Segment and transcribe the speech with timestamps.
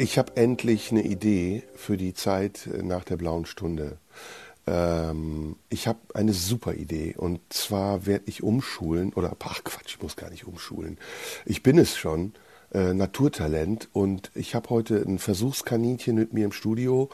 [0.00, 3.98] Ich habe endlich eine Idee für die Zeit äh, nach der blauen Stunde.
[4.64, 10.02] Ähm, ich habe eine super Idee und zwar werde ich umschulen oder ach Quatsch, ich
[10.02, 10.98] muss gar nicht umschulen.
[11.46, 12.34] Ich bin es schon,
[12.72, 17.10] äh, Naturtalent und ich habe heute ein Versuchskaninchen mit mir im Studio,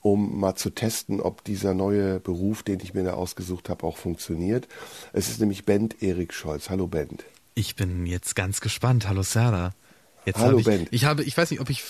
[0.00, 3.96] um mal zu testen, ob dieser neue Beruf, den ich mir da ausgesucht habe, auch
[3.96, 4.66] funktioniert.
[5.12, 6.68] Es ist nämlich Bent Erik Scholz.
[6.68, 7.24] Hallo Bent.
[7.54, 9.08] Ich bin jetzt ganz gespannt.
[9.08, 9.72] Hallo Sarah.
[10.24, 10.86] Jetzt Hallo ich, Ben.
[10.90, 11.82] Ich habe, ich weiß nicht, ob ich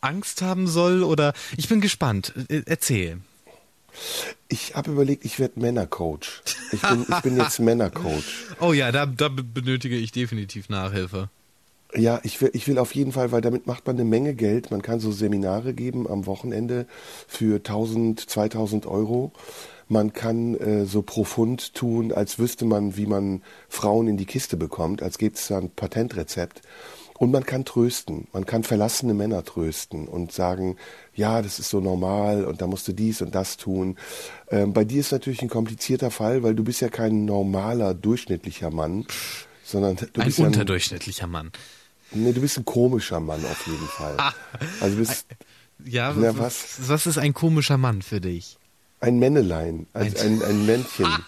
[0.00, 2.32] Angst haben soll oder ich bin gespannt.
[2.48, 3.18] Äh, Erzähl.
[4.48, 6.42] Ich habe überlegt, ich werde Männercoach.
[6.72, 8.22] Ich bin, ich bin jetzt Männercoach.
[8.60, 11.30] Oh ja, da, da be- benötige ich definitiv Nachhilfe.
[11.94, 14.70] Ja, ich will, ich will auf jeden Fall, weil damit macht man eine Menge Geld.
[14.70, 16.86] Man kann so Seminare geben am Wochenende
[17.26, 19.32] für 1000, 2000 Euro.
[19.88, 24.58] Man kann äh, so profund tun, als wüsste man, wie man Frauen in die Kiste
[24.58, 26.60] bekommt, als gäbe es da ein Patentrezept.
[27.18, 28.28] Und man kann trösten.
[28.32, 30.76] Man kann verlassene Männer trösten und sagen,
[31.14, 33.96] ja, das ist so normal und da musst du dies und das tun.
[34.50, 38.70] Ähm, bei dir ist natürlich ein komplizierter Fall, weil du bist ja kein normaler, durchschnittlicher
[38.70, 39.04] Mann,
[39.64, 41.50] sondern du Ein bist ja unterdurchschnittlicher Mann.
[42.12, 44.16] Nee, du bist ein komischer Mann auf jeden Fall.
[44.80, 45.26] Also du bist
[45.84, 46.76] Ja, Na, w- was?
[46.88, 48.58] was ist ein komischer Mann für dich?
[49.00, 51.06] ein Männelein, also ein, ein Männchen.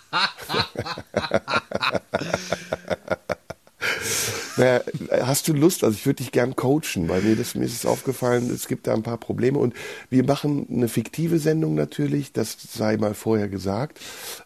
[4.57, 4.81] naja,
[5.23, 5.85] hast du Lust?
[5.85, 8.87] Also ich würde dich gern coachen, weil mir, das, mir ist es aufgefallen, es gibt
[8.87, 9.75] da ein paar Probleme und
[10.11, 13.99] wir machen eine fiktive Sendung natürlich, das sei mal vorher gesagt,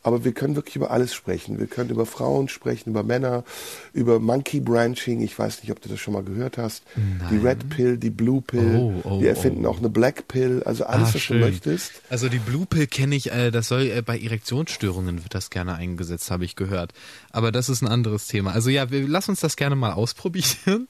[0.03, 1.59] aber wir können wirklich über alles sprechen.
[1.59, 3.45] Wir können über Frauen sprechen, über Männer,
[3.93, 6.83] über Monkey Branching, ich weiß nicht, ob du das schon mal gehört hast,
[7.31, 9.71] die Red Pill, die Blue Pill, Oh, oh, wir erfinden oh.
[9.71, 11.41] auch eine Black Pill, also alles, Ah, was du schön.
[11.41, 11.93] möchtest.
[12.09, 15.75] Also die Blue Pill kenne ich, äh, das soll äh, bei Erektionsstörungen wird das gerne
[15.75, 16.93] eingesetzt, habe ich gehört.
[17.35, 18.53] Aber das ist ein anderes Thema.
[18.53, 20.87] Also ja, wir lass uns das gerne mal ausprobieren.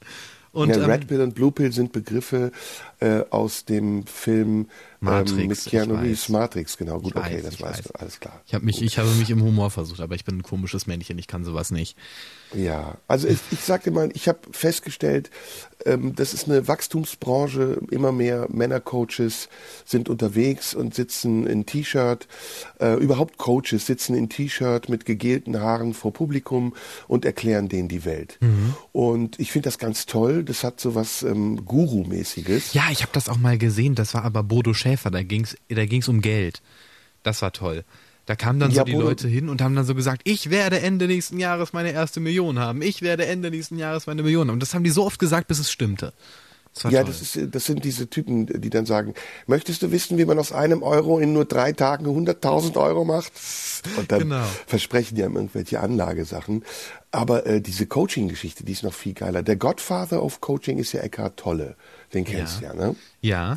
[0.52, 2.52] Und ja, ähm, Red Pill und Blue Pill sind Begriffe
[3.04, 4.68] äh, aus dem Film
[5.00, 5.94] Matrix, ähm, mit Keanu.
[5.96, 6.28] Reeves.
[6.30, 6.98] Matrix, genau.
[7.00, 7.82] Gut, Ich okay, weiß, das weißt weiß.
[7.84, 8.40] du, alles klar.
[8.46, 11.18] ich habe mich, ich habe mich im Humor versucht, aber ich bin ein komisches Männchen,
[11.18, 11.96] ich kann sowas nicht.
[12.54, 15.30] Ja, also ich, ich sag dir mal, ich habe festgestellt,
[15.84, 17.80] ähm, das ist eine Wachstumsbranche.
[17.90, 19.48] Immer mehr Männercoaches
[19.84, 22.26] sind unterwegs und sitzen in T-Shirt.
[22.80, 26.74] Äh, überhaupt Coaches sitzen in T-Shirt mit gegelten Haaren vor Publikum
[27.08, 28.38] und erklären denen die Welt.
[28.40, 28.74] Mhm.
[28.92, 30.44] Und ich finde das ganz toll.
[30.44, 32.72] Das hat so was ähm, Guru-mäßiges.
[32.72, 35.84] Ja, ich habe das auch mal gesehen, das war aber Bodo Schäfer, da ging's, da
[35.86, 36.62] ging's um Geld.
[37.22, 37.84] Das war toll.
[38.26, 40.48] Da kamen dann Ja, so die Bodo- Leute hin und haben dann so gesagt, ich
[40.50, 42.80] werde Ende nächsten Jahres meine erste Million haben.
[42.80, 44.54] Ich werde Ende nächsten Jahres meine Million haben.
[44.54, 46.12] Und das haben die so oft gesagt, bis es stimmte.
[46.74, 47.12] Das Ja, toll.
[47.12, 49.14] das, ist, das sind diese Typen, die dann sagen,
[49.46, 53.32] möchtest du wissen, wie man aus einem Euro in nur drei Tagen 100.000 Euro macht?
[53.96, 54.44] Und dann Genau.
[54.66, 56.64] versprechen die einem irgendwelche Anlagesachen.
[57.12, 59.42] Aber äh, diese Coaching-Geschichte, die ist noch viel geiler.
[59.42, 61.76] Der Godfather of Coaching ist ja Eckhart Tolle.
[62.14, 62.74] Den kennst du Ja.
[62.74, 62.96] ja, ne?
[63.20, 63.54] ja.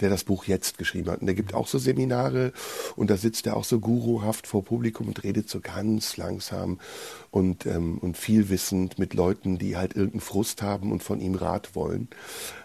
[0.00, 1.20] der das Buch jetzt geschrieben hat.
[1.20, 2.52] Und der gibt auch so Seminare
[2.96, 6.80] und da sitzt er auch so guruhaft vor Publikum und redet so ganz langsam
[7.30, 11.74] und, ähm, und vielwissend mit Leuten, die halt irgendeinen Frust haben und von ihm Rat
[11.74, 12.08] wollen.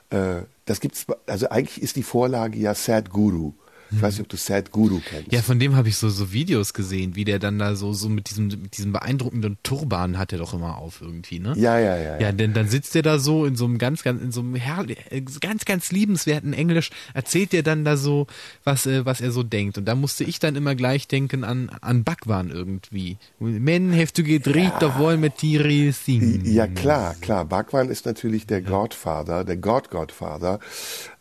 [0.10, 3.54] Äh, das gibt's, also eigentlich ist die Vorlage ja Sad Guru.
[3.96, 5.32] Ich weiß nicht, ob du Sad Guru kennst.
[5.32, 8.10] Ja, von dem habe ich so, so Videos gesehen, wie der dann da so, so
[8.10, 11.54] mit diesem, mit diesem beeindruckenden Turban hat er doch immer auf irgendwie, ne?
[11.58, 12.20] ja, ja, ja.
[12.20, 14.56] Ja, denn dann sitzt er da so in so einem ganz, ganz, in so einem
[14.56, 18.28] herrlich, äh, ganz, ganz liebenswerten Englisch, erzählt er dann da so,
[18.64, 19.78] was, äh, was er so denkt.
[19.78, 23.18] Und da musste ich dann immer gleich denken an, an Bhagwan irgendwie.
[23.40, 26.48] Men have to get rid of all material things.
[26.50, 27.46] Ja, klar, klar.
[27.46, 30.60] Bhagwan ist natürlich der Godfather, der God-Godfather.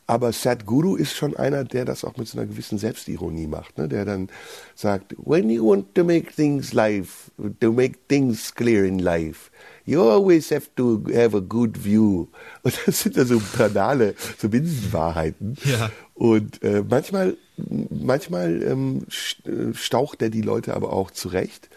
[0.07, 3.89] Aber Sadhguru ist schon einer, der das auch mit so einer gewissen Selbstironie macht, ne?
[3.89, 4.29] der dann
[4.75, 7.31] sagt, when you want to make things life,
[7.61, 9.51] to make things clear in life,
[9.87, 12.29] you always have to have a good view.
[12.63, 15.57] Und das sind ja so banale, so Binsenwahrheiten.
[15.65, 15.91] Ja.
[16.13, 19.07] Und äh, manchmal, manchmal ähm,
[19.45, 21.71] äh, staucht er die Leute aber auch zurecht.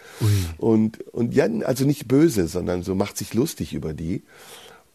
[0.58, 4.22] Und, und ja, also nicht böse, sondern so macht sich lustig über die.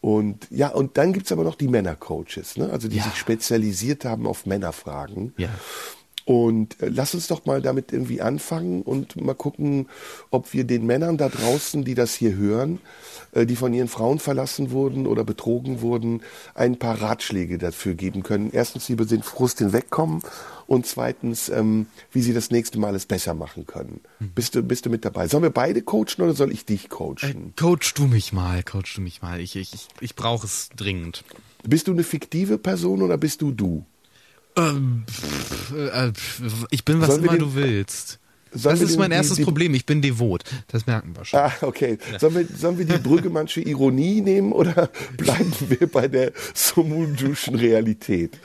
[0.04, 2.68] Und ja, und dann gibt's aber noch die Männercoaches, ne?
[2.68, 3.04] also die Ja.
[3.04, 5.32] sich spezialisiert haben auf Männerfragen.
[5.38, 5.48] Ja.
[6.26, 9.88] Und äh, lass uns doch mal damit irgendwie anfangen und mal gucken,
[10.30, 12.80] ob wir den Männern da draußen, die das hier hören,
[13.32, 16.20] äh, die von ihren Frauen verlassen wurden oder betrogen wurden,
[16.54, 18.50] ein paar Ratschläge dafür geben können.
[18.52, 20.20] Erstens, wie wir den Frust hinwegkommen
[20.66, 24.00] und zweitens, ähm, wie sie das nächste Mal es besser machen können.
[24.18, 25.28] Bist, du, bist du mit dabei?
[25.28, 27.52] Sollen wir beide coachen oder soll ich dich coachen?
[27.56, 29.40] Äh, coach du mich mal, coach du mich mal.
[29.40, 31.24] Ich, ich, ich, ich brauche es dringend.
[31.62, 33.84] Bist du eine fiktive Person oder bist du du?
[34.56, 38.20] Ähm, pff, äh, pff, ich bin, was Sollen immer du willst.
[38.54, 39.74] Sollen Das ist mein die- erstes die- Problem.
[39.74, 40.44] Ich bin devot.
[40.68, 41.40] Das merken wir schon.
[41.40, 41.98] Ah, okay.
[42.20, 48.38] Sollen wir, sollen wir die Brüggemannsche Ironie nehmen oder bleiben wir bei der Sumunjuschen Realität?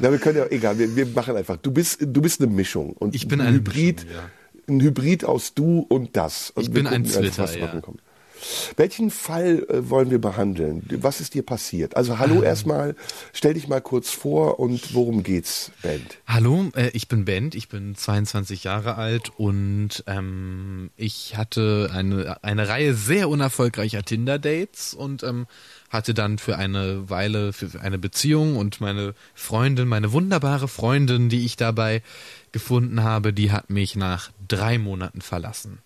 [0.00, 1.56] Na, wir können ja, egal, wir, wir machen einfach.
[1.58, 2.92] Du bist, du bist eine Mischung.
[2.92, 4.10] Und Ich bin ein Hybrid, Mischung,
[4.68, 4.74] ja.
[4.74, 6.50] ein Hybrid aus du und das.
[6.50, 7.66] Und Ich bin ein gucken einfach, Zwitter, was ja.
[7.70, 8.00] rumkommt.
[8.76, 10.82] Welchen Fall äh, wollen wir behandeln?
[10.90, 11.96] Was ist dir passiert?
[11.96, 12.44] Also hallo Ähm.
[12.44, 12.96] erstmal,
[13.32, 16.18] stell dich mal kurz vor und worum geht's, Band?
[16.26, 22.42] Hallo, äh, ich bin Bent, ich bin 22 Jahre alt und ähm, ich hatte eine,
[22.42, 25.46] eine Reihe sehr unerfolgreicher Tinder-Dates und ähm,
[25.90, 31.44] hatte dann für eine Weile für eine Beziehung und meine Freundin, meine wunderbare Freundin, die
[31.44, 32.02] ich dabei
[32.52, 35.78] gefunden habe, die hat mich nach drei Monaten verlassen.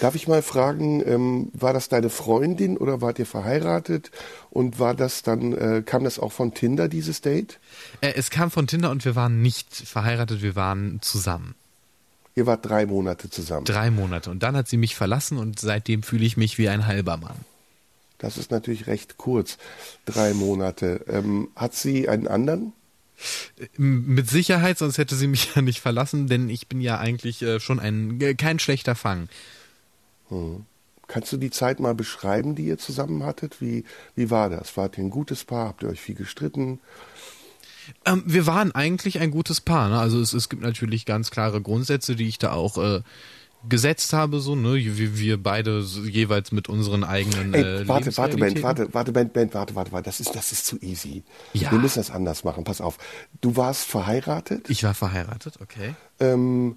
[0.00, 4.10] Darf ich mal fragen, ähm, war das deine Freundin oder wart ihr verheiratet?
[4.50, 7.58] Und war das dann, äh, kam das auch von Tinder, dieses Date?
[8.00, 11.54] Äh, es kam von Tinder und wir waren nicht verheiratet, wir waren zusammen.
[12.34, 13.64] Ihr wart drei Monate zusammen.
[13.64, 14.30] Drei Monate.
[14.30, 17.36] Und dann hat sie mich verlassen und seitdem fühle ich mich wie ein halber Mann.
[18.18, 19.58] Das ist natürlich recht kurz.
[20.04, 21.04] Drei Monate.
[21.08, 22.72] Ähm, hat sie einen anderen?
[23.76, 27.58] Mit Sicherheit, sonst hätte sie mich ja nicht verlassen, denn ich bin ja eigentlich äh,
[27.60, 29.28] schon ein äh, kein schlechter Fang.
[31.06, 33.60] Kannst du die Zeit mal beschreiben, die ihr zusammen hattet?
[33.60, 33.84] Wie,
[34.14, 34.76] wie war das?
[34.76, 35.68] Wart ihr ein gutes Paar?
[35.68, 36.80] Habt ihr euch viel gestritten?
[38.04, 39.88] Ähm, wir waren eigentlich ein gutes Paar.
[39.88, 39.98] Ne?
[39.98, 43.00] Also es, es gibt natürlich ganz klare Grundsätze, die ich da auch äh,
[43.66, 47.54] gesetzt habe, so ne, wir, wir beide so jeweils mit unseren eigenen.
[47.54, 50.04] Ey, äh, warte, warte, Ben, warte, warte, Ben, Ben, warte, warte, warte.
[50.04, 51.24] Das ist, das ist zu easy.
[51.54, 51.72] Ja.
[51.72, 52.64] Wir müssen das anders machen.
[52.64, 52.98] Pass auf.
[53.40, 54.68] Du warst verheiratet.
[54.70, 55.94] Ich war verheiratet, okay.
[56.20, 56.76] Ähm,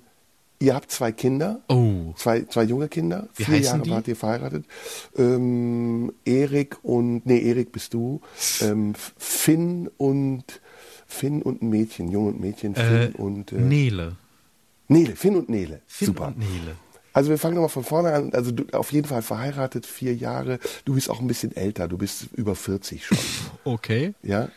[0.61, 1.59] ihr habt zwei Kinder.
[1.67, 2.13] Oh.
[2.15, 3.27] Zwei, zwei junge Kinder.
[3.35, 3.89] Wie Vier Jahre die?
[3.91, 4.65] wart ihr verheiratet.
[5.17, 8.21] Ähm, Erik und, nee, Erik bist du.
[8.61, 10.45] Ähm, Finn und,
[11.07, 14.15] Finn und ein Mädchen, Junge und Mädchen, Finn Äh, und, äh, Nele.
[14.87, 15.81] Nele, Finn und Nele.
[15.87, 16.27] Finn Super.
[16.27, 16.75] und Nele.
[17.13, 18.33] Also wir fangen nochmal von vorne an.
[18.33, 20.59] Also du auf jeden Fall verheiratet, vier Jahre.
[20.85, 23.17] Du bist auch ein bisschen älter, du bist über 40 schon.
[23.65, 24.13] Okay.
[24.23, 24.47] ja?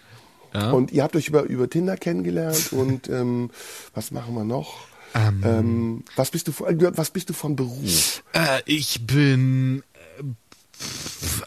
[0.53, 0.71] Ja.
[0.71, 3.51] Und ihr habt euch über, über Tinder kennengelernt und ähm,
[3.93, 4.87] was machen wir noch?
[5.15, 8.23] Ähm, was bist du von- äh, was bist du von Beruf?
[8.33, 9.83] Äh, ich bin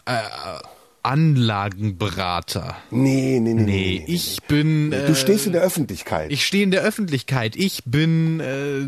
[0.06, 0.58] äh, äh,
[1.02, 2.76] Anlagenberater.
[2.90, 3.64] Nee, nee, nee, nee.
[3.64, 4.92] Nee, ich bin.
[4.92, 6.30] Äh, du stehst in der Öffentlichkeit.
[6.32, 7.56] Ich stehe in der Öffentlichkeit.
[7.56, 8.86] Ich bin äh, äh,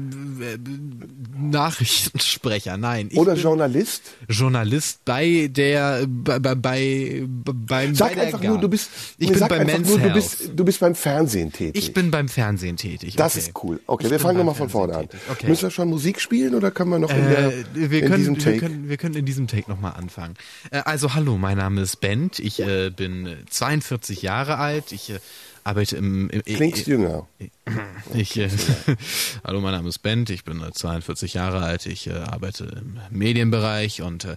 [1.39, 2.77] Nachrichtensprecher.
[2.77, 4.03] Nein, Oder Journalist?
[4.29, 9.33] Journalist bei der bei bei, bei beim Sag bei einfach nur, du bist Ich nee,
[9.33, 11.83] bin sag bei einfach Men's nur, du bist du bist beim Fernsehen tätig.
[11.83, 13.17] ich bin beim Fernsehen tätig.
[13.17, 13.47] das okay.
[13.47, 13.81] ist cool.
[13.87, 15.09] Okay, Ich wir fangen beim nochmal von vorne an.
[15.31, 15.49] Okay.
[15.49, 18.17] Müssen wir schon Musik spielen oder können wir noch in, der, Äh, wir, in können,
[18.19, 18.59] diesem wir, Take?
[18.59, 20.35] können, wir können in diesem Take nochmal anfangen.
[20.71, 22.39] Äh, also hallo, mein Name ist Bent.
[22.39, 24.93] Ich äh, bin äh, 42 Jahre alt.
[24.93, 25.21] Ich äh,
[25.65, 26.31] arbeite im...
[26.31, 27.29] im Klingst äh, jünger.
[28.15, 28.49] Ich, äh,
[29.45, 32.99] hallo, mein Name ist Bent, ich bin äh, 42 Jahre alt, ich äh, arbeite im
[33.11, 34.37] Medienbereich und äh,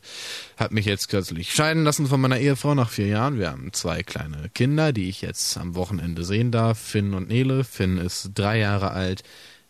[0.57, 3.39] habe mich jetzt kürzlich scheiden lassen von meiner Ehefrau nach vier Jahren.
[3.39, 7.63] Wir haben zwei kleine Kinder, die ich jetzt am Wochenende sehen darf, Finn und Nele.
[7.63, 9.23] Finn ist drei Jahre alt,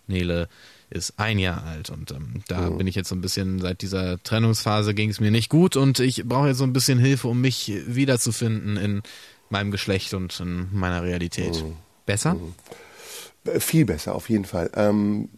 [0.07, 0.49] Nele
[0.93, 4.21] ist ein Jahr alt und ähm, da bin ich jetzt so ein bisschen, seit dieser
[4.23, 7.41] Trennungsphase ging es mir nicht gut und ich brauche jetzt so ein bisschen Hilfe, um
[7.41, 9.01] mich wiederzufinden in
[9.49, 11.63] meinem Geschlecht und in meiner Realität.
[12.05, 12.35] Besser?
[13.45, 14.69] Äh, Viel besser, auf jeden Fall.
[14.75, 15.29] Ähm,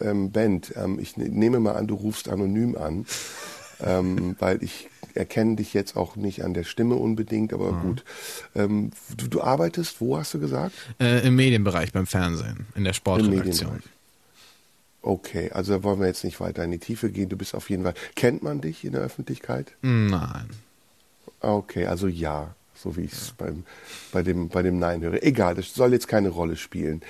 [0.00, 3.06] ähm, Bent, ähm, ich ne- nehme mal an, du rufst anonym an,
[3.80, 8.04] ähm, weil ich erkenne dich jetzt auch nicht an der Stimme unbedingt, aber gut.
[8.54, 10.72] Ähm, du, du arbeitest, wo hast du gesagt?
[11.00, 13.82] Äh, Im Medienbereich, beim Fernsehen, in der Sportredaktion.
[15.02, 17.28] Okay, also wollen wir jetzt nicht weiter in die Tiefe gehen.
[17.28, 17.94] Du bist auf jeden Fall.
[18.16, 19.72] Kennt man dich in der Öffentlichkeit?
[19.82, 20.50] Nein.
[21.40, 23.64] Okay, also ja, so wie ich es beim,
[24.12, 25.22] bei, dem, bei dem Nein höre.
[25.22, 27.00] Egal, das soll jetzt keine Rolle spielen.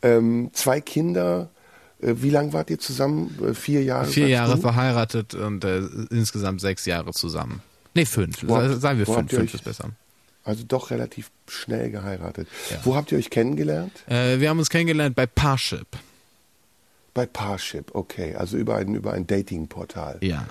[0.00, 1.50] Ähm, zwei Kinder,
[2.00, 3.38] äh, wie lange wart ihr zusammen?
[3.46, 4.06] Äh, vier Jahre?
[4.06, 4.60] Vier Jahre du?
[4.62, 7.60] verheiratet und äh, insgesamt sechs Jahre zusammen.
[7.92, 8.38] Nee, fünf.
[8.46, 9.30] Wo habt- Sagen wir fünf.
[9.30, 9.90] Fünf ist besser.
[10.44, 12.48] Also doch relativ schnell geheiratet.
[12.70, 12.78] Ja.
[12.84, 13.92] Wo habt ihr euch kennengelernt?
[14.08, 15.86] Äh, wir haben uns kennengelernt bei Parship.
[17.14, 20.18] Bei Parship, okay, also über ein, über ein Datingportal.
[20.20, 20.46] Ja.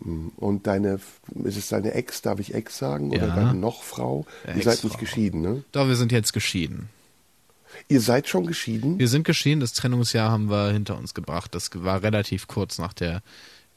[0.00, 1.00] Mm, Und deine,
[1.44, 3.10] ist es deine Ex, darf ich Ex sagen?
[3.10, 3.34] Oder Ja.
[3.34, 4.26] deine Nochfrau?
[4.46, 5.64] Ja, Ihr seid nicht geschieden, ne?
[5.72, 6.90] Doch, wir sind jetzt geschieden.
[7.88, 8.98] Ihr seid schon geschieden?
[8.98, 11.54] Wir sind geschieden, das Trennungsjahr haben wir hinter uns gebracht.
[11.54, 13.22] Das war relativ kurz nach der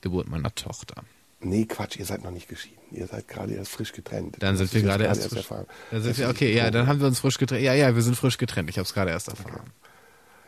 [0.01, 1.03] Geburt meiner Tochter.
[1.39, 2.75] Nee, Quatsch, ihr seid noch nicht geschieden.
[2.91, 4.35] Ihr seid gerade erst frisch getrennt.
[4.39, 5.37] Dann sind wir gerade erst frisch.
[5.37, 5.65] erfahren.
[5.91, 7.61] Dann sind wir, okay, ja, dann haben wir uns frisch getrennt.
[7.63, 8.69] Ja, ja, wir sind frisch getrennt.
[8.69, 9.61] Ich habe es gerade erst erfahren.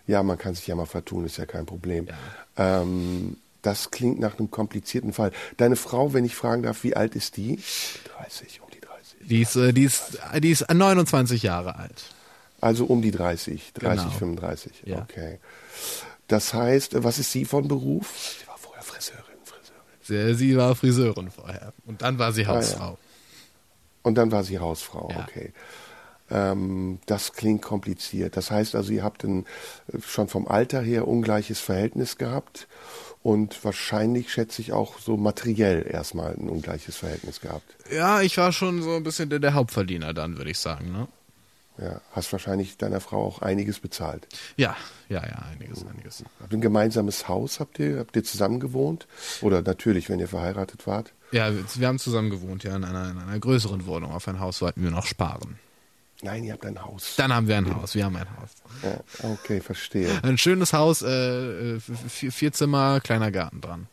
[0.07, 2.07] Ja, man kann sich ja mal vertun, ist ja kein Problem.
[2.55, 5.31] Ähm, das klingt nach einem komplizierten Fall.
[5.57, 7.59] Deine Frau, wenn ich fragen darf, wie alt ist die?
[8.17, 9.17] 30, um die 30.
[9.27, 12.05] Die ist, äh, die ist, die ist 29 Jahre alt.
[12.61, 14.17] Also um die 30, 30, Genau.
[14.17, 14.71] 35.
[14.85, 15.01] Ja.
[15.01, 15.39] Okay.
[16.27, 18.37] Das heißt, was ist sie von Beruf?
[18.41, 19.81] Sie war vorher Friseurin, Friseurin.
[20.01, 21.73] Sie, sie war Friseurin vorher.
[21.85, 22.97] Und dann war sie Hausfrau.
[24.03, 25.25] Und dann war sie Hausfrau, Ja.
[25.27, 25.51] okay.
[26.29, 28.35] Ähm, das klingt kompliziert.
[28.35, 29.45] Das heißt also, ihr habt ein,
[29.91, 32.67] äh, schon vom Alter her ungleiches Verhältnis gehabt
[33.23, 37.75] und wahrscheinlich, schätze ich, auch so materiell erstmal ein ungleiches Verhältnis gehabt.
[37.91, 40.91] Ja, ich war schon so ein bisschen der, der Hauptverdiener dann, würde ich sagen.
[40.91, 41.07] Ne?
[41.77, 44.27] Ja, hast wahrscheinlich deiner Frau auch einiges bezahlt.
[44.55, 44.75] Ja,
[45.09, 46.23] ja, ja, einiges, einiges.
[46.39, 47.59] Habt ihr ein gemeinsames Haus?
[47.59, 49.07] Habt ihr, habt ihr zusammen gewohnt?
[49.41, 51.13] Oder natürlich, wenn ihr verheiratet wart?
[51.31, 54.11] Ja, wir, wir haben zusammen gewohnt, ja, in einer, in einer größeren Wohnung.
[54.11, 55.59] Auf ein Haus wollten wir noch sparen.
[56.23, 57.15] Nein, ihr habt ein Haus.
[57.17, 58.49] Dann haben wir ein Haus, wir haben ein Haus.
[58.81, 60.09] Ja, okay, verstehe.
[60.23, 63.87] Ein schönes Haus, äh, vier, vier Zimmer, kleiner Garten dran.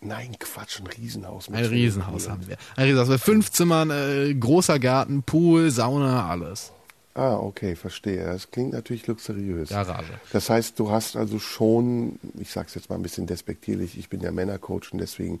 [0.00, 1.50] Nein, Quatsch, ein Riesenhaus.
[1.50, 2.56] Ein Riesenhaus haben wir.
[2.76, 6.72] Ein Riesenhaus mit fünf Zimmern, äh, großer Garten, Pool, Sauna, alles.
[7.18, 8.24] Ah, okay, verstehe.
[8.24, 9.70] Das klingt natürlich luxuriös.
[9.70, 10.12] Garage.
[10.32, 14.20] Das heißt, du hast also schon, ich sag's jetzt mal ein bisschen despektierlich, ich bin
[14.20, 15.40] ja Männercoach und deswegen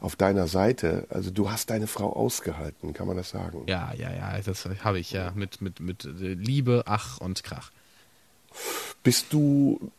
[0.00, 3.64] auf deiner Seite, also du hast deine Frau ausgehalten, kann man das sagen?
[3.66, 7.72] Ja, ja, ja, das habe ich ja mit, mit, mit Liebe, Ach und Krach.
[9.02, 9.90] Bist du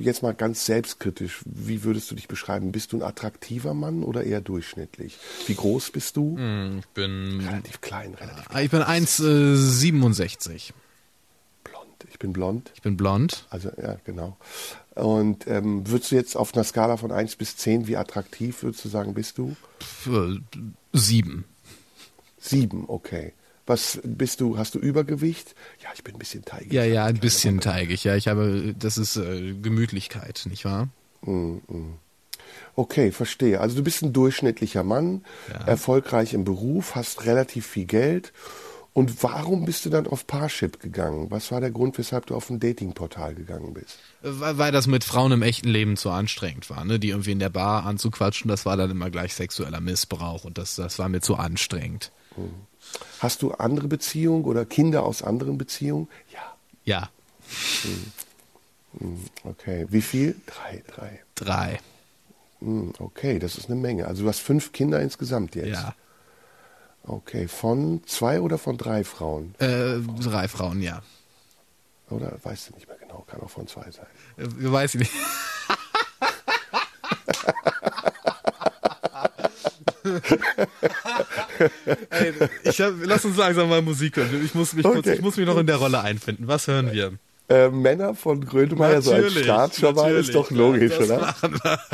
[0.00, 2.72] jetzt mal ganz selbstkritisch, wie würdest du dich beschreiben?
[2.72, 5.18] Bist du ein attraktiver Mann oder eher durchschnittlich?
[5.46, 6.36] Wie groß bist du?
[6.80, 10.72] Ich bin, Relativ klein, relativ Ah, ich bin 1,67.
[11.64, 11.86] blond.
[12.10, 12.72] Ich bin blond.
[12.74, 13.46] Ich bin blond.
[13.50, 14.36] Also ja, genau.
[14.94, 18.84] Und ähm, würdest du jetzt auf einer Skala von 1 bis 10, wie attraktiv würdest
[18.84, 19.56] du sagen, bist du?
[20.06, 20.38] Äh,
[20.92, 21.44] Sieben.
[22.38, 23.32] Sieben, okay.
[23.66, 24.58] Was bist du?
[24.58, 25.54] Hast du Übergewicht?
[25.82, 26.72] Ja, ich bin ein bisschen teigig.
[26.72, 27.64] Ja, ja, ein bisschen Woche.
[27.64, 28.04] teigig.
[28.04, 30.88] Ja, ich habe, das ist äh, Gemütlichkeit, nicht wahr?
[32.74, 33.60] Okay, verstehe.
[33.60, 35.24] Also du bist ein durchschnittlicher Mann,
[35.66, 38.32] erfolgreich im Beruf, hast relativ viel Geld.
[38.94, 41.30] Und warum bist du dann auf Parship gegangen?
[41.30, 43.98] Was war der Grund, weshalb du auf ein Datingportal gegangen bist?
[44.20, 46.98] Weil, weil das mit Frauen im echten Leben zu anstrengend war, ne?
[46.98, 50.76] Die irgendwie in der Bar anzuquatschen, das war dann immer gleich sexueller Missbrauch und das,
[50.76, 52.12] das war mir zu anstrengend.
[53.20, 56.08] Hast du andere Beziehungen oder Kinder aus anderen Beziehungen?
[56.32, 56.40] Ja.
[56.84, 57.10] Ja,
[59.44, 59.86] Okay.
[59.88, 60.36] Wie viel?
[60.46, 61.20] Drei, drei.
[61.34, 61.80] drei.
[62.60, 64.06] Hm, Okay, das ist eine Menge.
[64.06, 65.68] Also du hast fünf Kinder insgesamt jetzt.
[65.68, 65.94] Ja.
[67.04, 69.54] Okay, von zwei oder von drei Frauen?
[69.58, 71.02] Äh, drei Frauen, ja.
[72.10, 74.06] Oder weißt du nicht mehr genau, kann auch von zwei sein.
[74.36, 75.12] Äh, weiß ich nicht.
[82.10, 82.32] Ey,
[82.64, 84.42] ich hab, lass uns langsam mal Musik hören.
[84.44, 85.14] Ich muss mich, kurz, Okay.
[85.14, 86.48] ich muss mich noch in der Rolle einfinden.
[86.48, 87.12] Was hören wir?
[87.48, 91.34] Äh, Männer von Grönemeyer, so als Start schon mal, ist doch logisch, ja, oder?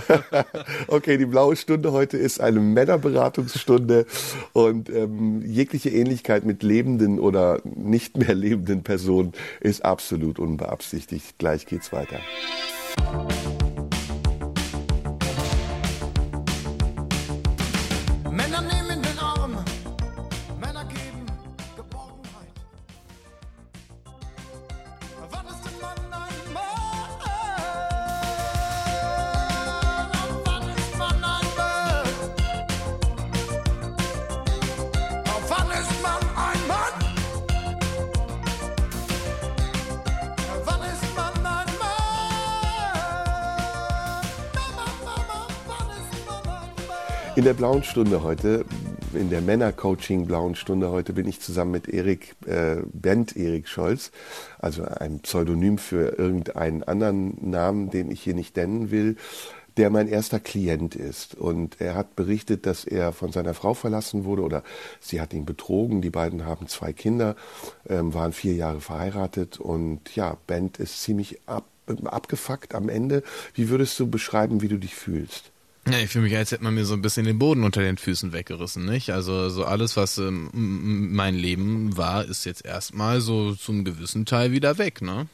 [0.89, 4.07] okay, die blaue Stunde heute ist eine Männerberatungsstunde
[4.53, 11.39] und ähm, jegliche Ähnlichkeit mit lebenden oder nicht mehr lebenden Personen ist absolut unbeabsichtigt.
[11.39, 12.21] Gleich geht's weiter.
[47.49, 48.67] Der blauen Stunde heute,
[49.15, 54.11] in der Männercoaching blauen Stunde heute bin ich zusammen mit Erik, äh, Bent Erik Scholz,
[54.59, 59.17] also ein Pseudonym für irgendeinen anderen Namen, den ich hier nicht nennen will,
[59.79, 61.37] der mein erster Klient ist.
[61.37, 64.63] Und er hat berichtet, dass er von seiner Frau verlassen wurde oder
[65.01, 66.03] sie hat ihn betrogen.
[66.03, 67.35] Die beiden haben zwei Kinder,
[67.89, 71.65] ähm, waren vier Jahre verheiratet und ja, Bent ist ziemlich ab,
[72.05, 73.23] abgefuckt am Ende.
[73.55, 75.51] Wie würdest du beschreiben, wie du dich fühlst?
[75.91, 77.97] Ja, ich fühle mich, als hätte man mir so ein bisschen den Boden unter den
[77.97, 79.11] Füßen weggerissen, nicht?
[79.11, 84.53] Also so alles, was ähm, mein Leben war, ist jetzt erstmal so zum gewissen Teil
[84.53, 85.27] wieder weg, ne?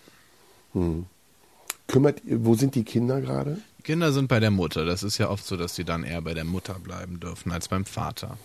[1.89, 3.59] Kümmert, wo sind die Kinder gerade?
[3.83, 4.85] Kinder sind bei der Mutter.
[4.85, 7.69] Das ist ja oft so, dass sie dann eher bei der Mutter bleiben dürfen als
[7.69, 8.39] beim Vater.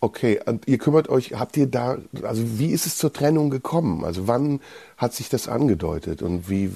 [0.00, 4.04] Okay, und ihr kümmert euch, habt ihr da, also wie ist es zur Trennung gekommen?
[4.04, 4.60] Also wann
[4.96, 6.70] hat sich das angedeutet und wie,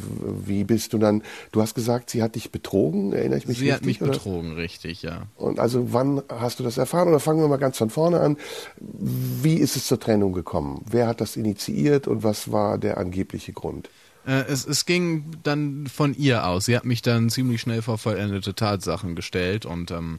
[0.44, 3.70] wie bist du dann, du hast gesagt, sie hat dich betrogen, erinnere ich mich Sie
[3.70, 3.80] richtig?
[3.80, 4.10] hat mich oder?
[4.12, 5.28] betrogen, richtig, ja.
[5.36, 7.08] Und also wann hast du das erfahren?
[7.08, 8.36] Oder fangen wir mal ganz von vorne an.
[8.80, 10.84] Wie ist es zur Trennung gekommen?
[10.90, 13.88] Wer hat das initiiert und was war der angebliche Grund?
[14.26, 16.64] Äh, es, es ging dann von ihr aus.
[16.64, 20.18] Sie hat mich dann ziemlich schnell vor vollendete Tatsachen gestellt und ähm,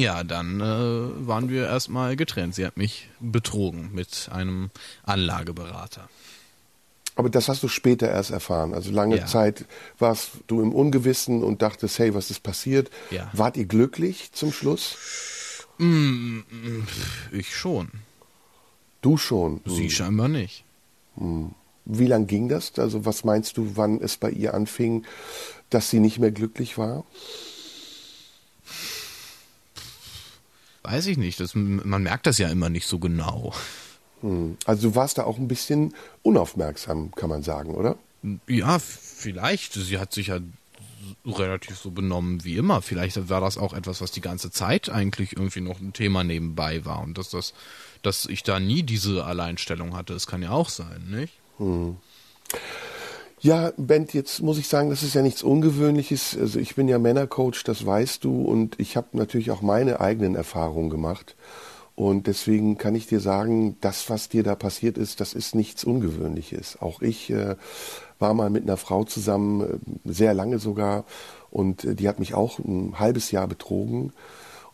[0.00, 2.54] ja, dann äh, waren wir erstmal getrennt.
[2.54, 4.70] Sie hat mich betrogen mit einem
[5.04, 6.08] Anlageberater.
[7.16, 8.72] Aber das hast du später erst erfahren.
[8.72, 9.26] Also lange Ja.
[9.26, 9.66] Zeit
[9.98, 12.90] warst du im Ungewissen und dachtest, hey, was ist passiert?
[13.10, 13.28] Ja.
[13.34, 14.96] Wart ihr glücklich zum Schluss?
[17.32, 17.88] Ich schon.
[19.02, 19.60] Du schon.
[19.66, 19.90] Sie Hm.
[19.90, 20.64] scheinbar nicht.
[21.84, 22.78] Wie lang ging das?
[22.78, 25.04] Also was meinst du, wann es bei ihr anfing,
[25.70, 27.04] dass sie nicht mehr glücklich war?
[30.90, 31.38] Weiß ich nicht.
[31.38, 33.54] Das, man merkt das ja immer nicht so genau.
[34.66, 37.96] Also du warst da auch ein bisschen unaufmerksam, kann man sagen, oder?
[38.48, 39.74] Ja, vielleicht.
[39.74, 40.40] Sie hat sich ja
[41.24, 42.82] relativ so benommen wie immer.
[42.82, 46.84] Vielleicht war das auch etwas, was die ganze Zeit eigentlich irgendwie noch ein Thema nebenbei
[46.84, 47.54] war und dass das,
[48.02, 50.12] dass ich da nie diese Alleinstellung hatte.
[50.12, 51.34] Das kann ja auch sein, nicht?
[53.42, 56.36] Ja, Bent, jetzt muss ich sagen, das ist ja nichts Ungewöhnliches.
[56.38, 60.34] Also ich bin ja Männercoach, das weißt du, und ich habe natürlich auch meine eigenen
[60.34, 61.36] Erfahrungen gemacht.
[61.94, 65.84] Und deswegen kann ich dir sagen, das, was dir da passiert ist, das ist nichts
[65.84, 66.82] Ungewöhnliches.
[66.82, 67.56] Auch ich äh,
[68.18, 69.78] war mal mit einer Frau zusammen, äh,
[70.12, 71.06] sehr lange sogar,
[71.50, 74.12] und äh, die hat mich auch ein halbes Jahr betrogen.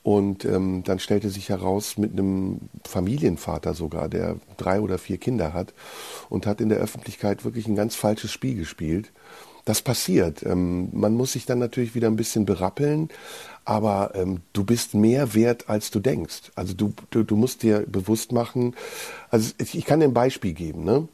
[0.07, 5.53] Und ähm, dann stellte sich heraus, mit einem Familienvater sogar, der drei oder vier Kinder
[5.53, 5.75] hat
[6.29, 9.11] und hat in der Öffentlichkeit wirklich ein ganz falsches Spiel gespielt.
[9.65, 10.47] Das passiert.
[10.47, 13.09] Ähm, man muss sich dann natürlich wieder ein bisschen berappeln,
[13.65, 16.53] aber ähm, du bist mehr wert, als du denkst.
[16.55, 18.77] Also du, du, du musst dir bewusst machen,
[19.31, 20.85] also ich, kann dir ein Beispiel geben.
[20.85, 21.09] Ne?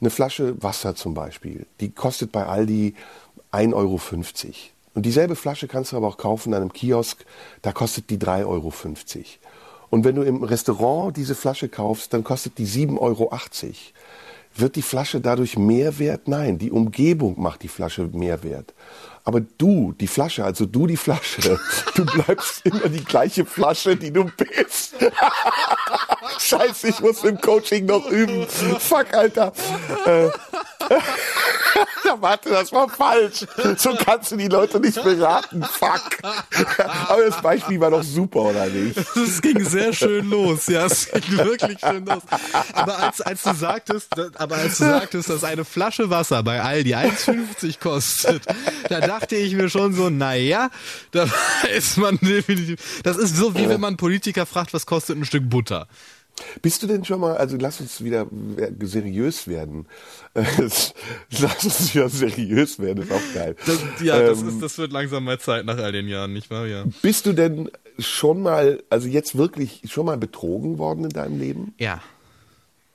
[0.00, 2.94] Eine Flasche Wasser zum Beispiel, die kostet bei Aldi
[3.52, 4.00] 1,50 Euro.
[4.94, 7.24] Und dieselbe Flasche kannst du aber auch kaufen an einem Kiosk,
[7.62, 8.72] da kostet die 3,50 Euro.
[9.90, 13.30] Und wenn du im Restaurant diese Flasche kaufst, dann kostet die 7,80 Euro.
[14.56, 16.26] Wird die Flasche dadurch mehr wert?
[16.26, 18.74] Nein, die Umgebung macht die Flasche mehr wert.
[19.22, 21.58] Aber du, die Flasche, also du die Flasche,
[21.94, 24.94] du bleibst immer die gleiche Flasche, die du bist.
[26.38, 28.46] Scheiße, ich muss im Coaching noch üben.
[28.48, 29.52] Fuck, Alter.
[30.06, 30.30] Äh,
[32.18, 33.46] warte, das war falsch.
[33.76, 35.62] So kannst du die Leute nicht beraten.
[35.62, 36.18] Fuck.
[37.08, 38.98] Aber das Beispiel war doch super, oder nicht?
[39.16, 42.22] Es ging sehr schön los, ja, es ging wirklich schön los.
[42.72, 46.94] Aber als, als du sagtest, aber als du sagtest, dass eine Flasche Wasser bei Aldi
[46.94, 48.42] 1,50 kostet,
[48.88, 50.70] da dachte ich mir schon so, naja,
[51.10, 51.26] da
[51.76, 55.48] ist man definitiv, das ist so wie wenn man Politiker fragt, was kostet ein Stück
[55.48, 55.86] Butter.
[56.62, 58.26] Bist du denn schon mal, also lass uns wieder
[58.80, 59.86] seriös werden.
[60.34, 63.56] Äh, lass uns wieder seriös werden, ist auch geil.
[63.66, 66.50] Das, ja, das, Ähm, ist, das wird langsam mal Zeit nach all den Jahren, nicht
[66.50, 66.66] wahr?
[66.66, 66.84] Ja.
[67.02, 71.74] Bist du denn schon mal, also jetzt wirklich schon mal betrogen worden in deinem Leben?
[71.78, 72.00] Ja.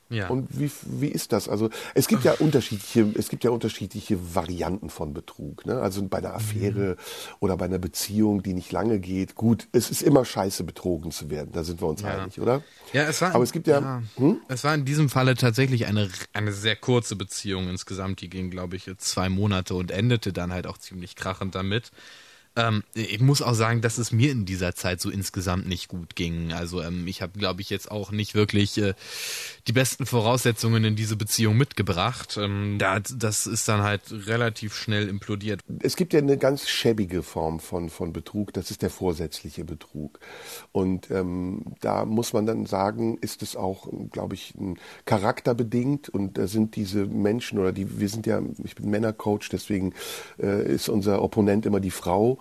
[0.08, 0.28] Ja.
[0.28, 1.48] Und wie, wie ist das?
[1.48, 5.66] Also es gibt ja unterschiedliche, es gibt ja unterschiedliche Varianten von Betrug.
[5.66, 5.80] Ne?
[5.80, 6.96] Also bei einer Affäre
[7.40, 9.34] oder bei einer Beziehung, die nicht lange geht.
[9.34, 11.50] Gut, es ist immer scheiße, betrogen zu werden.
[11.52, 12.20] Da sind wir uns Ja.
[12.22, 12.62] einig, oder?
[12.92, 14.40] Ja, es war, Aber es gibt ja, hm?
[14.48, 18.20] es war in diesem Falle tatsächlich eine, eine sehr kurze Beziehung insgesamt.
[18.20, 21.90] Die ging, glaube ich, zwei Monate und endete dann halt auch ziemlich krachend damit.
[22.56, 26.16] Ähm, ich muss auch sagen, dass es mir in dieser Zeit so insgesamt nicht gut
[26.16, 26.52] ging.
[26.52, 28.94] Also ähm, ich habe, glaube ich, jetzt auch nicht wirklich äh,
[29.68, 32.38] die besten Voraussetzungen in diese Beziehung mitgebracht.
[32.40, 35.60] Ähm, da, das ist dann halt relativ schnell implodiert.
[35.80, 40.18] Es gibt ja eine ganz schäbige Form von, von Betrug, das ist der vorsätzliche Betrug.
[40.72, 44.54] Und ähm, da muss man dann sagen, ist es auch, glaube ich,
[45.04, 49.92] charakterbedingt und da sind diese Menschen oder die, wir sind ja, ich bin Männercoach, deswegen
[50.38, 52.38] äh, ist unser Opponent immer die Frau.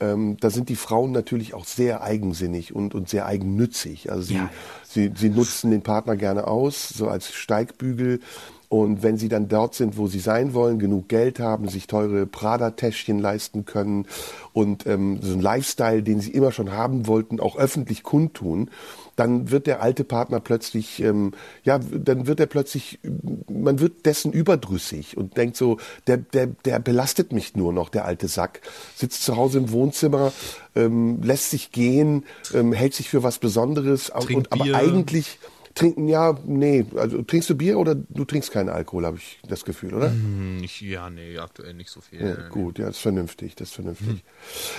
[0.00, 4.10] Ähm, da sind die Frauen natürlich auch sehr eigensinnig und, und sehr eigennützig.
[4.10, 4.50] Also sie, Ja.
[4.86, 8.20] sie, sie nutzen den Partner gerne aus, so als Steigbügel.
[8.68, 12.26] Und wenn sie dann dort sind, wo sie sein wollen, genug Geld haben, sich teure
[12.26, 14.06] Prada-Täschchen leisten können
[14.52, 18.70] und ähm, so einen Lifestyle, den sie immer schon haben wollten, auch öffentlich kundtun,
[19.16, 21.32] dann wird der alte Partner plötzlich, ähm,
[21.64, 23.00] ja, dann wird er plötzlich,
[23.48, 28.04] man wird dessen überdrüssig und denkt so, der, der, der belastet mich nur noch, der
[28.04, 28.60] alte Sack,
[28.94, 30.32] sitzt zu Hause im Wohnzimmer,
[30.74, 32.24] ähm, lässt sich gehen,
[32.54, 34.76] ähm, hält sich für was Besonderes, Trinkt und, aber Bier.
[34.76, 35.38] eigentlich
[35.76, 36.86] Trinken, ja, nee.
[36.96, 40.10] Also trinkst du Bier oder du trinkst keinen Alkohol, habe ich das Gefühl, oder?
[40.10, 42.26] Hm, ich, ja, nee, aktuell nicht so viel.
[42.26, 44.24] Ja, gut, ja, das ist vernünftig, das ist vernünftig.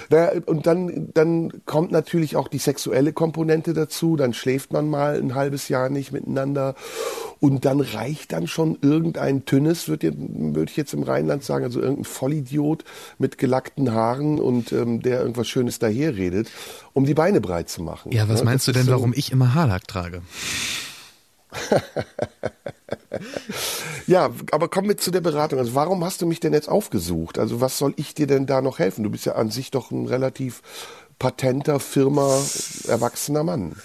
[0.09, 5.17] Naja, und dann, dann kommt natürlich auch die sexuelle Komponente dazu, dann schläft man mal
[5.17, 6.73] ein halbes Jahr nicht miteinander
[7.39, 11.79] und dann reicht dann schon irgendein Tünnes, würde würd ich jetzt im Rheinland sagen, also
[11.79, 12.83] irgendein Vollidiot
[13.19, 16.49] mit gelackten Haaren und ähm, der irgendwas Schönes daherredet,
[16.97, 18.11] um die Beine breit zu machen.
[18.11, 20.21] Ja, was Ne, meinst du denn, so- warum ich immer Haarlack trage?
[24.05, 25.59] Ja, aber kommen wir zu der Beratung.
[25.59, 27.37] Also warum hast du mich denn jetzt aufgesucht?
[27.39, 29.03] Also was soll ich dir denn da noch helfen?
[29.03, 30.61] Du bist ja an sich doch ein relativ
[31.19, 32.39] patenter, Firma,
[32.87, 33.75] erwachsener Mann.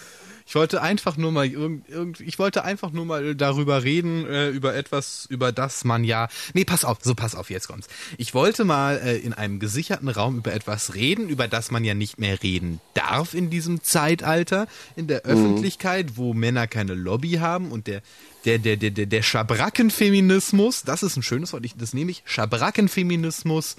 [0.53, 4.51] Ich wollte einfach nur mal irgend, irgend, ich wollte einfach nur mal darüber reden, äh,
[4.51, 6.29] über etwas, über das man ja.
[6.53, 7.89] Nee, pass auf, so pass auf, jetzt kommt's.
[8.19, 11.95] Ich wollte mal äh, in einem gesicherten Raum über etwas reden, über das man ja
[11.95, 17.73] nicht mehr reden darf in diesem Zeitalter, in der Öffentlichkeit, wo Männer keine Lobby haben
[17.73, 18.03] und der
[18.45, 22.25] der, der, der, der, der Schabrackenfeminismus, das ist ein schönes Wort, ich, das nehme ich,
[22.27, 23.77] Schabrackenfeminismus,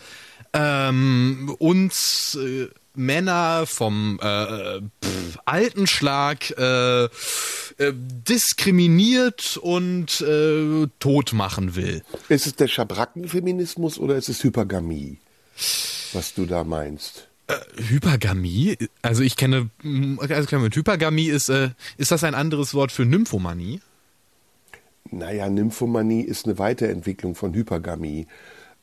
[0.53, 7.09] ähm, uns äh, Männer vom äh, pff, alten Schlag äh, äh,
[7.77, 12.03] diskriminiert und äh, tot machen will.
[12.29, 15.17] Ist es der Schabrackenfeminismus oder ist es Hypergamie,
[16.13, 17.27] was du da meinst?
[17.75, 18.77] Hypergamie?
[19.01, 19.69] Also ich kenne,
[20.29, 23.81] also mit Hypergamie ist, äh, ist das ein anderes Wort für Nymphomanie?
[25.11, 28.27] Naja, Nymphomanie ist eine Weiterentwicklung von Hypergamie.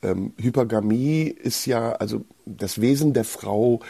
[0.03, 3.81] Ähm, Hypergamie ist ja, also das Wesen der Frau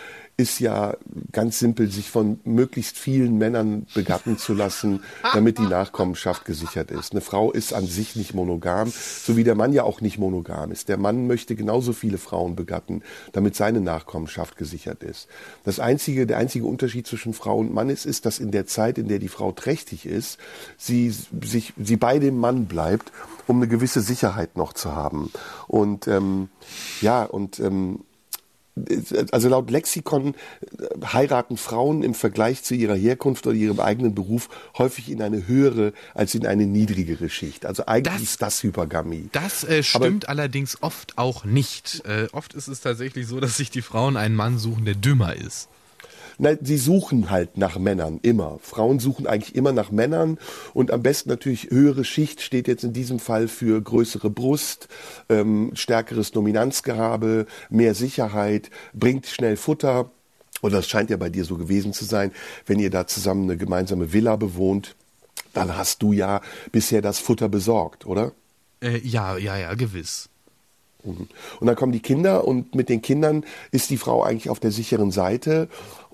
[0.41, 0.97] ist ja
[1.33, 5.03] ganz simpel, sich von möglichst vielen Männern begatten zu lassen,
[5.35, 7.13] damit die Nachkommenschaft gesichert ist.
[7.13, 10.73] Eine Frau ist an sich nicht monogam, so wie der Mann ja auch nicht monogam
[10.73, 10.89] ist.
[10.89, 15.29] Der Mann möchte genauso viele Frauen begatten, damit seine Nachkommenschaft gesichert ist.
[15.65, 18.97] Das einzige, der einzige Unterschied zwischen Frau und Mann ist, ist, dass in der Zeit,
[18.97, 20.39] in der die Frau trächtig ist,
[20.79, 23.13] sie sich, sie bei dem Mann bleibt,
[23.47, 25.31] um eine gewisse Sicherheit noch zu haben.
[25.67, 26.49] Und ähm,
[27.03, 28.01] ja, und ähm,
[29.33, 30.35] also laut Lexikon
[30.79, 35.47] äh, heiraten Frauen im Vergleich zu ihrer Herkunft oder ihrem eigenen Beruf häufig in eine
[35.47, 37.67] höhere als in eine niedrigere Schicht.
[37.67, 39.29] Also eigentlich Das- ist das Hypergamie.
[39.33, 42.03] Das äh, stimmt allerdings oft auch nicht.
[42.07, 45.35] Äh, oft ist es tatsächlich so, dass sich die Frauen einen Mann suchen, der dümmer
[45.37, 45.69] ist.
[46.43, 48.59] Na, sie suchen halt nach Männern, immer.
[48.63, 50.39] Frauen suchen eigentlich immer nach Männern
[50.73, 54.89] und am besten natürlich höhere Schicht steht jetzt in diesem Fall für größere Brust,
[55.29, 60.11] ähm, stärkeres Dominanzgehabe, mehr Sicherheit, bringt schnell Futter.
[60.63, 62.33] Und das scheint ja bei dir so gewesen zu sein,
[62.65, 64.97] wenn ihr da zusammen eine gemeinsame Villa bewohnt,
[65.53, 66.41] dann hast du ja
[66.73, 68.33] bisher das Futter besorgt, oder?
[68.81, 70.31] Äh, ja, ja, ja, gewiss.
[71.05, 71.29] Mhm.
[71.61, 74.71] Und dann kommen die Kinder und mit den Kindern ist die Frau eigentlich auf der
[74.71, 75.69] sicheren Seite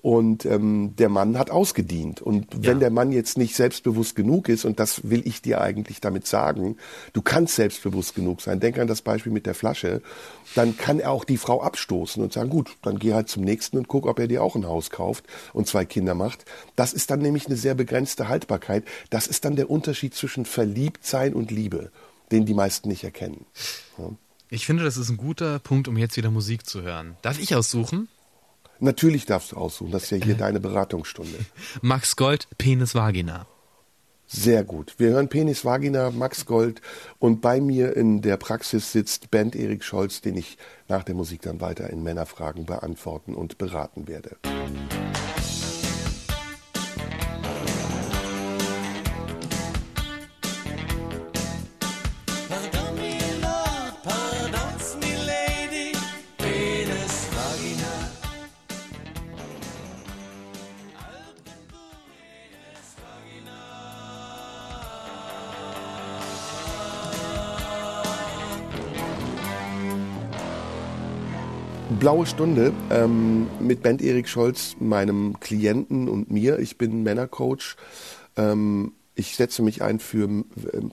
[0.06, 2.22] und ähm, der Mann hat ausgedient.
[2.22, 2.78] Und wenn Ja.
[2.78, 6.76] der Mann jetzt nicht selbstbewusst genug ist, und das will ich dir eigentlich damit sagen,
[7.12, 10.02] du kannst selbstbewusst genug sein, denk an das Beispiel mit der Flasche,
[10.54, 13.78] dann kann er auch die Frau abstoßen und sagen, gut, dann geh halt zum nächsten
[13.78, 16.44] und guck, ob er dir auch ein Haus kauft und zwei Kinder macht.
[16.76, 18.84] Das ist dann nämlich eine sehr begrenzte Haltbarkeit.
[19.10, 21.90] Das ist dann der Unterschied zwischen Verliebtsein und Liebe,
[22.30, 23.44] den die meisten nicht erkennen.
[23.98, 24.10] Ja.
[24.50, 27.16] Ich finde, das ist ein guter Punkt, um jetzt wieder Musik zu hören.
[27.22, 28.06] Darf ich aussuchen?
[28.80, 31.38] Natürlich darfst du aussuchen, das ist ja hier deine Beratungsstunde.
[31.82, 33.46] Max Gold, Penis Vagina.
[34.28, 34.94] Sehr gut.
[34.98, 36.80] Wir hören Penis Vagina, Max Gold
[37.20, 40.58] und bei mir in der Praxis sitzt Bent Erik Scholz, den ich
[40.88, 44.36] nach der Musik dann weiter in Männerfragen beantworten und beraten werde.
[44.42, 45.25] Pardon
[71.98, 76.58] Blaue Stunde ähm, mit Bent Erik Scholz, meinem Klienten und mir.
[76.58, 77.76] Ich bin Männercoach.
[78.36, 80.44] Ähm, ich setze mich ein für ähm,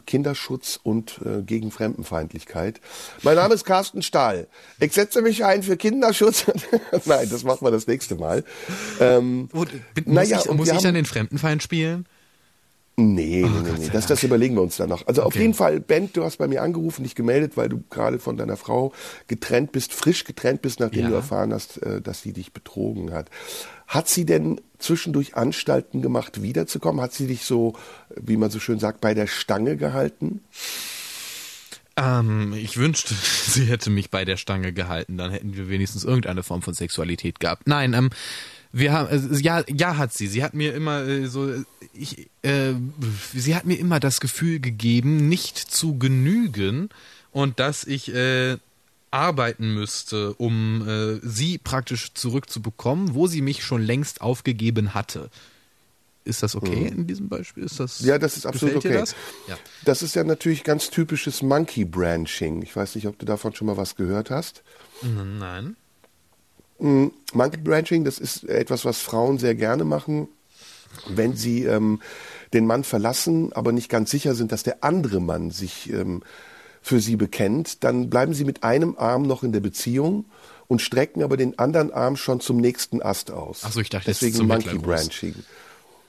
[0.06, 2.80] Kinderschutz und äh, gegen Fremdenfeindlichkeit.
[3.22, 4.48] Mein Name ist Carsten Stahl.
[4.80, 6.46] Ich setze mich ein für Kinderschutz.
[7.06, 8.46] Nein, das machen wir das nächste Mal.
[9.02, 9.68] Ähm, Muss
[10.06, 12.06] naja, ich, muss ich haben- dann den Fremdenfeind spielen?
[12.96, 13.86] Nee, nee, nee, nee.
[13.86, 15.08] sei Das, das überlegen wir uns dann noch.
[15.08, 15.42] Also auf Okay.
[15.42, 18.56] jeden Fall, Ben, du hast bei mir angerufen, dich gemeldet, weil du gerade von deiner
[18.56, 18.94] Frau
[19.28, 21.10] getrennt bist, frisch getrennt bist, nachdem Ja.
[21.10, 23.30] du erfahren hast, äh, dass sie dich betrogen hat.
[23.88, 27.02] Hat sie denn zwischendurch Anstalten gemacht, wiederzukommen?
[27.02, 27.74] Hat sie dich so,
[28.16, 30.42] wie man so schön sagt, bei der Stange gehalten?
[31.96, 33.14] Ähm, ich wünschte,
[33.48, 37.40] sie hätte mich bei der Stange gehalten, dann hätten wir wenigstens irgendeine Form von Sexualität
[37.40, 37.68] gehabt.
[37.68, 38.10] Nein, ähm,
[38.74, 40.28] Wir haben, äh, ja, ja hat sie.
[40.28, 41.54] Sie hat mir immer äh, so,
[41.94, 42.74] ich, äh,
[43.34, 46.90] sie hat mir immer das Gefühl gegeben, nicht zu genügen
[47.32, 48.58] und dass ich äh,
[49.12, 55.30] arbeiten müsste, um äh, sie praktisch zurückzubekommen, wo sie mich schon längst aufgegeben hatte.
[56.26, 57.64] Ist das okay in diesem Beispiel?
[57.64, 58.08] Ist das, Mhm.
[58.08, 58.94] Ja, das ist absolut okay.
[58.94, 59.14] Das?
[59.48, 59.58] Ja.
[59.84, 62.62] Das ist ja natürlich ganz typisches Monkey Branching.
[62.62, 64.64] Ich weiß nicht, ob du davon schon mal was gehört hast.
[65.02, 65.76] Nein.
[66.80, 70.28] Monkey Branching, das ist etwas, was Frauen sehr gerne machen,
[71.08, 72.02] wenn sie ähm,
[72.54, 76.24] den Mann verlassen, aber nicht ganz sicher sind, dass der andere Mann sich ähm,
[76.82, 80.26] für sie bekennt, dann bleiben sie mit einem Arm noch in der Beziehung
[80.68, 83.62] und strecken aber den anderen Arm schon zum nächsten Ast aus.
[83.64, 85.08] Ach so, ich dachte, deswegen zum Monkey Hitlergruß.
[85.08, 85.36] Branching.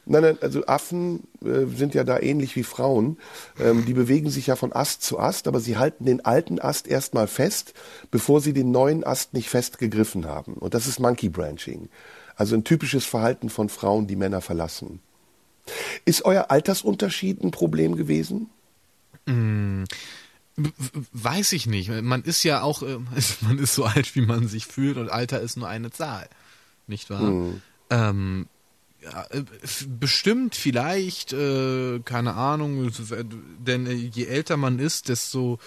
[0.07, 3.17] Nein, nein, also Affen äh, sind ja da ähnlich wie Frauen.
[3.59, 6.87] Ähm, die bewegen sich ja von Ast zu Ast, aber sie halten den alten Ast
[6.89, 7.73] erstmal fest,
[8.11, 10.55] bevor sie den neuen Ast nicht fest gegriffen haben.
[10.55, 11.89] Und das ist Monkey Branching.
[12.37, 15.01] Also ein typisches Verhalten von Frauen, die Männer verlassen.
[16.05, 18.51] Ist euer Altersunterschied ein Problem gewesen?
[20.57, 20.69] W-
[21.13, 21.91] Weiß ich nicht.
[22.03, 22.99] Man ist ja auch, äh,
[23.41, 26.29] man ist so alt, wie man sich fühlt und Alter ist nur eine Zahl.
[26.87, 27.31] Nicht wahr?
[27.31, 27.59] Ähm,
[27.91, 28.54] ja, äh, f-
[29.99, 32.91] bestimmt, vielleicht, äh, keine Ahnung,
[33.59, 35.59] denn äh, je älter man ist, desto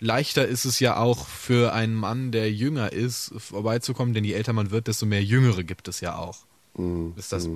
[0.00, 4.52] leichter ist es ja auch für einen Mann, der jünger ist, vorbeizukommen, denn je älter
[4.52, 6.38] man wird, desto mehr Jüngere gibt es ja auch.
[7.16, 7.48] Ist das,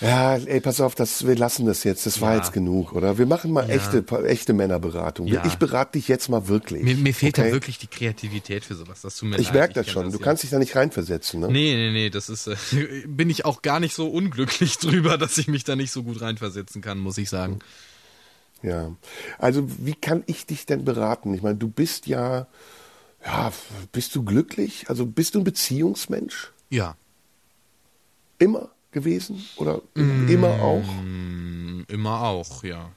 [0.00, 2.04] Ja, ey, pass auf, das, wir lassen das jetzt.
[2.04, 2.38] Das war Ja.
[2.40, 3.16] jetzt genug, oder?
[3.16, 5.26] Wir machen mal echte, echte Männerberatung.
[5.26, 5.44] Ja.
[5.46, 6.82] Ich berate dich jetzt mal wirklich.
[6.82, 7.48] mir, mir fehlt okay?
[7.48, 9.00] da wirklich die Kreativität für sowas.
[9.00, 10.10] Das tut mir Ich leid, merke das schon.
[10.12, 10.22] du ja.
[10.24, 11.48] kannst dich da nicht reinversetzen, ne?
[11.48, 12.56] Nee, nee, nee, das ist, äh,
[13.06, 16.20] bin ich auch gar nicht so unglücklich drüber, dass ich mich da nicht so gut
[16.20, 17.60] reinversetzen kann, muss ich sagen.
[18.62, 18.92] Ja.
[19.38, 21.32] Also, wie kann ich dich denn beraten?
[21.32, 22.46] Ich meine, du bist ja,
[23.24, 23.52] ja,
[23.92, 24.86] bist du glücklich?
[24.88, 26.52] Also, bist du ein Beziehungsmensch?
[26.68, 26.96] Ja,
[28.38, 29.44] Immer gewesen?
[29.56, 30.82] Oder immer auch?
[31.04, 32.90] mm, immer auch, ja.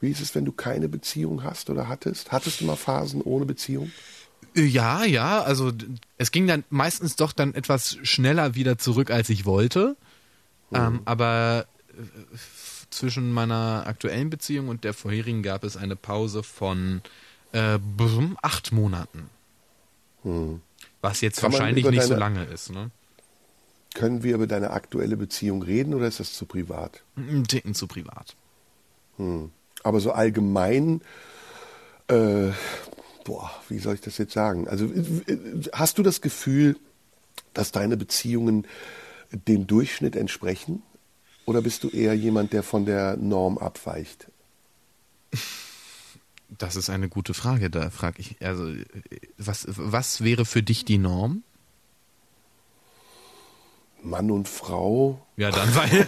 [0.00, 2.32] Wie ist es, wenn du keine Beziehung hast oder hattest?
[2.32, 3.92] Hattest du mal Phasen ohne Beziehung?
[4.56, 5.70] Äh, Ja, ja, also
[6.16, 9.96] es ging dann meistens doch dann etwas schneller wieder zurück, als ich wollte.
[10.72, 12.36] Ähm, aber äh,
[12.88, 17.02] zwischen meiner aktuellen Beziehung und der vorherigen gab es eine Pause von
[17.52, 17.78] äh,
[18.40, 19.28] acht Monaten.
[21.02, 22.90] Was jetzt Kann wahrscheinlich nicht so lange ist, ne?
[23.94, 27.02] Können wir über deine aktuelle Beziehung reden oder ist das zu privat?
[27.16, 28.36] Ein Ticken zu privat.
[29.82, 31.00] Aber so allgemein,
[32.08, 32.50] äh,
[33.24, 34.68] boah, wie soll ich das jetzt sagen?
[34.68, 35.38] Also äh,
[35.72, 36.76] hast du das Gefühl,
[37.52, 38.66] dass deine Beziehungen
[39.32, 40.82] dem Durchschnitt entsprechen?
[41.46, 44.28] Oder bist du eher jemand, der von der Norm abweicht?
[46.48, 47.70] Das ist eine gute Frage.
[47.70, 48.84] Da frage ich, also, äh,
[49.36, 51.42] was, was wäre für dich die Norm?
[54.02, 55.20] Mann und Frau?
[55.36, 56.06] Ja, dann weil.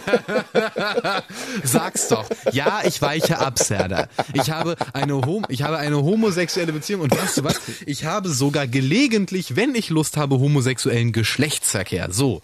[1.63, 2.25] Sag's doch.
[2.51, 4.07] Ja, ich weiche ab, Serda.
[4.33, 7.59] Ich habe eine Hom ich habe eine homosexuelle Beziehung und weißt du was?
[7.85, 12.09] Ich habe sogar gelegentlich, wenn ich Lust habe, homosexuellen Geschlechtsverkehr.
[12.11, 12.41] So.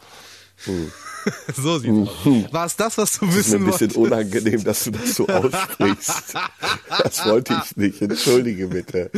[1.55, 2.53] so sieht's aus.
[2.53, 3.97] War es das, was du Es ist mir wissen ein bisschen wolltest?
[3.97, 6.33] unangenehm, dass du das so aussprichst.
[7.03, 8.01] Das wollte ich nicht.
[8.01, 9.11] Entschuldige bitte.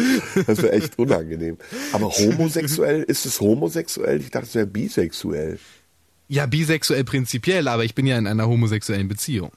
[0.46, 1.58] Das wäre echt unangenehm.
[1.94, 4.22] Aber homosexuell, ist es homosexuell?
[4.22, 5.60] Ich dachte, es wäre bisexuell.
[6.32, 9.52] Ja, bisexuell prinzipiell, aber ich bin ja in einer homosexuellen Beziehung.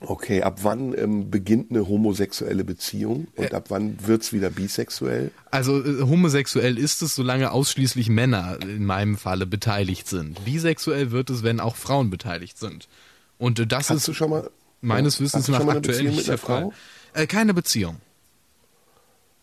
[0.00, 5.30] Okay, ab wann ähm, beginnt eine homosexuelle Beziehung und ab wann wird's wieder bisexuell?
[5.50, 10.42] Also äh, homosexuell ist es, solange ausschließlich Männer in meinem Falle beteiligt sind.
[10.46, 12.88] Bisexuell wird es, wenn auch Frauen beteiligt sind.
[13.36, 16.26] Und äh, das Hast ist du schon mal meines ja, Wissens nach aktuell nicht mit
[16.28, 16.62] der einer Fall.
[16.62, 16.72] Frau?
[17.12, 17.96] Äh, keine Beziehung.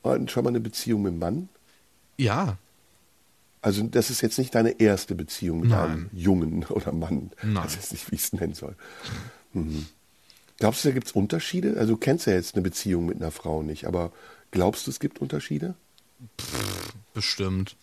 [0.02, 1.50] Und schon mal eine Beziehung mit einem Mann?
[2.18, 2.58] Ja.
[3.66, 5.90] Also das ist jetzt nicht deine erste Beziehung mit Nein.
[5.90, 7.32] einem Jungen oder Mann.
[7.38, 7.64] Ich Nein.
[7.64, 8.76] weiß jetzt nicht, wie ich es nennen soll.
[9.54, 9.88] Mhm.
[10.60, 11.76] Glaubst du, da gibt es Unterschiede?
[11.76, 14.12] Also du kennst ja jetzt eine Beziehung mit einer Frau nicht, aber
[14.52, 15.74] glaubst du, es gibt Unterschiede?
[17.16, 17.76] Bestimmt.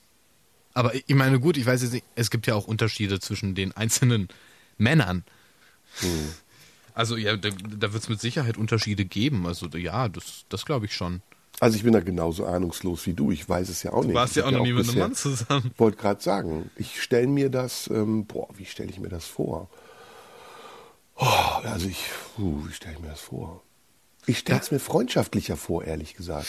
[0.73, 3.73] Aber ich meine, gut, ich weiß jetzt nicht, es gibt ja auch Unterschiede zwischen den
[3.77, 4.29] einzelnen
[4.79, 5.25] Männern.
[6.95, 9.49] Also ja, da, da wird es mit Sicherheit Unterschiede geben.
[9.49, 11.23] Also ja, das, das glaube ich schon.
[11.62, 13.31] Also ich bin da genauso ahnungslos wie du.
[13.31, 14.11] Ich weiß es ja auch nicht.
[14.11, 15.70] Du warst Ich ja auch noch nie mit einem Mann zusammen.
[15.79, 19.70] wollte gerade sagen, ich stelle mir das, ähm, boah, wie stelle ich mir das vor?
[21.14, 22.05] Oh, also ich,
[22.37, 23.62] uh, wie stelle ich mir das vor?
[24.27, 26.48] Ich stelle es mir freundschaftlicher vor, ehrlich gesagt.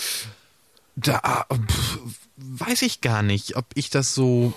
[0.95, 1.99] Da pf,
[2.37, 4.51] weiß ich gar nicht, ob ich das so.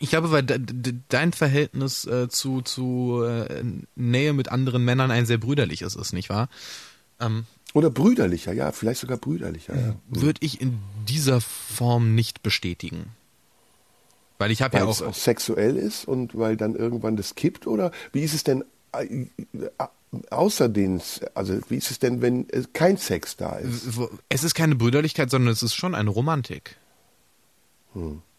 [0.00, 3.62] Ich glaube, weil de, de, dein Verhältnis äh, zu, zu äh,
[3.94, 6.48] Nähe mit anderen Männern ein sehr brüderliches ist, nicht wahr?
[7.20, 9.76] Ähm, Oder brüderlicher, ja, vielleicht sogar brüderlicher.
[9.76, 9.94] Ja.
[10.08, 10.78] Würde ich in
[11.08, 13.06] dieser Form nicht bestätigen.
[14.38, 17.34] Weil ich habe ja Weil auch, es auch sexuell ist und weil dann irgendwann das
[17.34, 17.66] kippt?
[17.66, 19.26] Oder wie ist es denn äh, äh,
[20.30, 21.00] außer den,
[21.34, 23.86] also wie ist es denn, wenn äh, kein Sex da ist?
[24.28, 26.76] es ist keine Brüderlichkeit, sondern es ist schon eine Romantik.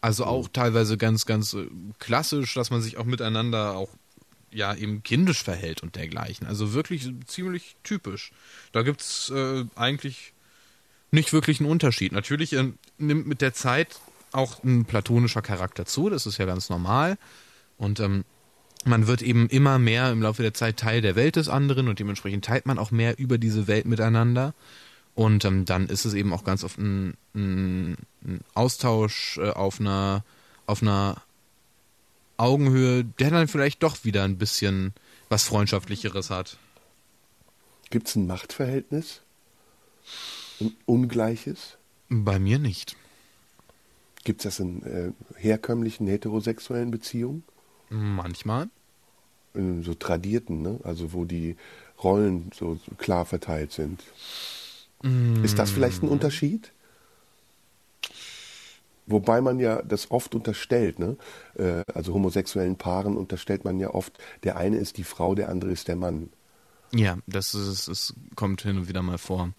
[0.00, 1.56] Also auch teilweise ganz, ganz
[1.98, 3.90] klassisch, dass man sich auch miteinander auch
[4.54, 6.46] ja eben kindisch verhält und dergleichen.
[6.46, 8.32] Also wirklich ziemlich typisch.
[8.72, 10.32] Da gibt's äh, eigentlich
[11.10, 12.12] nicht wirklich einen Unterschied.
[12.12, 14.00] Natürlich äh, nimmt mit der Zeit
[14.32, 17.18] auch ein platonischer Charakter zu, das ist ja ganz normal.
[17.76, 18.24] Und ähm,
[18.84, 21.98] man wird eben immer mehr im Laufe der Zeit Teil der Welt des anderen und
[21.98, 24.54] dementsprechend teilt man auch mehr über diese Welt miteinander.
[25.14, 29.78] Und ähm, dann ist es eben auch ganz oft ein, ein, ein Austausch äh, auf
[29.78, 30.24] einer
[30.66, 31.20] auf einer
[32.36, 34.92] Augenhöhe, der dann vielleicht doch wieder ein bisschen
[35.28, 36.58] was Freundschaftlicheres hat.
[37.90, 39.20] Gibt es ein Machtverhältnis?
[40.60, 41.76] Ein ungleiches?
[42.08, 42.96] Bei mir nicht.
[44.24, 47.44] Gibt es das in äh, herkömmlichen heterosexuellen Beziehungen?
[47.90, 48.68] Manchmal.
[49.54, 50.80] In so tradierten, ne?
[50.84, 51.56] also wo die
[52.02, 54.02] Rollen so so klar verteilt sind.
[55.42, 56.72] Ist das vielleicht ein Unterschied?
[59.06, 61.16] Wobei man ja das oft unterstellt, ne?
[61.56, 65.70] Äh, also homosexuellen Paaren unterstellt man ja oft, der eine ist die Frau, der andere
[65.72, 66.28] ist der Mann.
[66.94, 69.50] Ja, das ist, es kommt hin und wieder mal vor.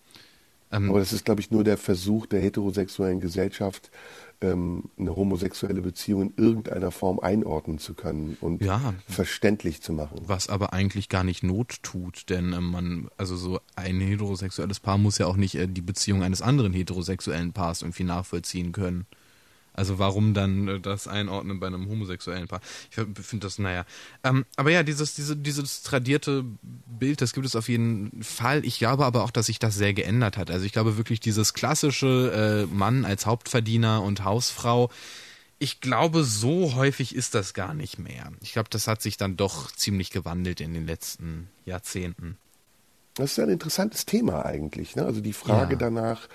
[0.71, 3.91] Ähm, Aber das ist, glaube ich, nur der Versuch der heterosexuellen Gesellschaft,
[4.41, 8.93] ähm, eine homosexuelle Beziehung in irgendeiner Form einordnen zu können und Ja.
[9.07, 10.21] verständlich zu machen.
[10.25, 14.97] was aber eigentlich gar nicht Not tut, denn ähm, man, also so ein heterosexuelles Paar
[14.97, 19.05] muss ja auch nicht äh, die Beziehung eines anderen heterosexuellen Paars irgendwie nachvollziehen können.
[19.73, 22.61] Also warum dann äh, das einordnen bei einem homosexuellen Paar?
[22.89, 23.85] Ich finde das, naja.
[24.23, 28.65] Ähm, aber ja, dieses, diese, dieses tradierte Bild, das gibt es auf jeden Fall.
[28.65, 30.51] Ich glaube aber auch, dass sich das sehr geändert hat.
[30.51, 34.89] Also ich glaube wirklich dieses klassische äh, Mann als Hauptverdiener und Hausfrau,
[35.59, 38.33] ich glaube, so häufig ist das gar nicht mehr.
[38.41, 42.37] Ich glaube, das hat sich dann doch ziemlich gewandelt in den letzten Jahrzehnten.
[43.15, 44.95] Das ist ein interessantes Thema eigentlich.
[44.95, 45.05] Ne?
[45.05, 45.77] Also die Frage Ja.
[45.77, 46.27] danach,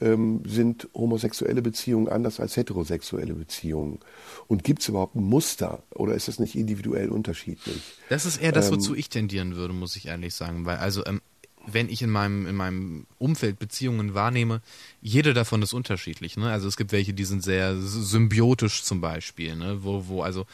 [0.00, 4.00] ähm, sind homosexuelle Beziehungen anders als heterosexuelle Beziehungen?
[4.48, 7.80] Und gibt es überhaupt ein Muster oder ist das nicht individuell unterschiedlich?
[8.08, 10.66] Das ist eher das, wozu ich tendieren würde, muss ich ehrlich sagen.
[10.66, 11.20] Weil, also, ähm,
[11.66, 14.62] wenn ich in meinem, in meinem Umfeld Beziehungen wahrnehme,
[15.00, 16.36] jede davon ist unterschiedlich.
[16.36, 16.50] Ne?
[16.50, 19.82] Also es gibt welche, die sind sehr symbiotisch zum Beispiel, ne?
[19.82, 20.46] wo, wo also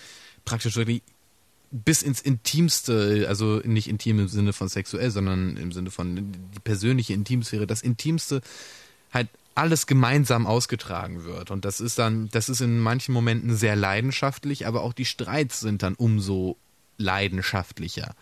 [0.45, 1.03] praktisch wirklich
[1.73, 6.61] bis ins Intimste, also nicht intim im Sinne von sexuell, sondern im Sinne von die
[6.61, 8.43] persönliche Intimsphäre, das Intimste
[9.13, 11.51] halt alles gemeinsam ausgetragen wird.
[11.51, 15.61] Und das ist dann, das ist in manchen Momenten sehr leidenschaftlich, aber auch die Streits
[15.61, 16.57] sind dann umso
[16.99, 18.15] leidenschaftlicher.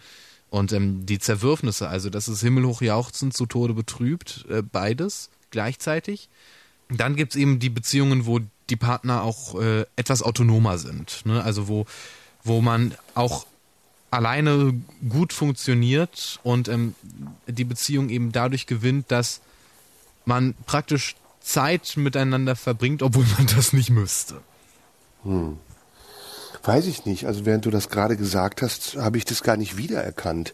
[0.48, 6.28] Und ähm, die Zerwürfnisse, also das ist himmelhoch jauchzend, zu Tode betrübt, äh, beides gleichzeitig.
[6.88, 11.24] Dann gibt's eben die Beziehungen, wo die Partner auch äh, etwas autonomer sind.
[11.24, 11.42] Ne?
[11.42, 11.86] Also wo,
[12.44, 13.46] wo man auch
[14.10, 14.74] alleine
[15.08, 16.94] gut funktioniert und ähm,
[17.46, 19.40] die Beziehung eben dadurch gewinnt, dass
[20.24, 24.40] man praktisch Zeit miteinander verbringt, obwohl man das nicht müsste.
[26.62, 27.26] Weiß ich nicht.
[27.26, 30.52] Also während du das gerade gesagt hast, habe ich das gar nicht wiedererkannt.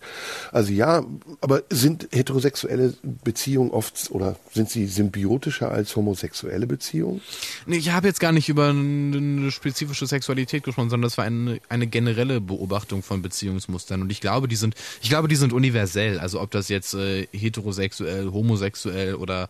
[0.53, 1.05] Also ja,
[1.41, 7.21] aber sind heterosexuelle Beziehungen oft oder sind sie symbiotischer als homosexuelle Beziehungen?
[7.67, 11.61] Nee, ich habe jetzt gar nicht über eine spezifische Sexualität gesprochen, sondern das war eine,
[11.69, 14.01] eine generelle Beobachtung von Beziehungsmustern.
[14.03, 16.21] Und ich glaube, die sind, ich glaube, die sind universell.
[16.21, 19.49] Also ob das jetzt äh, heterosexuell, homosexuell oder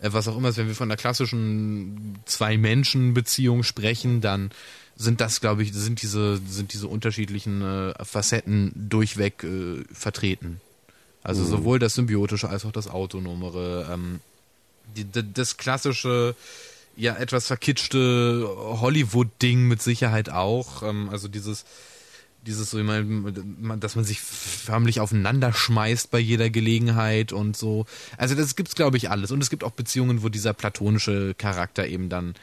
[0.00, 4.50] äh, was auch immer ist, wenn wir von der klassischen Zwei-Menschen-Beziehung sprechen, dann
[5.00, 10.60] sind das, glaube ich, sind diese, sind diese unterschiedlichen äh, Facetten durchweg äh, vertreten.
[11.22, 13.88] Also sowohl das Symbiotische als auch das Autonomere.
[13.92, 14.18] Ähm,
[14.96, 16.34] die, d- das klassische,
[16.96, 20.82] ja, etwas verkitschte Hollywood-Ding mit Sicherheit auch.
[20.82, 21.64] Ähm, also dieses,
[22.44, 27.56] dieses so, ich mein, man- dass man sich förmlich aufeinander schmeißt bei jeder Gelegenheit und
[27.56, 27.86] so.
[28.16, 29.30] Also das gibt's, glaube ich, alles.
[29.30, 32.34] Und es gibt auch Beziehungen, wo dieser platonische Charakter eben dann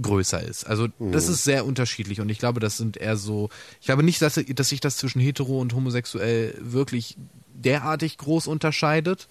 [0.00, 0.66] größer ist.
[0.66, 3.50] Also das ist sehr unterschiedlich und ich glaube, das sind eher so,
[3.80, 7.16] ich glaube nicht, dass, dass sich das zwischen hetero und homosexuell wirklich
[7.54, 9.28] derartig groß unterscheidet,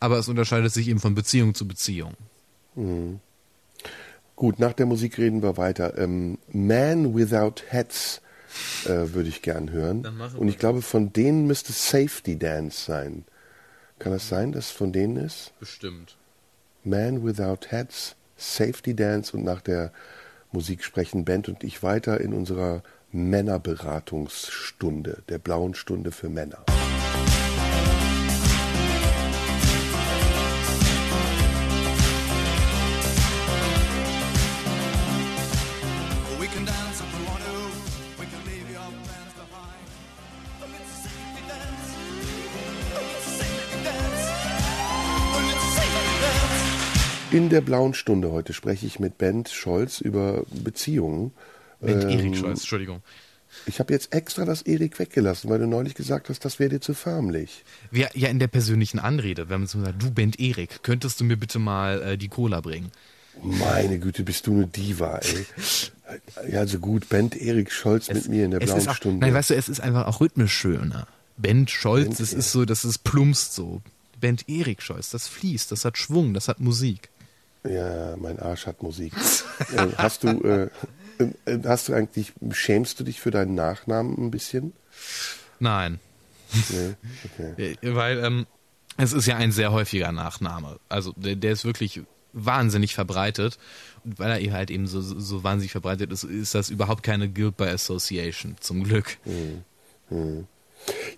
[0.00, 2.14] aber es unterscheidet sich eben von Beziehung zu Beziehung.
[4.36, 5.98] Gut, nach der Musik reden wir weiter.
[5.98, 8.22] Ähm, Man Without Hats
[8.84, 10.06] äh, würde ich gern hören.
[10.36, 13.24] Und ich glaube, von denen müsste Safety Dance sein.
[13.98, 15.52] Kann das sein, dass es von denen ist?
[15.60, 16.16] Bestimmt.
[16.84, 19.92] Man Without Hats, Safety Dance und nach der
[20.50, 26.64] Musik sprechen Bent und ich weiter in unserer Männerberatungsstunde, der blauen Stunde für Männer.
[47.32, 51.30] In der blauen Stunde heute spreche ich mit Bent Scholz über Beziehungen.
[51.80, 53.02] Bent Ähm, Erik Scholz, Entschuldigung.
[53.66, 56.80] Ich habe jetzt extra das Erik weggelassen, weil du neulich gesagt hast, das wäre dir
[56.80, 57.64] zu förmlich.
[57.92, 61.24] Ja, ja, in der persönlichen Anrede, wenn man so sagt, du Bent Erik, könntest du
[61.24, 62.90] mir bitte mal äh, die Cola bringen?
[63.42, 65.46] Meine Güte, bist du eine Diva, ey.
[66.50, 69.24] Ja, also gut, Bent Erik Scholz mit mir in der es blauen auch, Stunde.
[69.24, 71.06] Nein, weißt du, es ist einfach auch rhythmisch schöner.
[71.36, 72.32] Bent Scholz, Erik.
[72.32, 73.82] ist so, das ist plumpst so.
[74.20, 77.08] Bent Erik Scholz, das fließt, das hat Schwung, das hat Musik.
[77.64, 79.12] Ja, mein Arsch hat Musik.
[79.76, 80.70] äh, hast du, äh,
[81.18, 84.72] äh, hast du eigentlich, schämst du dich für deinen Nachnamen ein bisschen?
[85.58, 86.00] Nein,
[86.70, 86.94] Nee,
[87.24, 87.76] okay.
[87.82, 88.46] Äh, weil ähm,
[88.96, 90.78] es ist ja ein sehr häufiger Nachname.
[90.88, 92.02] Also der, der ist wirklich
[92.32, 93.58] wahnsinnig verbreitet.
[94.04, 97.56] Und weil er halt eben so, so wahnsinnig verbreitet ist, ist das überhaupt keine Guild
[97.56, 99.18] by Association, zum Glück.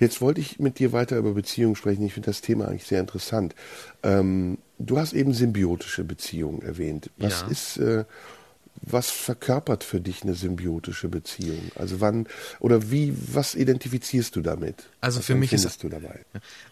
[0.01, 2.05] Jetzt wollte ich mit dir weiter über Beziehungen sprechen.
[2.05, 3.55] Ich finde das Thema eigentlich sehr interessant.
[4.03, 7.11] Ähm, du hast eben symbiotische Beziehungen erwähnt.
[7.19, 7.47] Was Ja.
[7.49, 8.05] ist, äh,
[8.85, 11.61] was verkörpert für dich eine symbiotische Beziehung?
[11.77, 12.27] Also wann
[12.59, 14.89] oder wie, was identifizierst du damit?
[15.01, 16.21] Also was für mich ist- du dabei?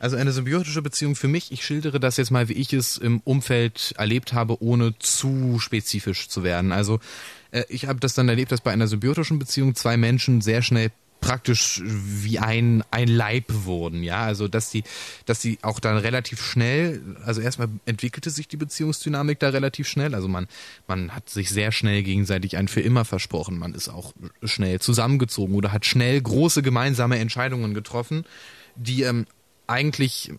[0.00, 3.20] Also eine symbiotische Beziehung für mich, ich schildere das jetzt mal, wie ich es im
[3.24, 6.72] Umfeld erlebt habe, ohne zu spezifisch zu werden.
[6.72, 6.98] Also
[7.52, 10.90] äh, ich habe das dann erlebt, dass bei einer symbiotischen Beziehung zwei Menschen sehr schnell
[11.20, 14.84] praktisch wie ein, ein Leib wurden, ja, also dass die,
[15.26, 20.14] dass die auch dann relativ schnell, also erstmal entwickelte sich die Beziehungsdynamik da relativ schnell,
[20.14, 20.48] also man,
[20.86, 24.12] man hat sich sehr schnell gegenseitig ein für immer versprochen, man ist auch
[24.42, 28.24] schnell zusammengezogen oder hat schnell große gemeinsame Entscheidungen getroffen,
[28.76, 29.26] die ähm,
[29.66, 30.32] eigentlich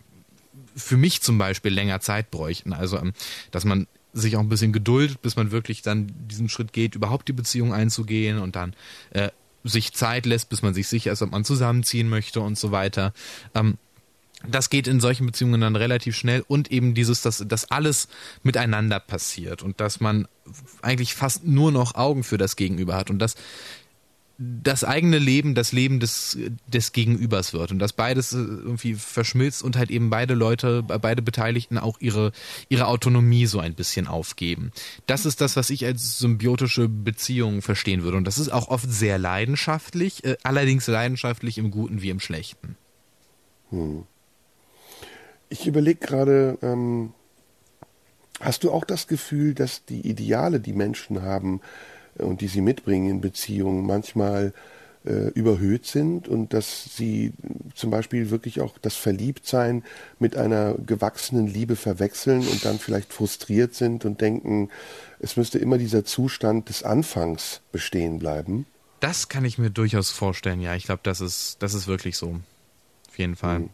[0.75, 2.73] für mich zum Beispiel länger Zeit bräuchten.
[2.73, 3.13] Also, ähm,
[3.51, 7.27] dass man sich auch ein bisschen geduldet, bis man wirklich dann diesen Schritt geht, überhaupt
[7.27, 8.73] die Beziehung einzugehen und dann
[9.11, 9.29] äh,
[9.64, 13.14] sich Zeit lässt, bis man sich sicher ist, ob man zusammenziehen möchte und so weiter.
[13.53, 13.78] Ähm,
[14.47, 18.07] das geht in solchen Beziehungen dann relativ schnell und eben dieses, dass, dass alles
[18.43, 20.28] miteinander passiert und dass man
[20.82, 23.36] eigentlich fast nur noch Augen für das Gegenüber hat und dass
[24.63, 29.61] das eigene Leben das Leben des, des Gegenübers wird und dass beides äh, irgendwie verschmilzt
[29.61, 32.31] und halt eben beide Leute, beide Beteiligten auch ihre,
[32.67, 34.71] ihre Autonomie so ein bisschen aufgeben.
[35.05, 38.91] Das ist das, was ich als symbiotische Beziehung verstehen würde und das ist auch oft
[38.91, 42.77] sehr leidenschaftlich, äh, allerdings leidenschaftlich im Guten wie im Schlechten.
[45.49, 47.13] Ich überlege gerade, ähm,
[48.39, 51.61] hast du auch das Gefühl, dass die Ideale, die Menschen haben
[52.18, 54.53] und die sie mitbringen in Beziehungen, manchmal
[55.05, 57.34] äh, überhöht sind und dass sie
[57.74, 59.84] zum Beispiel wirklich auch das Verliebtsein
[60.20, 64.70] mit einer gewachsenen Liebe verwechseln und dann vielleicht frustriert sind und denken,
[65.20, 68.66] es müsste immer dieser Zustand des Anfangs bestehen bleiben?
[68.99, 70.76] Das kann ich mir durchaus vorstellen, ja.
[70.76, 72.39] Ich glaube, das ist, das ist wirklich so.
[73.09, 73.70] Auf jeden Fall.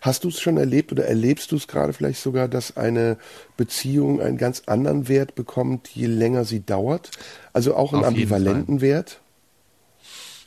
[0.00, 3.16] Hast du es schon erlebt oder erlebst du es gerade vielleicht sogar, dass eine
[3.56, 7.10] Beziehung einen ganz anderen Wert bekommt, je länger sie dauert?
[7.52, 9.20] Also auch einen Auf ambivalenten Wert?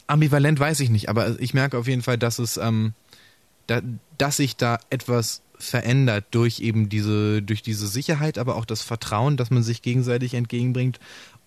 [0.07, 2.93] Ambivalent weiß ich nicht, aber ich merke auf jeden Fall, dass es, ähm,
[3.67, 3.81] da,
[4.17, 9.35] dass sich da etwas verändert durch eben diese, durch diese Sicherheit, aber auch das Vertrauen,
[9.35, 10.99] dass man sich gegenseitig entgegenbringt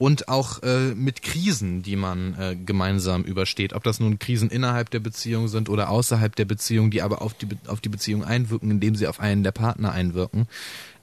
[0.03, 3.73] und auch äh, mit Krisen, die man äh, gemeinsam übersteht.
[3.73, 7.35] Ob das nun Krisen innerhalb der Beziehung sind oder außerhalb der Beziehung, die aber auf
[7.35, 10.49] die, Be- auf die Beziehung einwirken, indem sie auf einen der Partner einwirken.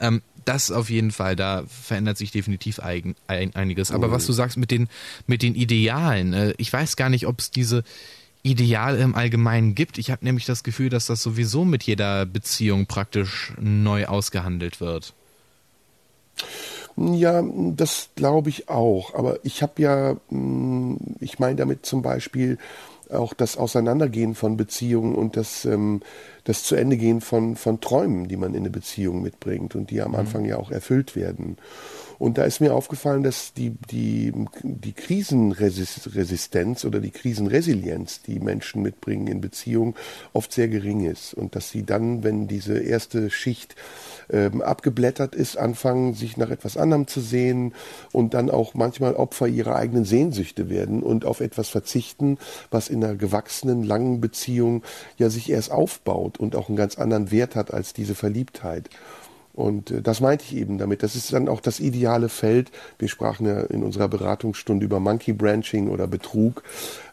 [0.02, 3.92] Ähm, das auf jeden Fall, da verändert sich definitiv eigen, ein, einiges.
[3.92, 4.90] Aber was du sagst mit den,
[5.28, 7.86] mit den Idealen, äh, ich weiß gar nicht, ob es diese
[8.44, 9.98] Ideale im Allgemeinen gibt.
[9.98, 15.14] Ich habe nämlich das Gefühl, dass das sowieso mit jeder Beziehung praktisch neu ausgehandelt wird.
[17.00, 17.42] Ja,
[17.78, 19.14] das glaube ich auch.
[19.16, 22.58] Aber ich habe ja, mh, ich meine damit zum Beispiel
[23.10, 26.02] auch das Auseinandergehen von Beziehungen und das, ähm,
[26.44, 30.02] das zu Ende gehen von, von Träumen, die man in eine Beziehung mitbringt und die
[30.02, 31.58] am Anfang ja auch erfüllt werden.
[32.20, 38.82] Und da ist mir aufgefallen, dass die, die, die Krisenresistenz oder die Krisenresilienz, die Menschen
[38.82, 39.96] mitbringen in Beziehungen,
[40.34, 41.34] oft sehr gering ist.
[41.34, 43.76] Und dass sie dann, wenn diese erste Schicht
[44.32, 47.74] ähm, abgeblättert ist, anfangen, sich nach etwas anderem zu sehen
[48.12, 52.38] und dann auch manchmal Opfer ihrer eigenen Sehnsüchte werden und auf etwas verzichten,
[52.72, 54.84] was in einer gewachsenen, langen Beziehung
[55.18, 58.90] ja sich erst aufbaut und auch einen ganz anderen Wert hat als diese Verliebtheit.
[59.60, 61.04] Und äh, das meinte ich eben damit.
[61.04, 62.72] Das ist dann auch das ideale Feld.
[62.98, 66.64] Wir sprachen ja in unserer Beratungsstunde über Monkey Branching oder Betrug,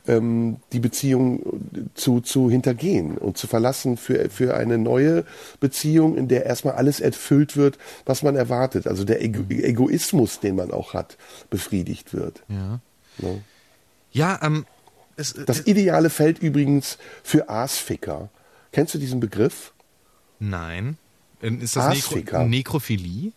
[0.06, 5.24] ähm, die Beziehung zu, zu hintergehen und zu verlassen für, für eine neue
[5.58, 8.86] Beziehung, in der erstmal alles erfüllt wird, was man erwartet.
[8.86, 11.18] Also der Ego Egoismus, den man auch hat,
[11.50, 12.44] befriedigt wird.
[12.48, 12.78] Ja.
[13.18, 13.42] Ne?
[14.12, 14.66] Ja, ähm,
[15.16, 18.28] es, Das ideale Feld übrigens für Aasficker.
[18.70, 19.72] Kennst du diesen Begriff?
[20.38, 20.96] nein.
[21.42, 22.44] Ähm, Ist das Aasficker.
[22.44, 23.32] Nekrophilie?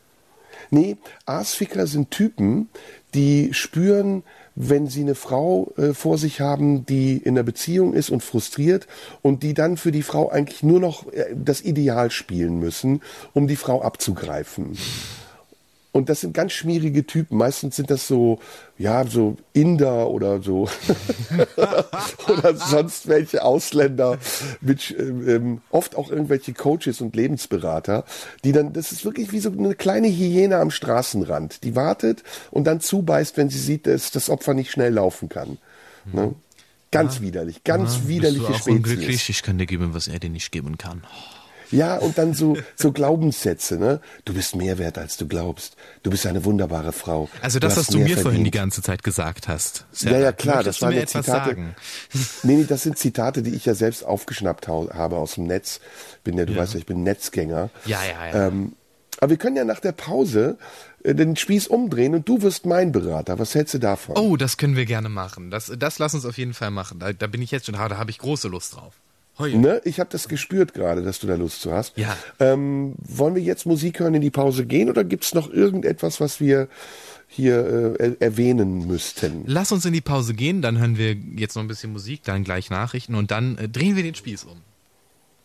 [0.71, 2.69] Nee, Aasficker sind Typen,
[3.13, 4.23] die spüren,
[4.55, 8.87] wenn sie eine Frau äh, vor sich haben, die in einer Beziehung ist und frustriert
[9.21, 13.01] und die dann für die Frau eigentlich nur noch äh, das Ideal spielen müssen,
[13.33, 14.77] um die Frau abzugreifen.
[15.91, 17.37] Und das sind ganz schmierige Typen.
[17.37, 18.39] Meistens sind das so,
[18.77, 20.69] ja, so Inder oder so.
[22.27, 24.19] oder sonst welche Ausländer.
[24.61, 28.05] Mit, ähm, oft auch irgendwelche Coaches und Lebensberater,
[28.43, 31.63] die dann, das ist wirklich wie so eine kleine Hyäne am Straßenrand.
[31.63, 35.57] Die wartet und dann zubeißt, wenn sie sieht, dass das Opfer nicht schnell laufen kann.
[36.13, 36.35] Ne?
[36.91, 38.75] Ganz widerlich, ganz widerliche Bist du auch Spezies.
[38.75, 39.29] unglücklich?
[39.29, 41.03] Ich kann dir geben, was er dir nicht geben kann.
[41.71, 44.01] Ja, und dann so, so Glaubenssätze, ne?
[44.25, 45.75] Du bist mehr wert, als du glaubst.
[46.03, 47.29] Du bist eine wunderbare Frau.
[47.41, 48.55] Also das, hast was du mir vorhin die verdient.
[48.55, 49.85] ganze Zeit gesagt hast.
[49.99, 51.57] Ja, ja, klar, das du waren ja Zitate.
[52.43, 55.79] Nee, nee, das sind Zitate, die ich ja selbst aufgeschnappt habe aus dem Netz.
[56.23, 57.69] Bin ja, du weißt ja, ich bin Netzgänger.
[57.85, 58.47] Ja, ja, ja.
[58.47, 58.73] Ähm,
[59.19, 60.57] aber wir können ja nach der Pause
[61.03, 63.37] äh, den Spieß umdrehen und du wirst mein Berater.
[63.39, 64.17] Was hältst du davon?
[64.17, 65.51] Oh, das können wir gerne machen.
[65.51, 66.99] Das, das lass uns auf jeden Fall machen.
[66.99, 68.93] Da, da bin ich jetzt schon, da habe ich große Lust drauf.
[69.39, 69.81] Ne?
[69.85, 71.97] Ich habe das gespürt gerade, dass du da Lust zu hast.
[71.97, 72.15] Ja.
[72.39, 76.39] Ähm, wollen wir jetzt Musik hören, in die Pause gehen oder gibt's noch irgendetwas, was
[76.39, 76.67] wir
[77.27, 79.43] hier äh, er erwähnen müssten?
[79.45, 82.43] Lass uns in die Pause gehen, dann hören wir jetzt noch ein bisschen Musik, dann
[82.43, 84.61] gleich Nachrichten und dann äh, drehen wir den Spieß um.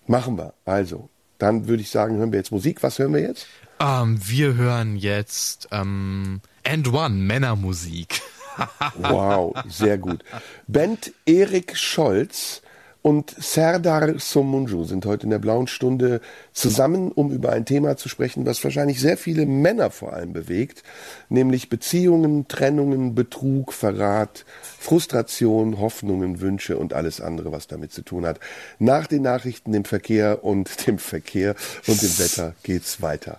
[0.07, 0.55] Machen wir.
[0.65, 2.83] Also, dann würde ich sagen, hören wir jetzt Musik.
[2.83, 3.47] Was hören wir jetzt?
[3.81, 8.21] Ähm, wir hören jetzt ähm, And One, Männermusik.
[8.99, 10.23] Wow, sehr gut.
[10.69, 12.63] Band Erik Scholz
[13.07, 16.23] und Serdar Somunju sind heute in der blauen Stunde
[16.55, 20.83] zusammen, um über ein Thema zu sprechen, was wahrscheinlich sehr viele Männer vor allem bewegt,
[21.29, 28.25] nämlich Beziehungen, Trennungen, Betrug, Verrat, Frustration, Hoffnungen, Wünsche und alles andere, was damit zu tun
[28.25, 28.41] hat.
[28.79, 33.39] Nach den Nachrichten, dem Verkehr und dem Verkehr und dem Wetter geht's weiter.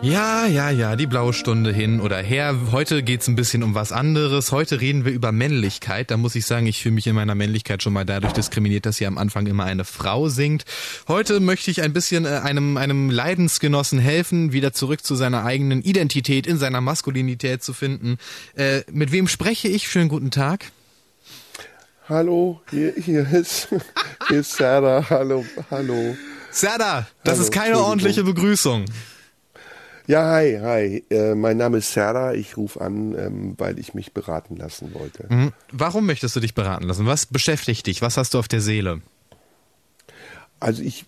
[0.00, 2.56] Ja, ja, ja, die blaue Stunde hin oder her.
[2.70, 4.52] Heute geht's ein bisschen um was anderes.
[4.52, 6.10] Heute reden wir über Männlichkeit.
[6.10, 8.98] Da muss ich sagen, ich fühle mich in meiner Männlichkeit schon mal dadurch diskriminiert, dass
[8.98, 10.64] hier am Anfang immer eine Frau singt.
[11.08, 15.82] Heute möchte ich ein bisschen äh, einem, einem Leidensgenossen helfen, wieder zurück zu seiner eigenen
[15.82, 18.18] Identität, in seiner Maskulinität zu finden.
[18.54, 19.88] Äh, mit wem spreche ich?
[19.88, 20.70] Schönen guten Tag.
[22.08, 23.68] Hallo, hier, hier ist,
[24.28, 25.04] hier ist Sarah.
[25.10, 26.16] Hallo, hallo.
[26.50, 28.86] Serda, das Hallo, ist keine ordentliche Begrüßung.
[30.08, 31.04] Ja, hi, hi.
[31.10, 32.32] Äh, mein Name ist Serda.
[32.32, 35.28] Ich rufe an, ähm, weil ich mich beraten lassen wollte.
[35.28, 35.52] Hm?
[35.70, 37.04] Warum möchtest du dich beraten lassen?
[37.04, 38.00] Was beschäftigt dich?
[38.00, 39.02] Was hast du auf der Seele?
[40.60, 41.04] Also ich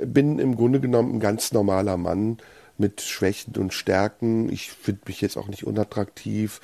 [0.00, 2.38] äh, bin im Grunde genommen ein ganz normaler Mann
[2.78, 4.50] mit Schwächen und Stärken.
[4.50, 6.62] Ich finde mich jetzt auch nicht unattraktiv.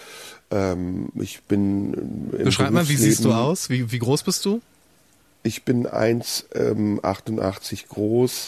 [0.50, 3.68] Ähm, ich bin äh, Beschreib mal, wie siehst du aus?
[3.68, 4.62] Wie, wie groß bist du?
[5.44, 8.46] Ich bin 1,88 groß,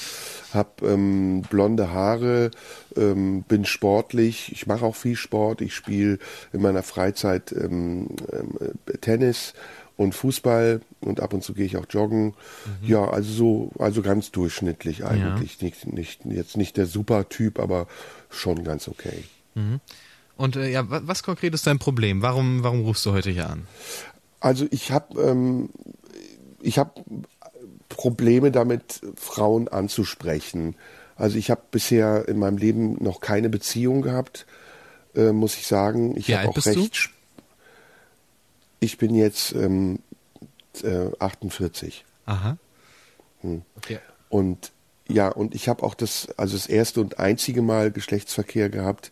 [0.52, 2.50] habe ähm, blonde Haare,
[2.96, 4.52] ähm, bin sportlich.
[4.52, 5.60] Ich mache auch viel Sport.
[5.60, 6.18] Ich spiele
[6.52, 8.54] in meiner Freizeit ähm, ähm,
[8.86, 9.54] äh, Tennis
[9.96, 12.34] und Fußball und ab und zu gehe ich auch joggen.
[12.82, 15.60] Ja, also so, also ganz durchschnittlich eigentlich.
[15.62, 17.86] Nicht, nicht, jetzt nicht der Supertyp, aber
[18.30, 19.24] schon ganz okay.
[20.36, 22.22] Und äh, ja, wa- was konkret ist dein Problem?
[22.22, 23.66] Warum, warum rufst du heute hier an?
[24.40, 25.68] Also ich habe ähm,
[26.64, 26.92] ich habe
[27.88, 30.76] Probleme damit, Frauen anzusprechen.
[31.16, 34.46] Also ich habe bisher in meinem Leben noch keine Beziehung gehabt,
[35.14, 36.16] äh, muss ich sagen.
[36.16, 36.80] Ich Wie habe alt auch bist du?
[36.80, 36.94] recht.
[36.98, 37.14] sp-
[38.80, 40.00] Ich bin jetzt ähm,
[40.82, 42.56] äh, 48 Aha.
[43.42, 43.62] Hm.
[43.76, 43.98] Okay.
[44.28, 44.72] und
[45.06, 49.10] ja und ich habe auch das also das erste und einzige Mal Geschlechtsverkehr gehabt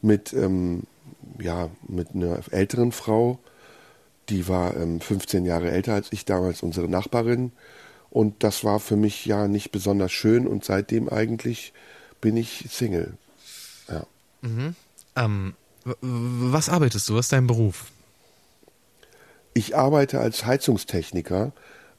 [0.00, 0.84] mit ähm,
[1.40, 3.38] ja mit einer älteren Frau.
[4.28, 7.52] Die war ähm, 15 Jahre älter als ich damals, unsere Nachbarin.
[8.10, 11.72] Und das war für mich ja nicht besonders schön und seitdem eigentlich
[12.20, 13.14] bin ich Single.
[13.88, 14.06] Ja.
[15.16, 15.54] Ähm,
[15.84, 15.96] w- w-
[16.52, 17.14] was arbeitest du?
[17.14, 17.86] Was ist dein Beruf?
[19.54, 21.52] Ich arbeite als Heizungstechniker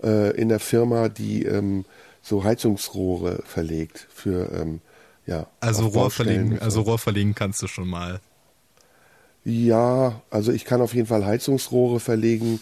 [0.04, 1.86] äh, in der Firma, die ähm,
[2.22, 4.82] so Heizungsrohre verlegt für ähm,
[5.26, 5.48] ja.
[5.60, 8.20] Also Rohr verlegen, also Rohr verlegen kannst du schon mal.
[9.48, 12.60] Ja, also ich kann auf jeden Fall Heizungsrohre verlegen.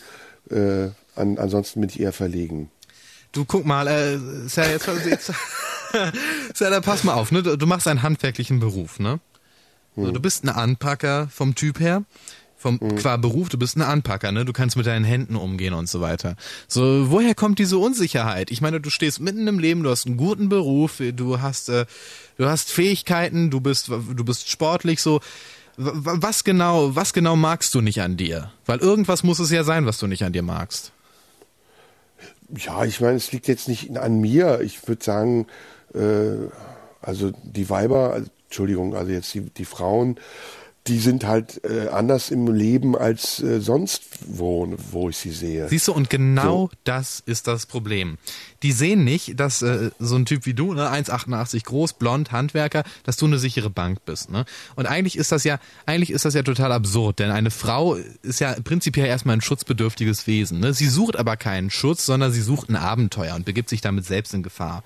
[0.51, 2.69] Äh, an, ansonsten bin ich eher verlegen.
[3.31, 4.15] du guck mal, äh,
[4.45, 5.29] ist ja jetzt, jetzt
[6.53, 7.41] ist ja, da pass mal auf, ne?
[7.41, 9.19] Du, du machst einen handwerklichen Beruf, ne?
[9.95, 12.03] So, du bist ein Anpacker vom Typ her,
[12.55, 14.45] vom qua Beruf, du bist ein Anpacker, ne?
[14.45, 16.35] Du kannst mit deinen Händen umgehen und so weiter.
[16.67, 18.51] So, woher kommt diese Unsicherheit?
[18.51, 21.85] Ich meine, du stehst mitten im Leben, du hast einen guten Beruf, du hast, äh,
[22.37, 25.19] du hast Fähigkeiten, du bist, du bist sportlich, so.
[25.77, 28.51] Was genau, was genau magst du nicht an dir?
[28.65, 30.91] Weil irgendwas muss es ja sein, was du nicht an dir magst.
[32.55, 34.61] Ja, ich meine, es liegt jetzt nicht an mir.
[34.61, 35.47] Ich würde sagen,
[35.93, 36.47] äh,
[37.01, 40.17] also die Weiber, also, Entschuldigung, also jetzt die, die Frauen,
[40.87, 45.67] die sind halt äh, anders im Leben als äh, sonst wo, wo ich sie sehe.
[45.67, 48.17] Siehst du, und genau das ist das Problem.
[48.61, 52.83] Die sehen nicht, dass äh, so ein Typ wie du, ne, 1,88 groß, blond, Handwerker,
[53.03, 54.29] dass du eine sichere Bank bist.
[54.29, 54.45] Ne?
[54.75, 58.39] Und eigentlich ist das ja, eigentlich ist das ja total absurd, denn eine Frau ist
[58.39, 60.59] ja prinzipiell erstmal ein schutzbedürftiges Wesen.
[60.59, 60.73] Ne?
[60.73, 64.35] Sie sucht aber keinen Schutz, sondern sie sucht ein Abenteuer und begibt sich damit selbst
[64.35, 64.83] in Gefahr.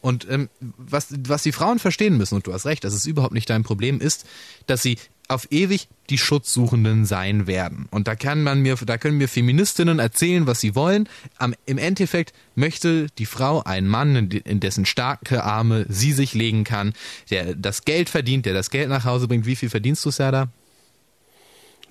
[0.00, 3.34] Und ähm, was, was die Frauen verstehen müssen, und du hast recht, das ist überhaupt
[3.34, 4.26] nicht dein Problem, ist,
[4.66, 7.86] dass sie auf ewig die Schutzsuchenden sein werden.
[7.90, 11.08] Und da kann man mir, da können mir Feministinnen erzählen, was sie wollen.
[11.36, 16.34] Am, Im Endeffekt möchte die Frau einen Mann, in, in dessen starke Arme sie sich
[16.34, 16.94] legen kann,
[17.30, 19.44] der das Geld verdient, der das Geld nach Hause bringt.
[19.44, 20.48] Wie viel verdienst du, Serda?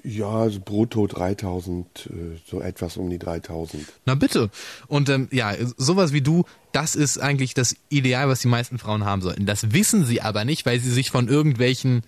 [0.04, 3.84] Ja, also brutto 3000, äh, so etwas um die 3000.
[4.06, 4.50] Na bitte.
[4.88, 9.06] Und ähm, ja, sowas wie du, das ist eigentlich das Ideal, was die meisten Frauen
[9.06, 9.46] haben sollten.
[9.46, 12.04] Das wissen sie aber nicht, weil sie sich von irgendwelchen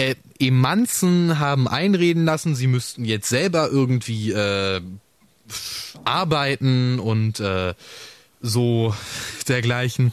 [0.00, 4.80] äh, Emanzen haben einreden lassen, sie müssten jetzt selber irgendwie äh,
[6.04, 7.74] arbeiten und äh,
[8.40, 8.94] so
[9.48, 10.12] dergleichen.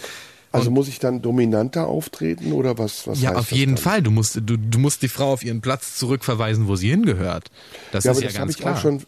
[0.52, 3.06] Also muss ich dann dominanter auftreten oder was?
[3.06, 3.84] was Ja, auf jeden dann?
[3.84, 4.02] Fall.
[4.02, 7.52] Du musst, du, du musst die Frau auf ihren Platz zurückverweisen, wo sie hingehört.
[7.92, 8.76] Das ja, ist aber ja das habe ganz ich klar.
[8.76, 9.04] auch schon.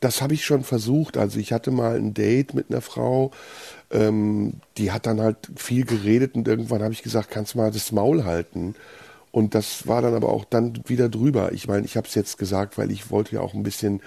[0.00, 1.16] Das habe ich schon versucht.
[1.16, 3.30] Also ich hatte mal ein Date mit einer Frau,
[3.92, 7.70] ähm, die hat dann halt viel geredet und irgendwann habe ich gesagt, kannst du mal
[7.70, 8.74] das Maul halten.
[9.32, 11.52] Und das war dann aber auch dann wieder drüber.
[11.52, 14.00] Ich meine, ich habe es jetzt gesagt, weil ich wollte ja auch ein bisschen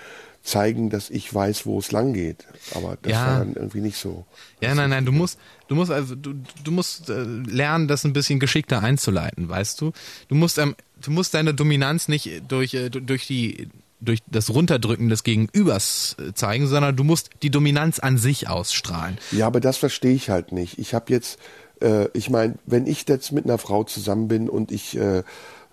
[0.43, 2.45] zeigen, dass ich weiß, wo es lang geht.
[2.75, 3.25] Aber das Ja.
[3.25, 4.25] war dann irgendwie nicht so.
[4.61, 8.13] Ja, nein, nein, du musst, du musst also, du, du musst äh, lernen, das ein
[8.13, 9.91] bisschen geschickter einzuleiten, weißt du?
[10.27, 13.69] Du musst, ähm, du musst deine Dominanz nicht durch, äh, durch die,
[14.01, 19.17] durch das Runterdrücken des Gegenübers äh, zeigen, sondern du musst die Dominanz an sich ausstrahlen.
[19.31, 20.77] Ja, aber das verstehe ich halt nicht.
[20.77, 21.39] Ich habe jetzt,
[21.85, 25.19] äh, ich meine, wenn ich jetzt mit einer Frau zusammen bin und ich äh,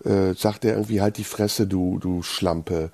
[0.04, 2.90] äh, sag der irgendwie halt die Fresse, du du Schlampe,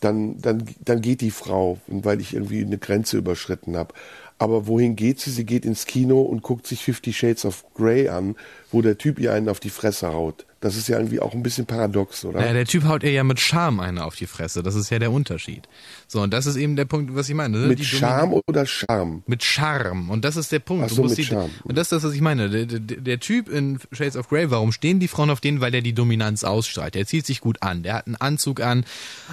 [0.00, 3.94] dann dann dann geht die Frau, weil ich irgendwie eine Grenze überschritten habe.
[4.38, 5.30] Aber wohin geht sie?
[5.30, 8.36] Sie geht ins Kino und guckt sich Fifty Shades of Grey an,
[8.72, 10.46] wo der Typ ihr einen auf die Fresse haut.
[10.60, 12.38] Das ist ja irgendwie auch ein bisschen paradox, oder?
[12.38, 14.62] Naja, der Typ haut ihr ja mit Charme eine auf die Fresse.
[14.62, 15.66] Das ist ja der Unterschied.
[16.06, 17.56] So, und das ist eben der Punkt, was ich meine.
[17.56, 17.66] ne?
[17.66, 19.22] mit Charme oder Charme?
[19.26, 20.10] Mit Charme.
[20.10, 20.84] Und das ist der Punkt.
[20.84, 21.50] Ach so, mit die, Charme.
[21.64, 22.50] Und das ist das, was ich meine.
[22.50, 25.62] Der, der, der Typ in Shades of Grey, warum stehen die Frauen auf den?
[25.62, 26.94] Weil der die Dominanz ausstrahlt.
[26.94, 27.82] Der zieht sich gut an.
[27.82, 28.84] Der hat einen Anzug an.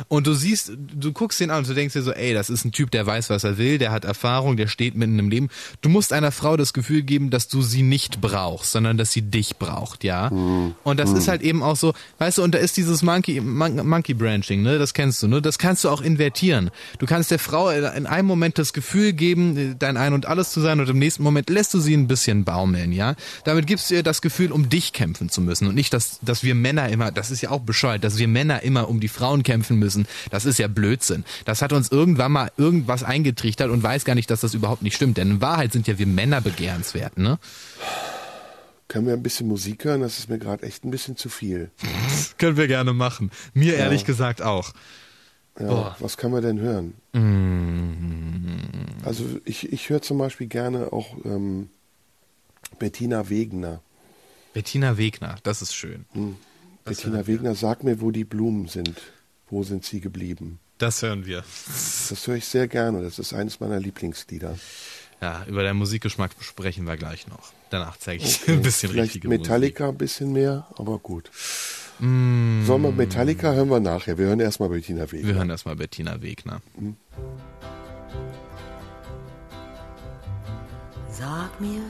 [0.08, 2.64] Und du siehst, du guckst den an und du denkst dir so, ey, das ist
[2.64, 5.50] ein Typ, der weiß, was er will, der hat Erfahrung, der steht mitten im Leben.
[5.82, 9.27] Du musst einer Frau das Gefühl geben, dass du sie nicht brauchst, sondern dass sie
[9.30, 10.30] dich braucht, ja.
[10.30, 10.76] Hm.
[10.84, 13.88] Und das ist halt eben auch so, weißt du, und da ist dieses Monkey, Mon
[13.88, 16.72] Monkey Branching, ne, das kennst du, ne, das kannst du auch invertieren.
[17.00, 20.62] Du kannst der Frau in einem Moment das Gefühl geben, dein Ein und Alles zu
[20.62, 23.16] sein und im nächsten Moment lässt du sie ein bisschen baumeln, ja.
[23.44, 26.44] Damit gibst du ihr das Gefühl, um dich kämpfen zu müssen und nicht, dass, dass
[26.44, 29.44] wir Männer immer, das ist ja auch bescheuert, dass wir Männer immer um die Frauen
[29.44, 30.08] kämpfen müssen.
[30.32, 31.24] Das ist ja Blödsinn.
[31.46, 34.96] Das hat uns irgendwann mal irgendwas eingetrichtert und weiß gar nicht, dass das überhaupt nicht
[34.96, 35.18] stimmt.
[35.18, 37.40] Denn in Wahrheit sind ja wir Männer begehrenswert, ne?
[38.88, 40.02] Können wir ein bisschen Musik hören?
[40.02, 41.72] Das ist mir gerade echt ein bisschen zu viel.
[42.08, 43.32] Das können wir gerne machen.
[43.54, 44.74] Mir ehrlich gesagt auch.
[45.60, 46.94] Ja, was kann man denn hören?
[49.04, 51.70] Also ich, ich höre zum Beispiel gerne auch ähm,
[52.78, 53.82] Bettina Wegner.
[54.54, 56.06] Bettina Wegner, das ist schön.
[56.86, 57.26] Das Bettina.
[57.28, 59.02] Wegner, sag mir, wo die Blumen sind.
[59.50, 60.60] Wo sind sie geblieben?
[60.78, 61.44] Das hören wir.
[62.10, 63.02] Das höre ich sehr gerne.
[63.02, 64.58] Das ist eines meiner Lieblingslieder.
[65.22, 67.52] Ja, über deinen Musikgeschmack sprechen wir gleich noch.
[67.70, 71.30] Danach zeige ich Okay, ein bisschen Vielleicht richtige Metallica ein bisschen mehr, aber gut.
[72.00, 72.64] Mm.
[72.66, 74.18] Sollen wir Metallica hören wir nachher.
[74.18, 75.14] Wir hören erstmal Bettina Musik.
[75.14, 75.28] Wegner.
[75.28, 76.62] Wir hören erstmal Bettina Wegner.
[81.10, 81.82] Sag mir,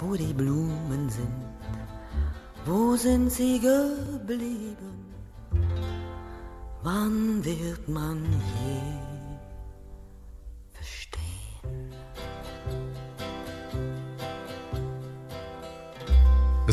[0.00, 1.28] wo die Blumen sind,
[2.66, 5.08] wo sind sie geblieben?
[6.82, 8.24] Wann wird man
[8.64, 8.97] je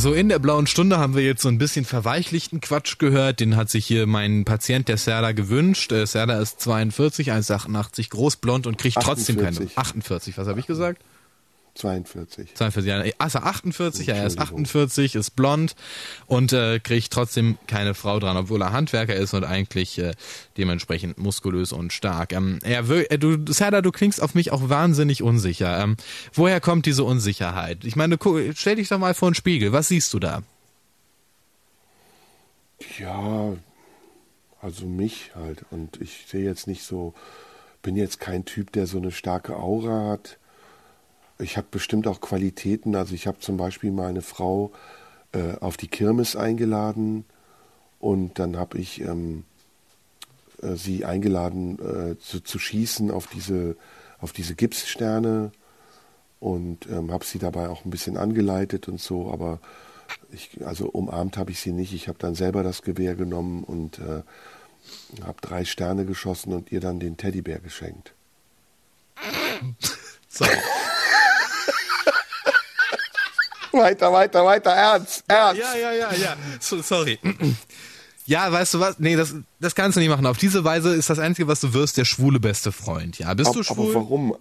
[0.06, 3.40] So, in der blauen Stunde haben wir jetzt so ein bisschen verweichlichten Quatsch gehört.
[3.40, 5.92] Den hat sich hier mein Patient, der Serda, gewünscht.
[5.92, 9.48] Äh, Serda ist 42, 1,88 groß, blond und kriegt trotzdem keine.
[9.48, 9.80] 48.
[9.80, 11.02] 48, was habe ich gesagt?
[11.76, 12.56] 42.
[12.56, 13.12] 42 Jahre.
[13.18, 15.76] Also 48, ja, er ist 48, ist blond
[16.26, 20.14] und äh, kriegt trotzdem keine Frau dran, obwohl er Handwerker ist und eigentlich äh,
[20.58, 22.32] dementsprechend muskulös und stark.
[22.32, 25.84] Ähm, will, äh, du, Serda, du klingst auf mich auch wahnsinnig unsicher.
[25.84, 25.98] Ähm,
[26.34, 27.84] woher kommt diese Unsicherheit?
[27.84, 28.18] Ich meine,
[28.56, 29.74] stell dich doch mal vor den Spiegel.
[29.74, 30.44] Was siehst du da?
[32.98, 33.54] Ja,
[34.62, 35.66] also mich halt.
[35.72, 37.14] Und ich sehe jetzt nicht so,
[37.82, 40.38] bin jetzt kein Typ, der so eine starke Aura hat.
[41.38, 42.96] Ich habe bestimmt auch Qualitäten.
[42.96, 44.72] Also ich habe zum Beispiel mal eine Frau
[45.34, 47.26] äh, auf die Kirmes eingeladen
[48.00, 49.44] und dann habe ich ähm,
[50.62, 53.76] äh, sie eingeladen äh, zu, zu schießen auf diese,
[54.20, 55.52] auf diese Gipssterne
[56.40, 59.60] und ähm, habe sie dabei auch ein bisschen angeleitet und so, aber
[60.32, 61.94] ich, also umarmt habe ich sie nicht.
[61.94, 64.22] Ich habe dann selber das Gewehr genommen und äh,
[65.24, 68.14] habe drei Sterne geschossen und ihr dann den Teddybär geschenkt.
[70.28, 70.44] So.
[73.78, 75.62] Weiter, weiter, weiter, ernst, ernst.
[75.62, 76.36] Ja, ja, ja, ja.
[76.60, 77.20] So, sorry.
[78.26, 78.98] Ja, weißt du was?
[79.00, 80.26] Nee, das, das kannst du nicht machen.
[80.26, 83.20] Auf diese Weise ist das Einzige, was du wirst, der schwule beste Freund.
[83.20, 83.92] Ja, bist Ab- du schwul?
[83.92, 84.36] Aber warum?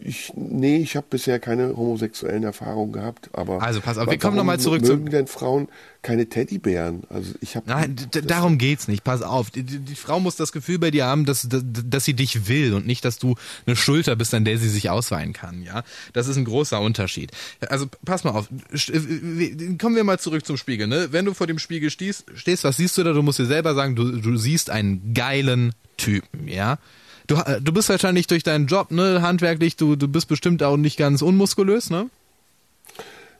[0.00, 3.28] Ich, nee, ich habe bisher keine homosexuellen Erfahrungen gehabt.
[3.34, 5.68] Aber Also pass auf, wir kommen noch warum mal zurück zu- Mögen denn Frauen
[6.00, 7.02] keine Teddybären?
[7.10, 7.68] Also ich habe.
[7.68, 9.04] Nein, darum geht's nicht.
[9.04, 9.50] Pass auf.
[9.50, 12.72] Die, die, Frau muss das Gefühl bei dir haben, dass, dass, dass sie dich will
[12.72, 13.34] und nicht, dass du
[13.66, 15.62] eine Schulter bist, an der sie sich ausweinen kann.
[15.62, 15.82] Ja,
[16.14, 17.32] das ist ein großer Unterschied.
[17.68, 18.48] Also pass mal auf.
[18.72, 20.86] Äh, Kommen wir mal zurück zum Spiegel.
[20.86, 21.08] Ne?
[21.10, 23.12] Wenn du vor dem Spiegel stehst, stehst, was siehst du da?
[23.12, 26.48] Du musst dir selber sagen, du, du siehst einen geilen Typen.
[26.48, 26.78] Ja.
[27.26, 30.76] Du, äh, du bist wahrscheinlich durch deinen Job, ne, handwerklich, du, du bist bestimmt auch
[30.76, 32.08] nicht ganz unmuskulös, ne?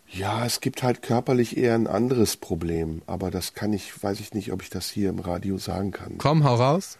[0.09, 4.35] Ja, es gibt halt körperlich eher ein anderes Problem, aber das kann ich, weiß ich
[4.35, 6.19] nicht, ob ich das hier im Radio sagen kann.
[6.19, 6.97] Komm, hau raus.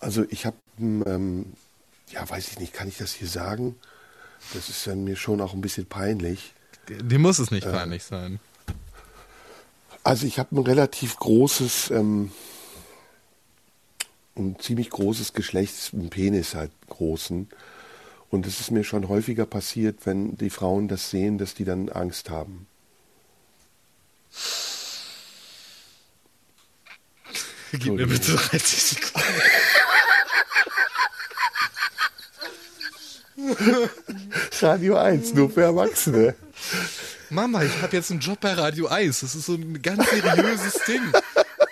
[0.00, 1.46] Also ich habe, ähm,
[2.10, 3.74] ja, weiß ich nicht, kann ich das hier sagen?
[4.54, 6.52] Das ist dann mir schon auch ein bisschen peinlich.
[6.88, 8.38] Dir muss es nicht peinlich sein.
[10.04, 12.32] Also ich habe ein relativ großes, ähm,
[14.36, 17.48] ein ziemlich großes Geschlechts, einen Penis halt großen.
[18.30, 21.90] Und es ist mir schon häufiger passiert, wenn die Frauen das sehen, dass die dann
[21.90, 22.66] Angst haben.
[27.72, 29.42] Gib mir bitte 30 Sekunden.
[34.60, 36.34] Radio 1, nur für Erwachsene.
[37.30, 39.20] Mama, ich habe jetzt einen Job bei Radio Eis.
[39.20, 41.00] Das ist so ein ganz seriöses Ding.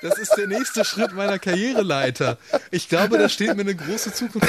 [0.03, 2.39] Das ist der nächste Schritt meiner Karriereleiter.
[2.71, 4.49] Ich glaube, da steht mir eine große Zukunft.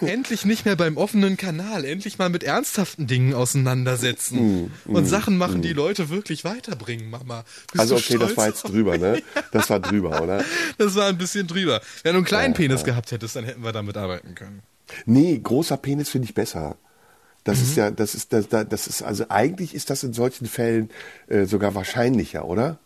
[0.00, 1.84] Endlich nicht mehr beim offenen Kanal.
[1.84, 4.70] Endlich mal mit ernsthaften Dingen auseinandersetzen.
[4.86, 7.44] Und Sachen machen, die Leute wirklich weiterbringen, Mama.
[7.72, 9.22] Bist Also okay, das war jetzt drüber, ne?
[9.52, 10.44] Das war drüber, oder?
[10.78, 11.80] Das war ein bisschen drüber.
[12.02, 14.62] Wenn du einen kleinen Penis gehabt hättest, dann hätten wir damit arbeiten können.
[15.06, 16.76] Nee, großer Penis finde ich besser.
[17.44, 17.64] Das Mhm.
[17.64, 20.90] ist ja, das ist, das, das ist, also eigentlich ist das in solchen Fällen
[21.28, 22.78] äh, sogar wahrscheinlicher, oder?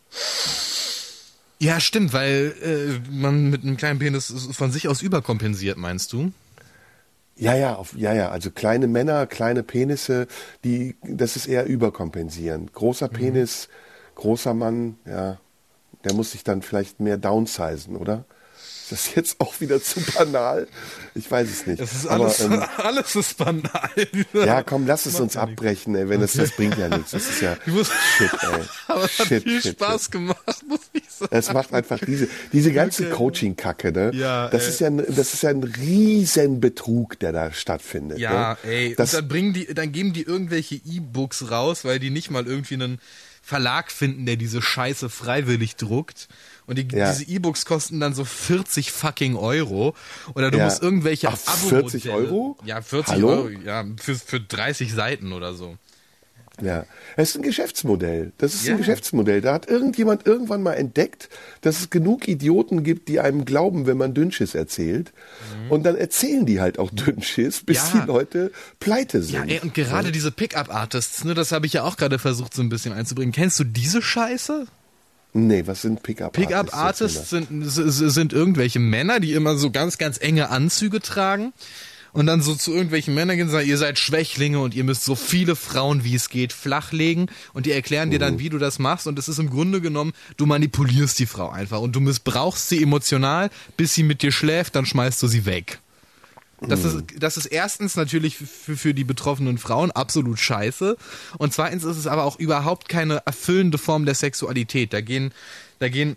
[1.58, 6.32] Ja, stimmt, weil äh, man mit einem kleinen Penis von sich aus überkompensiert, meinst du?
[7.36, 8.30] Ja, ja, auf, ja, ja.
[8.30, 10.26] Also kleine Männer, kleine Penisse,
[10.64, 12.70] die, das ist eher überkompensieren.
[12.72, 13.68] Großer Penis,
[14.14, 15.38] großer Mann, ja,
[16.04, 18.24] der muss sich dann vielleicht mehr downsizen, oder?
[18.88, 20.68] Ist das jetzt auch wieder zu banal?
[21.16, 21.80] Ich weiß es nicht.
[21.80, 23.90] Das ist Aber, alles, ähm, alles ist banal.
[24.32, 27.10] ja, komm, lass es uns abbrechen, ey, wenn das, das bringt ja nichts.
[27.10, 28.62] Das ist ja muss- shit, ey.
[28.86, 30.12] Aber es hat Shit, viel shit, Spaß shit.
[30.12, 31.34] gemacht, muss ich sagen.
[31.34, 33.14] Es macht einfach diese, diese ganze Okay.
[33.14, 34.10] Coaching-Kacke, ne?
[34.14, 34.68] Ja, das ey.
[34.68, 38.18] ist ja, ein- das ist ja ein riesen Betrug, der da stattfindet.
[38.18, 38.70] Ja, ne?
[38.70, 42.30] ey, Das, und dann bringen die, dann geben die irgendwelche E-Books raus, weil die nicht
[42.30, 43.00] mal irgendwie einen
[43.42, 46.28] Verlag finden, der diese Scheiße freiwillig druckt.
[46.66, 47.12] Und die, Ja.
[47.12, 49.94] diese E-Books kosten dann so 40 fucking Euro.
[50.34, 50.64] Oder du Ja.
[50.64, 52.58] musst irgendwelche Ach, Abo 40 Euro?
[52.64, 53.28] Ja, 40 Hallo?
[53.28, 55.76] Euro, ja, für, für 30 Seiten oder so.
[56.62, 56.86] Ja,
[57.18, 58.32] es ist ein Geschäftsmodell.
[58.38, 58.72] Das ist Ja.
[58.72, 59.42] ein Geschäftsmodell.
[59.42, 61.28] Da hat irgendjemand irgendwann mal entdeckt,
[61.60, 65.12] dass es genug Idioten gibt, die einem glauben, wenn man Dünnschiss erzählt.
[65.68, 67.98] Und dann erzählen die halt auch Dünnschiss, bis Mhm.
[67.98, 68.00] Ja.
[68.00, 69.34] die Leute pleite sind.
[69.34, 72.62] Ja, ey, und gerade diese Pickup-Artists, ne, das habe ich ja auch gerade versucht so
[72.62, 73.32] ein bisschen einzubringen.
[73.32, 74.66] Kennst du diese Scheiße?
[75.36, 76.48] Nee, was sind Pickup-Artists?
[76.48, 81.52] Pickup-Artists sind, sind irgendwelche Männer, die immer so ganz, ganz enge Anzüge tragen
[82.12, 85.04] und dann so zu irgendwelchen Männern gehen und sagen, ihr seid Schwächlinge und ihr müsst
[85.04, 88.78] so viele Frauen wie es geht flachlegen und die erklären dir dann, wie du das
[88.78, 92.70] machst und es ist im Grunde genommen, du manipulierst die Frau einfach und du missbrauchst
[92.70, 95.80] sie emotional, bis sie mit dir schläft, dann schmeißt du sie weg.
[96.60, 100.96] Das ist, das ist erstens natürlich für, für die betroffenen Frauen absolut scheiße.
[101.38, 104.92] Und zweitens ist es aber auch überhaupt keine erfüllende Form der Sexualität.
[104.92, 105.32] Da gehen,
[105.80, 106.16] da gehen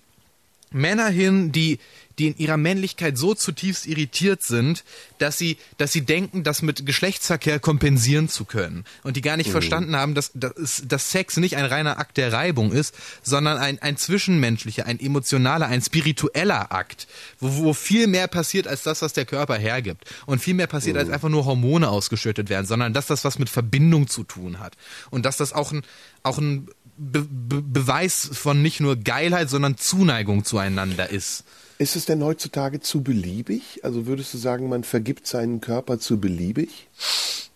[0.72, 1.80] Männer hin, die,
[2.20, 4.84] die in ihrer Männlichkeit so zutiefst irritiert sind,
[5.18, 8.84] dass sie, dass sie denken, das mit Geschlechtsverkehr kompensieren zu können.
[9.04, 12.34] Und die gar nicht verstanden haben, dass, dass, dass Sex nicht ein reiner Akt der
[12.34, 12.94] Reibung ist,
[13.24, 17.08] sondern ein, ein zwischenmenschlicher, ein emotionaler, ein spiritueller Akt,
[17.40, 20.04] wo, wo viel mehr passiert als das, was der Körper hergibt.
[20.26, 23.50] Und viel mehr passiert, als einfach nur Hormone ausgeschüttet werden, sondern dass das was mit
[23.50, 24.76] Verbindung zu tun hat.
[25.10, 25.84] Und dass das auch ein,
[26.24, 26.68] auch ein
[27.02, 31.46] Be Be Beweis von nicht nur Geilheit, sondern Zuneigung zueinander ist.
[31.80, 33.80] Ist es denn heutzutage zu beliebig?
[33.84, 36.88] Also würdest du sagen, man vergibt seinen Körper zu beliebig?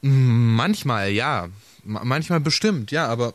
[0.02, 1.50] Manchmal ja,
[1.84, 3.34] Ma- manchmal bestimmt, ja, aber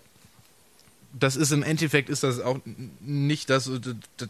[1.12, 2.58] das ist im Endeffekt ist das auch
[3.00, 3.70] nicht das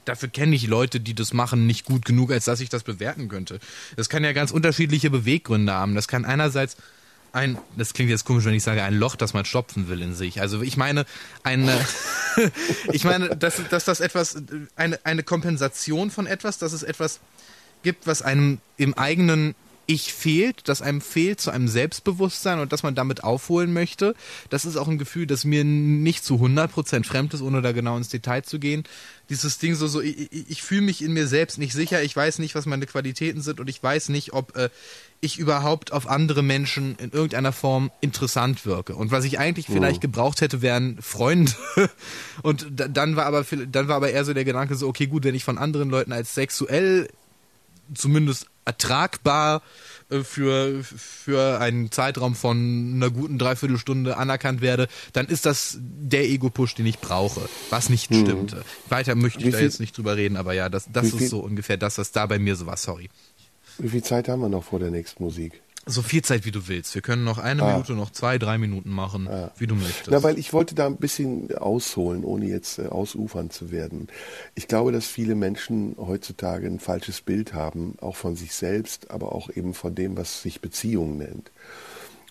[0.05, 3.29] dafür kenne ich Leute, die das machen, nicht gut genug, als dass ich das bewerten
[3.29, 3.61] könnte.
[3.97, 5.95] Das kann ja ganz unterschiedliche Beweggründe haben.
[5.95, 6.77] Das kann einerseits
[7.39, 10.15] ein, das klingt jetzt komisch, wenn ich sage, ein Loch, das man stopfen will in
[10.15, 10.41] sich.
[10.41, 11.07] Also ich meine,
[11.43, 11.79] eine,
[12.93, 14.37] ich meine, dass, dass das etwas,
[14.77, 17.21] eine, eine Kompensation von etwas, dass es etwas
[17.83, 19.55] gibt, was einem im eigenen
[19.87, 24.15] Ich fehlt, das einem fehlt zu einem Selbstbewusstsein und dass man damit aufholen möchte.
[24.51, 27.97] Das ist auch ein Gefühl, das mir nicht zu 100% fremd ist, ohne da genau
[27.97, 28.85] ins Detail zu gehen.
[29.31, 32.15] Dieses Ding so, so ich, ich, ich fühle mich in mir selbst nicht sicher, ich
[32.15, 34.69] weiß nicht, was meine Qualitäten sind und ich weiß nicht, ob äh,
[35.21, 38.95] ich überhaupt auf andere Menschen in irgendeiner Form interessant wirke.
[38.95, 41.53] Und was ich eigentlich vielleicht gebraucht hätte, wären Freunde.
[42.43, 45.25] Und da- dann war aber dann war aber eher so der Gedanke so, okay, gut,
[45.25, 47.09] wenn ich von anderen Leuten als sexuell
[47.95, 49.63] zumindest ertragbar
[50.11, 56.25] äh, für, für einen Zeitraum von einer guten Dreiviertelstunde anerkannt werde, dann ist das der
[56.29, 58.63] Ego-Push, den ich brauche, was nicht stimmte.
[58.91, 61.77] Weiter möchte ich da jetzt nicht drüber reden, aber ja, das, das ist so ungefähr
[61.79, 63.09] das, was da bei mir so war, sorry.
[63.79, 65.61] Wie viel Zeit haben wir noch vor der nächsten Musik?
[65.91, 66.95] So viel Zeit, wie du willst.
[66.95, 67.73] Wir können noch eine Ah.
[67.73, 69.27] Minute, noch zwei, drei Minuten machen,
[69.57, 70.11] wie du möchtest.
[70.11, 74.09] Na, weil ich wollte da ein bisschen ausholen, ohne jetzt äh, ausufern zu werden.
[74.55, 79.33] Ich glaube, dass viele Menschen heutzutage ein falsches Bild haben, auch von sich selbst, aber
[79.33, 81.51] auch eben von dem, was sich Beziehung nennt.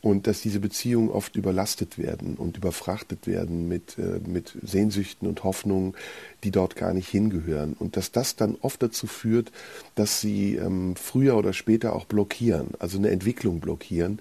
[0.04, 5.44] Und dass diese Beziehungen oft überlastet werden und überfrachtet werden mit, äh, mit Sehnsüchten und
[5.44, 5.96] Hoffnungen,
[6.44, 7.74] die dort gar nicht hingehören.
[7.74, 9.52] Und dass das dann oft dazu führt,
[9.96, 14.20] dass sie ähm, früher oder später auch blockieren, also eine Entwicklung blockieren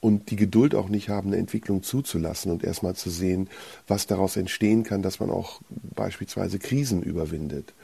[0.00, 3.48] und die Geduld auch nicht haben, eine Entwicklung zuzulassen und erstmal zu sehen,
[3.88, 5.60] was daraus entstehen kann, dass man auch
[5.94, 7.74] beispielsweise Krisen überwindet.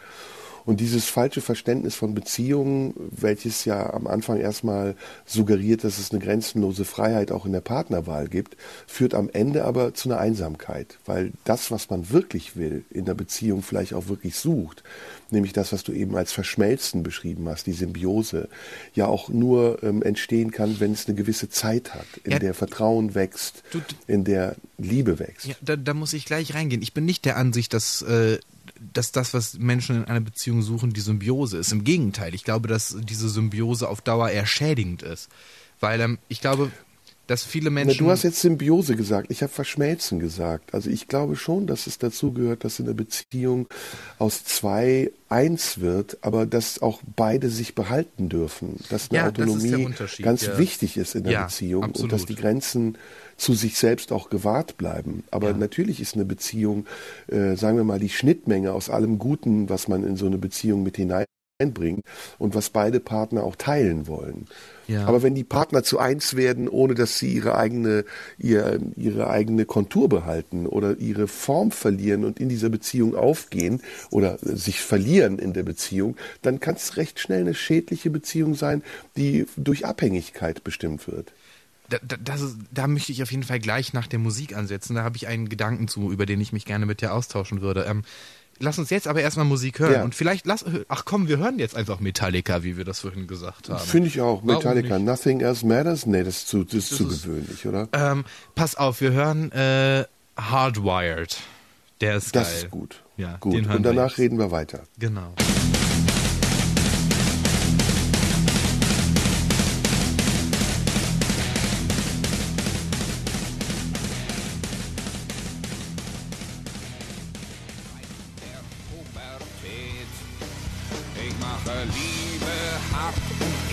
[0.64, 4.94] Und dieses falsche Verständnis von Beziehungen, welches ja am Anfang erstmal
[5.26, 8.56] suggeriert, dass es eine grenzenlose Freiheit auch in der Partnerwahl gibt,
[8.86, 13.14] führt am Ende aber zu einer Einsamkeit, weil das, was man wirklich will, in der
[13.14, 14.82] Beziehung vielleicht auch wirklich sucht,
[15.30, 18.48] nämlich das, was du eben als Verschmelzen beschrieben hast, die Symbiose,
[18.94, 22.38] ja auch nur ähm, entstehen kann, wenn es eine gewisse Zeit hat, in Ja.
[22.38, 25.46] der Vertrauen wächst, Du- in der Liebe wächst.
[25.46, 26.82] Ja, da, da muss ich gleich reingehen.
[26.82, 28.38] Ich bin nicht der Ansicht, dass, äh,
[28.92, 31.72] dass das, was Menschen in einer Beziehung suchen, die Symbiose ist.
[31.72, 35.28] Im Gegenteil, ich glaube, dass diese Symbiose auf Dauer eher schädigend ist.
[35.80, 36.70] Weil ähm, ich glaube,
[37.28, 38.04] dass viele Na, Menschen.
[38.04, 40.74] du hast jetzt Symbiose gesagt, ich habe Verschmelzen gesagt.
[40.74, 43.68] Also ich glaube schon, dass es dazu gehört, dass in der Beziehung
[44.18, 48.80] aus zwei eins wird, aber dass auch beide sich behalten dürfen.
[48.90, 50.58] Dass eine Ja, das Autonomie Unterschied, ganz ja.
[50.58, 52.12] wichtig ist in der Ja, Beziehung und absolut.
[52.12, 52.98] dass die Grenzen
[53.42, 55.24] zu sich selbst auch gewahrt bleiben.
[55.32, 55.56] Aber Ja.
[55.56, 56.86] natürlich ist eine Beziehung,
[57.26, 60.84] äh, sagen wir mal, die Schnittmenge aus allem Guten, was man in so eine Beziehung
[60.84, 61.24] mit hinein
[61.58, 62.02] einbringen
[62.38, 64.46] und was beide Partner auch teilen wollen.
[64.86, 65.06] Ja.
[65.06, 68.04] Aber wenn die Partner zu eins werden, ohne dass sie ihre eigene,
[68.38, 73.80] ihr, ihre eigene Kontur behalten oder ihre Form verlieren und in dieser Beziehung aufgehen
[74.10, 78.82] oder sich verlieren in der Beziehung, dann kann es recht schnell eine schädliche Beziehung sein,
[79.16, 81.32] die durch Abhängigkeit bestimmt wird.
[81.92, 84.94] Da, da, das ist, da möchte ich auf jeden Fall gleich nach der Musik ansetzen.
[84.94, 87.84] Da habe ich einen Gedanken zu, über den ich mich gerne mit dir austauschen würde.
[87.88, 88.02] Ähm,
[88.58, 89.92] lass uns jetzt aber erstmal Musik hören.
[89.92, 90.02] Ja.
[90.04, 90.64] Und vielleicht lass.
[90.88, 93.78] Ach komm, wir hören jetzt einfach Metallica, wie wir das vorhin gesagt haben.
[93.84, 94.42] Finde ich auch.
[94.42, 94.98] Metallica?
[94.98, 96.06] Nothing Else Matters?
[96.06, 97.88] Nee, das ist zu, das ist zu ist- gewöhnlich, oder?
[97.92, 98.24] Ähm,
[98.54, 100.04] pass auf, wir hören äh,
[100.36, 101.36] Hardwired.
[102.00, 102.56] Der ist Das geil.
[102.64, 103.02] ist gut.
[103.16, 103.66] Ja, gut.
[103.66, 104.82] Und danach reden wir weiter.
[104.98, 105.34] Genau.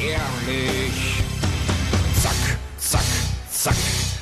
[0.02, 1.24] Ehrlich.
[2.22, 3.04] Zack, zack,
[3.52, 3.76] zack,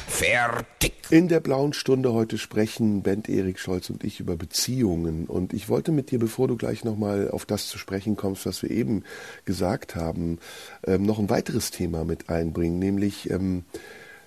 [0.08, 0.94] fertig.
[1.10, 5.26] In der blauen Stunde heute sprechen Bent Erik Scholz und ich über Beziehungen.
[5.26, 8.62] Und ich wollte mit dir, bevor du gleich nochmal auf das zu sprechen kommst, was
[8.64, 9.04] wir eben
[9.46, 10.40] gesagt haben,
[10.86, 13.64] ähm, noch ein weiteres Thema mit einbringen, nämlich ähm,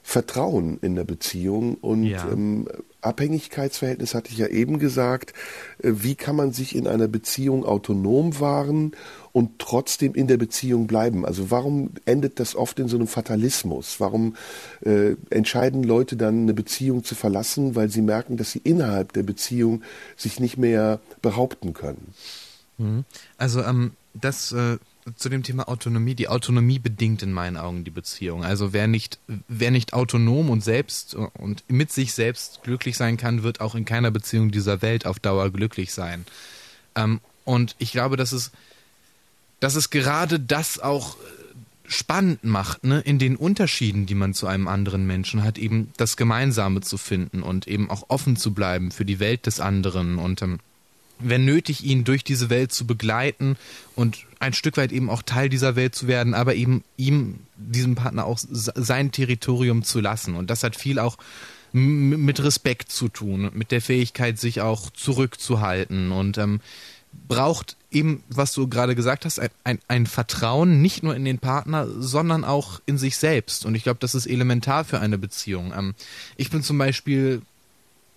[0.03, 2.27] Vertrauen in der Beziehung und Ja.
[2.33, 2.67] ähm,
[3.03, 5.33] Abhängigkeitsverhältnis hatte ich ja eben gesagt.
[5.83, 8.93] Äh, Wie kann man sich in einer Beziehung autonom wahren
[9.33, 11.25] und trotzdem in der Beziehung bleiben?
[11.25, 13.97] Also warum endet das oft in so einem Fatalismus?
[13.99, 14.37] Warum
[14.85, 19.23] äh, entscheiden Leute dann eine Beziehung zu verlassen, weil sie merken, dass sie innerhalb der
[19.23, 19.83] Beziehung
[20.17, 22.15] sich nicht mehr behaupten können?
[23.37, 24.79] Also ähm, das äh,
[25.17, 26.15] zu dem Thema Autonomie.
[26.15, 28.45] Die Autonomie bedingt in meinen Augen die Beziehung.
[28.45, 33.43] Also wer nicht, wer nicht autonom und selbst und mit sich selbst glücklich sein kann,
[33.43, 36.27] wird auch in keiner Beziehung dieser Welt auf Dauer glücklich sein.
[36.95, 38.53] Ähm, und ich glaube, dass es,
[39.61, 41.19] dass es gerade das auch äh,
[41.87, 46.17] spannend macht, ne, in den Unterschieden, die man zu einem anderen Menschen hat, eben das
[46.17, 50.43] Gemeinsame zu finden und eben auch offen zu bleiben für die Welt des anderen und
[50.43, 50.59] ähm,
[51.23, 53.57] wenn nötig, ihn durch diese Welt zu begleiten
[53.95, 57.95] und ein Stück weit eben auch Teil dieser Welt zu werden, aber eben ihm, diesem
[57.95, 60.35] Partner auch sein Territorium zu lassen.
[60.35, 61.17] Und das hat viel auch
[61.73, 66.61] mit Respekt zu tun, mit der Fähigkeit, sich auch zurückzuhalten und ähm,
[67.29, 71.39] braucht eben, was du gerade gesagt hast, ein, ein, ein Vertrauen nicht nur in den
[71.39, 73.67] Partner, sondern auch in sich selbst.
[73.67, 75.73] Und ich glaube, das ist elementar für eine Beziehung.
[75.77, 75.95] Ähm,
[76.37, 77.43] ich bin zum Beispiel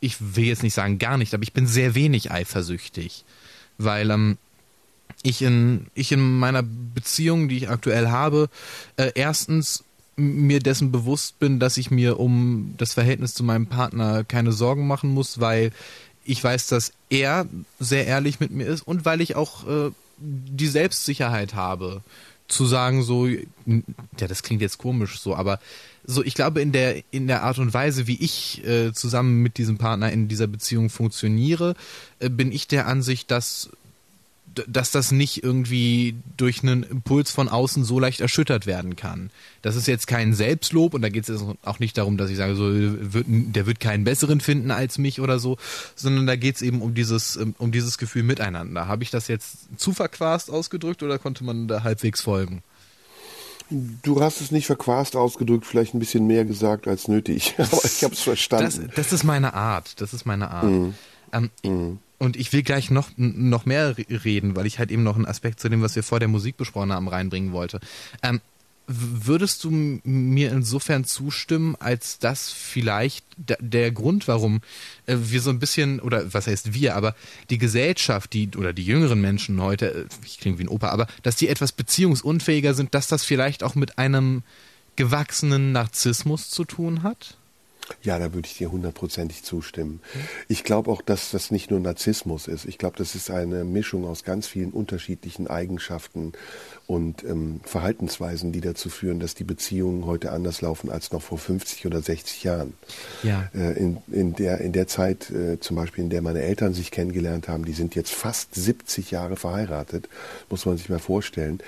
[0.04, 3.24] ich will jetzt nicht sagen gar nicht, aber ich bin sehr wenig eifersüchtig,
[3.78, 4.38] weil ähm,
[5.24, 8.50] ich in ich in meiner Beziehung, die ich aktuell habe,
[8.98, 9.86] äh, erstens
[10.18, 14.88] mir dessen bewusst bin, dass ich mir um das Verhältnis zu meinem Partner keine Sorgen
[14.88, 15.72] machen muss, weil
[16.26, 17.48] ich weiß, dass er
[17.80, 22.02] sehr ehrlich mit mir ist und weil ich auch äh, die Selbstsicherheit habe,
[22.48, 23.42] zu sagen so, ja,
[24.18, 25.60] das klingt jetzt komisch so, aber
[26.06, 29.58] so, ich glaube in der in der Art und Weise, wie ich äh, zusammen mit
[29.58, 31.76] diesem Partner in dieser Beziehung funktioniere,
[32.20, 33.70] äh, bin ich der Ansicht, dass
[34.74, 39.32] dass das nicht irgendwie durch einen Impuls von außen so leicht erschüttert werden kann.
[39.64, 42.56] Das ist jetzt kein Selbstlob und da geht es auch nicht darum, dass ich sage,
[42.56, 45.58] so wird, der wird keinen besseren finden als mich oder so,
[45.96, 48.88] sondern da geht es eben um dieses ähm, um dieses Gefühl miteinander.
[48.88, 52.62] Habe ich das jetzt zu verquast ausgedrückt oder konnte man da halbwegs folgen?
[54.04, 58.04] Du hast es nicht verquast ausgedrückt, vielleicht ein bisschen mehr gesagt als nötig, aber ich
[58.04, 58.92] habe es Das, verstanden.
[58.96, 60.00] das ist meine Art.
[60.00, 60.94] Das ist meine Art.
[61.32, 65.16] Ähm, Und ich will gleich noch, noch mehr re- reden, weil ich halt eben noch
[65.16, 67.80] einen Aspekt zu dem, was wir vor der Musik besprochen haben, reinbringen wollte.
[68.22, 68.40] Ähm,
[68.86, 74.62] würdest du mir insofern zustimmen, als das vielleicht der Grund, warum
[75.06, 77.16] äh, wir so ein bisschen, oder was heißt wir, aber
[77.50, 81.08] die Gesellschaft, die oder die jüngeren Menschen heute, äh, ich klinge wie ein Opa, aber
[81.24, 84.44] dass die etwas beziehungsunfähiger sind, dass das vielleicht auch mit einem
[84.96, 87.38] gewachsenen Narzissmus zu tun hat?
[88.02, 90.02] Ja, da würde ich dir hundertprozentig zustimmen.
[90.48, 92.66] Ich glaube auch, dass das nicht nur Narzissmus ist.
[92.66, 96.34] Ich glaube, das ist eine Mischung aus ganz vielen unterschiedlichen Eigenschaften
[96.88, 101.38] und ähm, Verhaltensweisen, die dazu führen, dass die Beziehungen heute anders laufen als noch vor
[101.38, 102.74] 50 oder 60 Jahren.
[103.24, 103.50] Ja.
[103.54, 106.92] Äh, in, in, der, in der Zeit, äh, zum Beispiel, in der meine Eltern sich
[106.92, 110.10] kennengelernt haben, die sind jetzt fast 70 Jahre verheiratet,
[110.50, 111.62] muss man sich mal vorstellen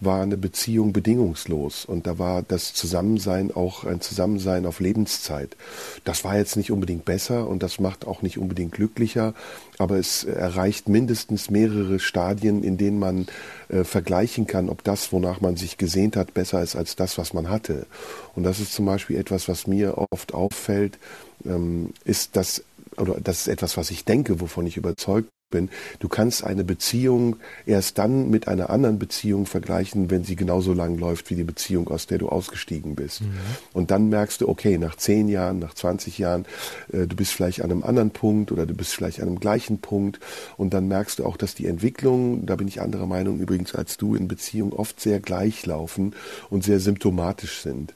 [0.00, 5.56] war eine Beziehung bedingungslos und da war das Zusammensein auch ein Zusammensein auf Lebenszeit.
[6.04, 9.34] Das war jetzt nicht unbedingt besser und das macht auch nicht unbedingt glücklicher,
[9.78, 13.26] aber es erreicht mindestens mehrere Stadien, in denen man
[13.68, 17.34] äh, vergleichen kann, ob das, wonach man sich gesehnt hat, besser ist als das, was
[17.34, 17.86] man hatte.
[18.34, 20.98] Und das ist zum Beispiel etwas, was mir oft auffällt,
[21.44, 22.64] ähm, ist das,
[22.96, 25.70] oder das ist etwas, was ich denke, wovon ich überzeugt bin.
[25.98, 27.36] Du kannst eine Beziehung
[27.66, 31.88] erst dann mit einer anderen Beziehung vergleichen, wenn sie genauso lang läuft wie die Beziehung,
[31.88, 33.22] aus der du ausgestiegen bist.
[33.72, 36.44] Und dann merkst du, okay, nach 10 Jahren, nach 20 Jahren,
[36.92, 39.78] äh, du bist vielleicht an einem anderen Punkt oder du bist vielleicht an einem gleichen
[39.78, 40.20] Punkt.
[40.56, 43.96] Und dann merkst du auch, dass die Entwicklungen, da bin ich anderer Meinung übrigens als
[43.96, 46.14] du, in Beziehungen oft sehr gleich laufen
[46.50, 47.94] und sehr symptomatisch sind.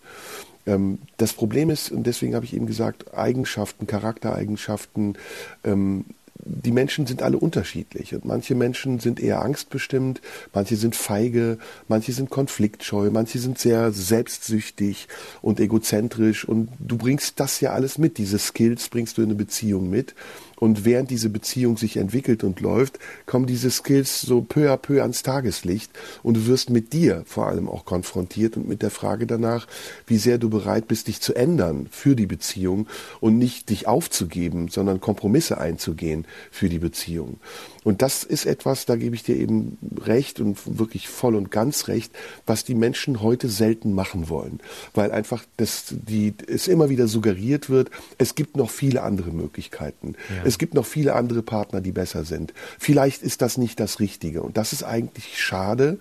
[0.66, 5.18] Ähm, das Problem ist, und deswegen habe ich eben gesagt, Eigenschaften, Charaktereigenschaften,
[5.64, 6.04] ähm,
[6.44, 10.20] die Menschen sind alle unterschiedlich und manche Menschen sind eher angstbestimmt,
[10.52, 15.08] manche sind feige, manche sind konfliktscheu, manche sind sehr selbstsüchtig
[15.40, 19.36] und egozentrisch und du bringst das ja alles mit, diese Skills bringst du in eine
[19.36, 20.14] Beziehung mit
[20.62, 25.02] und während diese Beziehung sich entwickelt und läuft, kommen diese Skills so peu à peu
[25.02, 25.90] ans Tageslicht
[26.22, 29.66] und du wirst mit dir vor allem auch konfrontiert und mit der Frage danach,
[30.06, 32.86] wie sehr du bereit bist, dich zu ändern für die Beziehung
[33.18, 37.40] und nicht dich aufzugeben, sondern Kompromisse einzugehen für die Beziehung.
[37.84, 41.88] Und das ist etwas, da gebe ich dir eben recht und wirklich voll und ganz
[41.88, 42.12] recht,
[42.46, 44.60] was die Menschen heute selten machen wollen,
[44.94, 50.14] weil einfach das, die, es immer wieder suggeriert wird, es gibt noch viele andere Möglichkeiten.
[50.44, 52.52] Es gibt noch viele andere Partner, die besser sind.
[52.78, 54.42] Vielleicht ist das nicht das Richtige.
[54.42, 55.98] Und das ist eigentlich schade,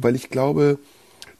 [0.00, 0.78] weil ich glaube,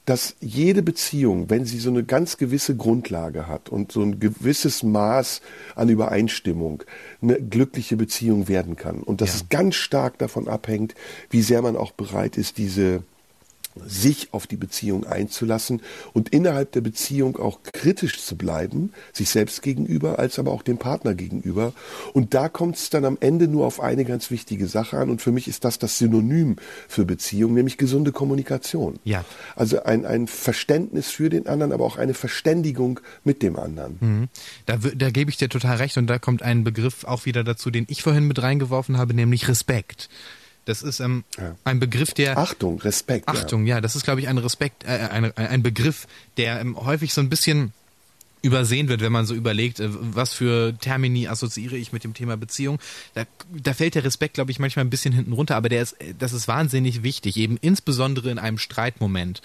[0.04, 4.82] dass jede Beziehung, wenn sie so eine ganz gewisse Grundlage hat und so ein gewisses
[4.82, 5.42] Maß
[5.76, 6.82] an Übereinstimmung,
[7.20, 9.02] eine glückliche Beziehung werden kann.
[9.02, 9.36] Und dass Ja.
[9.36, 10.94] es ganz stark davon abhängt,
[11.30, 13.04] wie sehr man auch bereit ist, diese
[13.84, 19.62] sich auf die Beziehung einzulassen und innerhalb der Beziehung auch kritisch zu bleiben, sich selbst
[19.62, 21.72] gegenüber, als aber auch dem Partner gegenüber.
[22.12, 25.10] Und da kommt es dann am Ende nur auf eine ganz wichtige Sache an.
[25.10, 26.56] Und für mich ist das das Synonym
[26.88, 28.98] für Beziehung, nämlich gesunde Kommunikation.
[29.04, 29.24] Ja.
[29.56, 33.96] Also ein, ein Verständnis für den anderen, aber auch eine Verständigung mit dem anderen.
[34.00, 34.28] Mhm.
[34.66, 37.70] Da, da gebe ich dir total recht und da kommt ein Begriff auch wieder dazu,
[37.70, 40.08] den ich vorhin mit reingeworfen habe, nämlich Respekt.
[40.64, 41.56] Das ist ähm, Ja.
[41.64, 43.28] ein Begriff, der Achtung, Respekt.
[43.28, 46.06] Achtung, ja, das ist, glaube ich, ein Respekt, äh, ein, ein Begriff,
[46.36, 47.72] der ähm, häufig so ein bisschen
[48.42, 52.36] übersehen wird, wenn man so überlegt, äh, was für Termini assoziiere ich mit dem Thema
[52.36, 52.78] Beziehung.
[53.14, 53.24] Da,
[53.54, 56.14] da fällt der Respekt, glaube ich, manchmal ein bisschen hinten runter, aber der ist, äh,
[56.18, 59.40] das ist wahnsinnig wichtig, eben insbesondere in einem Streitmoment.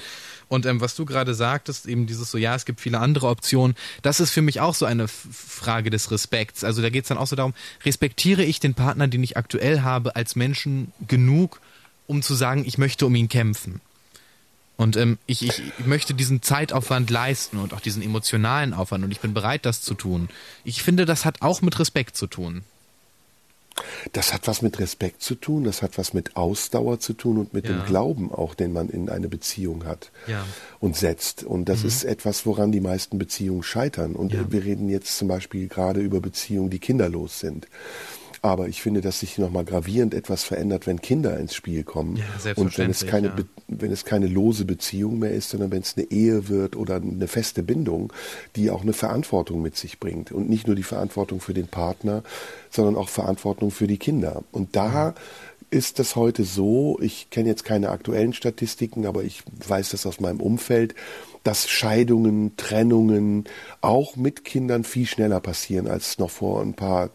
[0.49, 3.75] Und ähm, was du gerade sagtest, eben dieses so, ja, es gibt viele andere Optionen,
[4.01, 6.63] das ist für mich auch so eine Frage des Respekts.
[6.63, 7.53] Also da geht es dann auch so darum,
[7.85, 11.61] respektiere ich den Partner, den ich aktuell habe, als Menschen genug,
[12.07, 13.81] um zu sagen, ich möchte um ihn kämpfen.
[14.77, 19.11] Und ähm, ich, ich, ich möchte diesen Zeitaufwand leisten und auch diesen emotionalen Aufwand und
[19.11, 20.29] ich bin bereit, das zu tun.
[20.63, 22.63] Ich finde, das hat auch mit Respekt zu tun.
[24.13, 27.53] Das hat was mit Respekt zu tun, das hat was mit Ausdauer zu tun und
[27.53, 27.73] mit Ja.
[27.73, 30.45] dem Glauben auch, den man in eine Beziehung hat Ja.
[30.79, 31.43] und setzt.
[31.43, 34.15] Und das ist etwas, woran die meisten Beziehungen scheitern.
[34.15, 34.51] Und Ja.
[34.51, 37.67] wir reden jetzt zum Beispiel gerade über Beziehungen, die kinderlos sind.
[38.41, 42.17] Aber ich finde, dass sich nochmal gravierend etwas verändert, wenn Kinder ins Spiel kommen.
[42.17, 43.35] Ja, und wenn es keine, ja.
[43.67, 47.27] Wenn es keine lose Beziehung mehr ist, sondern wenn es eine Ehe wird oder eine
[47.27, 48.13] feste Bindung,
[48.55, 50.31] die auch eine Verantwortung mit sich bringt.
[50.31, 52.23] Und nicht nur die Verantwortung für den Partner,
[52.69, 54.43] sondern auch Verantwortung für die Kinder.
[54.51, 55.15] Und da
[55.69, 60.19] ist das heute so, ich kenne jetzt keine aktuellen Statistiken, aber ich weiß das aus
[60.19, 60.95] meinem Umfeld,
[61.47, 63.45] dass Scheidungen, Trennungen
[63.79, 67.09] auch mit Kindern viel schneller passieren als noch vor ein paar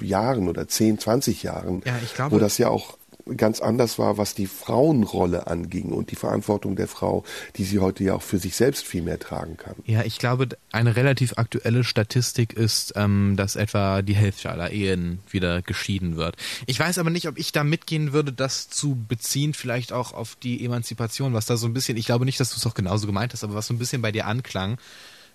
[0.00, 2.96] Jahren oder 10, 20 Jahren, Ja, ich glaube- wo das ja auch
[3.36, 7.24] ganz anders war, was die Frauenrolle anging und die Verantwortung der Frau,
[7.56, 9.74] die sie heute ja auch für sich selbst viel mehr tragen kann.
[9.84, 15.20] Ja, ich glaube, eine relativ aktuelle Statistik ist, ähm, dass etwa die Hälfte aller Ehen
[15.30, 16.36] wieder geschieden wird.
[16.66, 20.36] Ich weiß aber nicht, ob ich da mitgehen würde, das zu beziehen, vielleicht auch auf
[20.36, 23.06] die Emanzipation, was da so ein bisschen, ich glaube nicht, dass du es auch genauso
[23.06, 24.78] gemeint hast, aber was so ein bisschen bei dir anklang.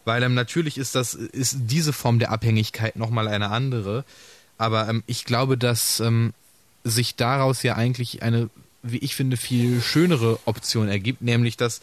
[0.06, 4.06] Weil ähm, natürlich ist das, ist diese Form der Abhängigkeit nochmal eine andere.
[4.58, 6.34] Aber ähm, ich glaube, dass ähm,
[6.90, 8.50] sich daraus ja eigentlich eine,
[8.84, 11.82] wie ich finde, viel schönere Option ergibt, nämlich dass,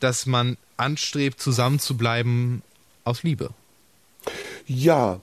[0.00, 2.62] dass man anstrebt, zusammen zu bleiben
[3.04, 3.50] aus Liebe.
[4.66, 5.20] Ja,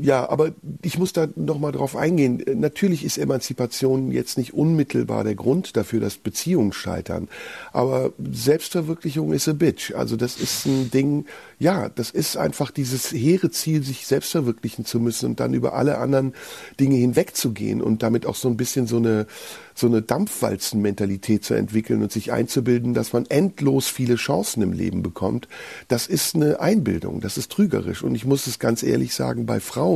[0.00, 2.40] ja, aber ich muss da nochmal drauf eingehen.
[2.46, 7.28] Äh, Natürlich ist Emanzipation jetzt nicht unmittelbar der Grund dafür, dass Beziehungen scheitern.
[7.72, 9.94] Aber Selbstverwirklichung ist a bitch.
[9.94, 11.26] Also das ist ein Ding,
[11.58, 15.74] ja, das ist einfach dieses hehre Ziel, sich selbst verwirklichen zu müssen und dann über
[15.74, 16.34] alle anderen
[16.78, 19.26] Dinge hinwegzugehen und damit auch so ein bisschen so eine,
[19.74, 25.02] so eine Dampfwalzenmentalität zu entwickeln und sich einzubilden, dass man endlos viele Chancen im Leben
[25.02, 25.48] bekommt.
[25.88, 28.02] Das ist eine Einbildung, das ist trügerisch.
[28.02, 29.87] Und ich muss es ganz ehrlich sagen, bei Frauen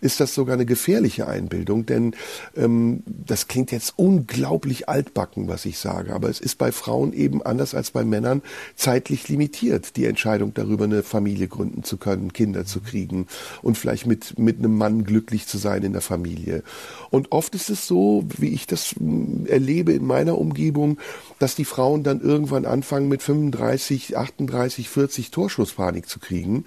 [0.00, 2.14] ist das sogar eine gefährliche Einbildung, denn
[2.56, 7.42] ähm, das klingt jetzt unglaublich altbacken, was ich sage, aber es ist bei Frauen eben
[7.42, 8.42] anders als bei Männern
[8.74, 13.26] zeitlich limitiert, die Entscheidung darüber, eine Familie gründen zu können, Kinder zu kriegen
[13.62, 16.62] und vielleicht mit, mit einem Mann glücklich zu sein in der Familie.
[17.10, 20.98] Und oft ist es so, wie ich das mm, erlebe in meiner Umgebung,
[21.38, 26.64] dass die Frauen dann irgendwann anfangen mit 35, 38, 40 Torschlusspanik zu kriegen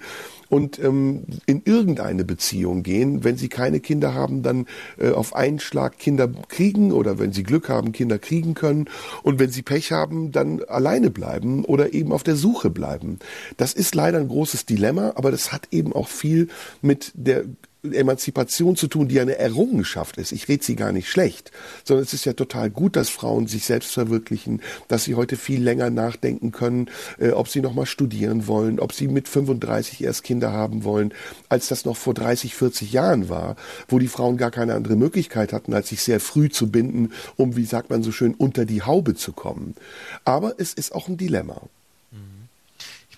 [0.50, 3.24] und ähm, in irgendeine Beziehung gehen.
[3.24, 4.66] Wenn sie keine Kinder haben, dann
[4.98, 8.86] äh, auf einen Schlag Kinder kriegen oder wenn sie Glück haben, Kinder kriegen können
[9.22, 13.20] und wenn sie Pech haben, dann alleine bleiben oder eben auf der Suche bleiben.
[13.56, 16.48] Das ist leider ein großes Dilemma, aber das hat eben auch viel
[16.82, 17.44] mit der
[17.82, 20.32] Emanzipation zu tun, die eine Errungenschaft ist.
[20.32, 21.50] Ich rede sie gar nicht schlecht,
[21.84, 25.62] sondern es ist ja total gut, dass Frauen sich selbst verwirklichen, dass sie heute viel
[25.62, 30.52] länger nachdenken können, äh, ob sie nochmal studieren wollen, ob sie mit 35 erst Kinder
[30.52, 31.14] haben wollen,
[31.48, 33.56] als das noch vor 30, 40 Jahren war,
[33.88, 37.56] wo die Frauen gar keine andere Möglichkeit hatten, als sich sehr früh zu binden, um,
[37.56, 39.74] wie sagt man so schön, unter die Haube zu kommen.
[40.24, 41.62] Aber es ist auch ein Dilemma.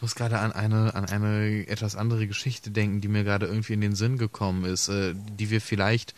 [0.02, 3.74] Ich muss gerade an eine, an eine etwas andere Geschichte denken, die mir gerade irgendwie
[3.74, 6.12] in den Sinn gekommen ist, äh, die wir vielleicht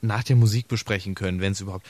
[0.00, 1.84] nach der Musik besprechen können, wenn es überhaupt.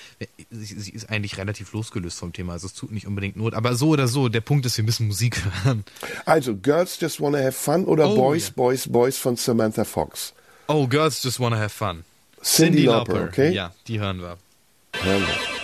[0.51, 3.55] Sie, ist eigentlich relativ losgelöst vom Thema, also es tut nicht unbedingt Not.
[3.55, 5.85] Aber so oder so, der Punkt ist, wir müssen Musik hören.
[6.25, 8.55] Also, Girls Just Wanna Have Fun oder Oh, Boys, ja.
[8.57, 10.33] Boys, Boys von Samantha Fox.
[10.67, 12.03] Oh, Girls Just Wanna Have Fun.
[12.43, 13.53] Cyndi Lauper, okay?
[13.53, 14.39] Ja, die hören wir.
[15.05, 15.56] Hören wir.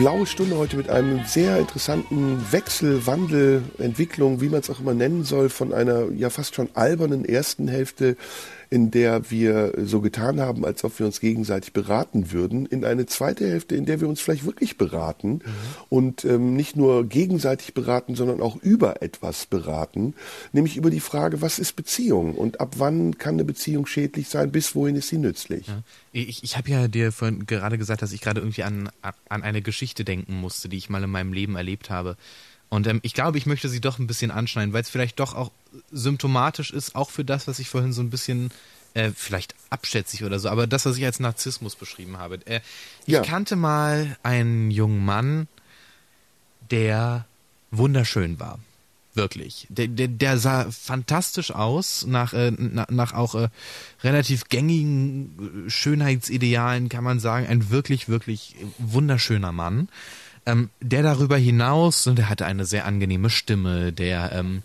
[0.00, 4.94] Blaue Stunde heute mit einem sehr interessanten Wechsel, Wandel, Entwicklung, wie man es auch immer
[4.94, 8.16] nennen soll, von einer ja fast schon albernen ersten Hälfte
[8.70, 13.04] in der wir so getan haben, als ob wir uns gegenseitig beraten würden, in eine
[13.06, 15.42] zweite Hälfte, in der wir uns vielleicht wirklich beraten mhm.
[15.88, 20.14] und ähm, nicht nur gegenseitig beraten, sondern auch über etwas beraten,
[20.52, 24.52] nämlich über die Frage, was ist Beziehung und ab wann kann eine Beziehung schädlich sein,
[24.52, 25.66] bis wohin ist sie nützlich.
[25.66, 25.82] Ja.
[26.12, 29.62] Ich, ich habe ja dir vorhin gerade gesagt, dass ich gerade irgendwie an, an eine
[29.62, 32.16] Geschichte denken musste, die ich mal in meinem Leben erlebt habe.
[32.70, 35.34] Und ähm, ich glaube, ich möchte sie doch ein bisschen anschneiden, weil es vielleicht doch
[35.34, 35.50] auch
[35.92, 38.50] symptomatisch ist, auch für das, was ich vorhin so ein bisschen
[38.94, 42.44] äh, vielleicht abschätzig oder so, aber das, was ich als Narzissmus beschrieben habe.
[42.46, 42.60] Äh,
[43.06, 43.22] ich ja.
[43.22, 45.48] kannte mal einen jungen Mann,
[46.70, 47.26] der
[47.70, 48.58] wunderschön war.
[49.14, 49.66] Wirklich.
[49.68, 53.48] Der, der, der sah fantastisch aus, nach, äh, nach, nach auch äh,
[54.04, 57.46] relativ gängigen Schönheitsidealen kann man sagen.
[57.46, 59.88] Ein wirklich, wirklich wunderschöner Mann.
[60.46, 64.62] Ähm, der darüber hinaus, der hatte eine sehr angenehme Stimme, der, ähm,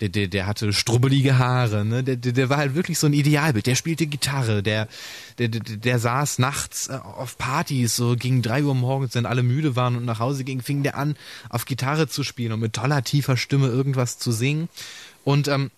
[0.00, 2.04] der, der, der hatte strubbelige Haare, ne?
[2.04, 3.66] Der, der, der war halt wirklich so ein Idealbild.
[3.66, 4.88] Der spielte Gitarre, der,
[5.38, 9.42] der, der, der saß nachts äh, auf Partys, so gegen drei Uhr morgens, wenn alle
[9.42, 11.16] müde waren und nach Hause gingen, fing der an,
[11.48, 14.68] auf Gitarre zu spielen und mit toller, tiefer Stimme irgendwas zu singen.
[15.24, 15.70] Und ähm,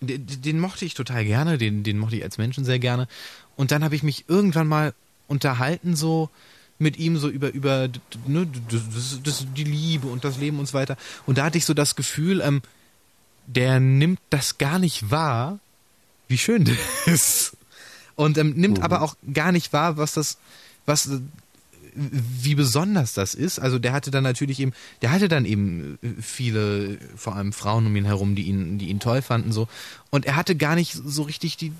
[0.00, 3.08] den, den mochte ich total gerne, den, den mochte ich als Menschen sehr gerne.
[3.56, 4.94] Und dann habe ich mich irgendwann mal
[5.26, 6.30] unterhalten, so,
[6.78, 7.88] mit ihm so über über
[8.26, 10.96] ne, das, das, die Liebe und das Leben und so weiter.
[11.26, 12.62] Und da hatte ich so das Gefühl, ähm,
[13.46, 15.58] der nimmt das gar nicht wahr,
[16.28, 16.64] wie schön
[17.06, 17.56] das ist.
[18.14, 18.84] Und ähm, nimmt mhm.
[18.84, 20.38] aber auch gar nicht wahr, was das,
[20.86, 21.08] was
[21.94, 23.58] wie besonders das ist.
[23.58, 24.72] Also der hatte dann natürlich eben,
[25.02, 29.00] der hatte dann eben viele, vor allem Frauen um ihn herum, die ihn, die ihn
[29.00, 29.68] toll fanden so.
[30.10, 31.72] Und er hatte gar nicht so richtig die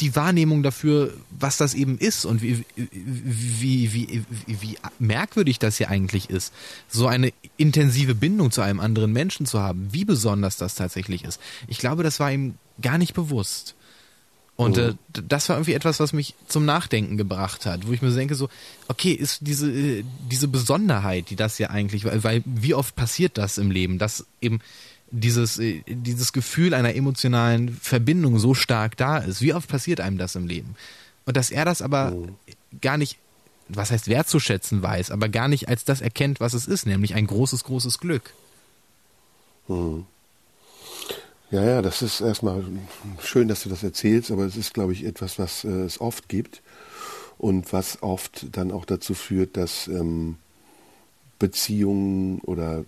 [0.00, 5.88] die Wahrnehmung dafür, was das eben ist und wie, wie, wie, wie, merkwürdig das hier
[5.88, 6.52] eigentlich ist,
[6.88, 11.40] so eine intensive Bindung zu einem anderen Menschen zu haben, wie besonders das tatsächlich ist.
[11.66, 13.74] Ich glaube, das war ihm gar nicht bewusst.
[14.56, 18.10] Und äh, das war irgendwie etwas, was mich zum Nachdenken gebracht hat, wo ich mir
[18.10, 18.48] denke so,
[18.88, 23.36] okay, ist diese äh, diese Besonderheit, die das ja eigentlich, weil, weil wie oft passiert
[23.36, 24.60] das im Leben, dass eben
[25.10, 29.40] dieses, äh, dieses Gefühl einer emotionalen Verbindung so stark da ist.
[29.40, 30.76] Wie oft passiert einem das im Leben?
[31.24, 32.28] Und dass er das aber oh.
[32.80, 33.18] gar nicht,
[33.68, 37.26] was heißt wertzuschätzen weiß, aber gar nicht als das erkennt, was es ist, nämlich ein
[37.26, 38.32] großes, großes Glück.
[39.66, 40.06] Hm.
[41.50, 42.64] Ja, ja, das ist erstmal
[43.22, 46.28] schön, dass du das erzählst, aber es ist, glaube ich, etwas, was äh, es oft
[46.28, 46.60] gibt
[47.38, 50.38] und was oft dann auch dazu führt, dass ähm,
[51.38, 52.84] Beziehungen oder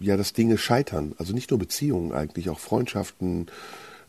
[0.00, 1.14] ja, dass Dinge scheitern.
[1.18, 3.46] Also nicht nur Beziehungen eigentlich, auch Freundschaften,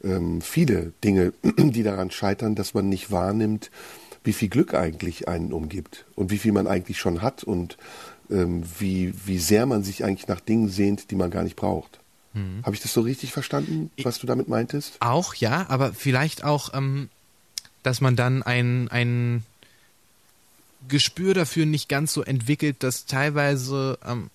[0.04, 3.72] ähm, viele Dinge, die daran scheitern, dass man nicht wahrnimmt,
[4.24, 7.78] wie viel Glück eigentlich einen umgibt und wie viel man eigentlich schon hat und
[8.30, 12.00] ähm, wie, wie sehr man sich eigentlich nach Dingen sehnt, die man gar nicht braucht.
[12.34, 12.62] Mhm.
[12.64, 14.98] Habe ich das so richtig verstanden, was du damit meintest?
[15.02, 17.10] Auch, ja, aber vielleicht auch, ähm,
[17.84, 19.44] dass man dann ein, ein
[20.88, 24.30] Gespür dafür nicht ganz so entwickelt, dass teilweise ähm,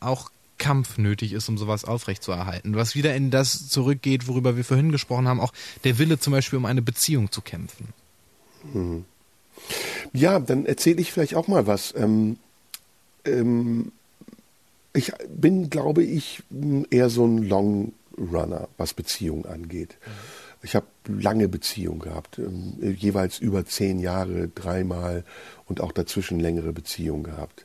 [0.00, 0.30] auch
[0.60, 2.76] Kampf nötig ist, um sowas aufrechtzuerhalten.
[2.76, 6.58] Was wieder in das zurückgeht, worüber wir vorhin gesprochen haben, auch der Wille zum Beispiel,
[6.58, 7.88] um eine Beziehung zu kämpfen.
[8.72, 9.04] Mhm.
[10.12, 11.94] Ja, dann erzähle ich vielleicht auch mal was.
[11.96, 12.36] Ähm,
[13.24, 13.90] ähm,
[14.92, 16.42] ich bin, glaube ich,
[16.90, 19.96] eher so ein Long Runner, was Beziehungen angeht.
[20.04, 20.10] Mhm.
[20.62, 25.24] Ich habe lange Beziehungen gehabt, ähm, jeweils über zehn Jahre, dreimal
[25.66, 27.64] und auch dazwischen längere Beziehungen gehabt.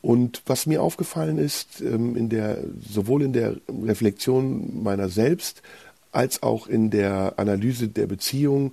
[0.00, 5.62] Und was mir aufgefallen ist, ähm, in der, sowohl in der Reflexion meiner selbst
[6.12, 8.72] als auch in der Analyse der Beziehung,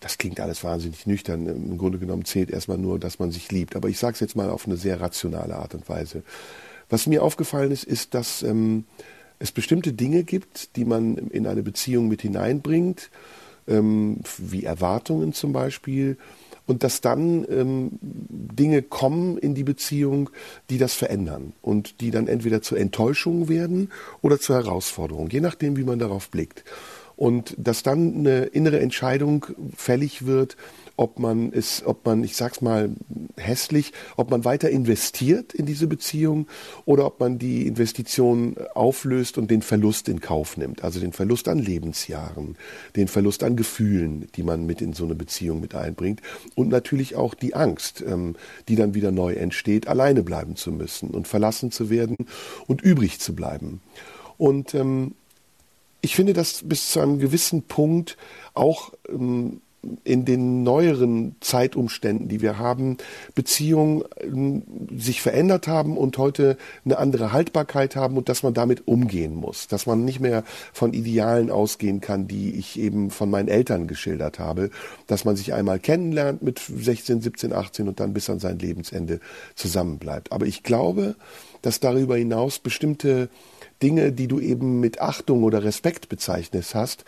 [0.00, 1.46] das klingt alles wahnsinnig nüchtern.
[1.46, 3.74] Im Grunde genommen zählt erstmal nur, dass man sich liebt.
[3.74, 6.22] Aber ich sage es jetzt mal auf eine sehr rationale Art und Weise.
[6.90, 8.84] Was mir aufgefallen ist, ist, dass ähm,
[9.38, 13.10] es bestimmte Dinge gibt, die man in eine Beziehung mit hineinbringt,
[13.66, 16.18] ähm, wie Erwartungen zum Beispiel,
[16.66, 20.30] und dass dann ähm, Dinge kommen in die Beziehung,
[20.70, 23.90] die das verändern und die dann entweder zur Enttäuschung werden
[24.22, 26.64] oder zur Herausforderung, je nachdem, wie man darauf blickt.
[27.16, 29.46] Und dass dann eine innere Entscheidung
[29.76, 30.56] fällig wird,
[30.96, 32.90] ob man es, ob man, ich sag's mal
[33.36, 36.46] hässlich, ob man weiter investiert in diese Beziehung
[36.84, 40.84] oder ob man die Investition auflöst und den Verlust in Kauf nimmt.
[40.84, 42.56] Also den Verlust an Lebensjahren,
[42.94, 46.20] den Verlust an Gefühlen, die man mit in so eine Beziehung mit einbringt
[46.54, 48.36] und natürlich auch die Angst, ähm,
[48.68, 52.16] die dann wieder neu entsteht, alleine bleiben zu müssen und verlassen zu werden
[52.66, 53.80] und übrig zu bleiben.
[54.36, 55.14] Und ähm,
[56.04, 58.18] ich finde das bis zu einem gewissen Punkt
[58.52, 59.62] auch ähm,
[60.04, 62.98] in den neueren Zeitumständen, die wir haben,
[63.34, 64.62] Beziehungen ähm,
[64.96, 69.66] sich verändert haben und heute eine andere Haltbarkeit haben und dass man damit umgehen muss,
[69.66, 74.38] dass man nicht mehr von Idealen ausgehen kann, die ich eben von meinen Eltern geschildert
[74.38, 74.70] habe,
[75.06, 79.20] dass man sich einmal kennenlernt mit 16, 17, 18 und dann bis an sein Lebensende
[79.54, 80.32] zusammenbleibt.
[80.32, 81.16] Aber ich glaube,
[81.62, 83.30] dass darüber hinaus bestimmte
[83.84, 87.04] Dinge, die du eben mit Achtung oder Respekt bezeichnest hast,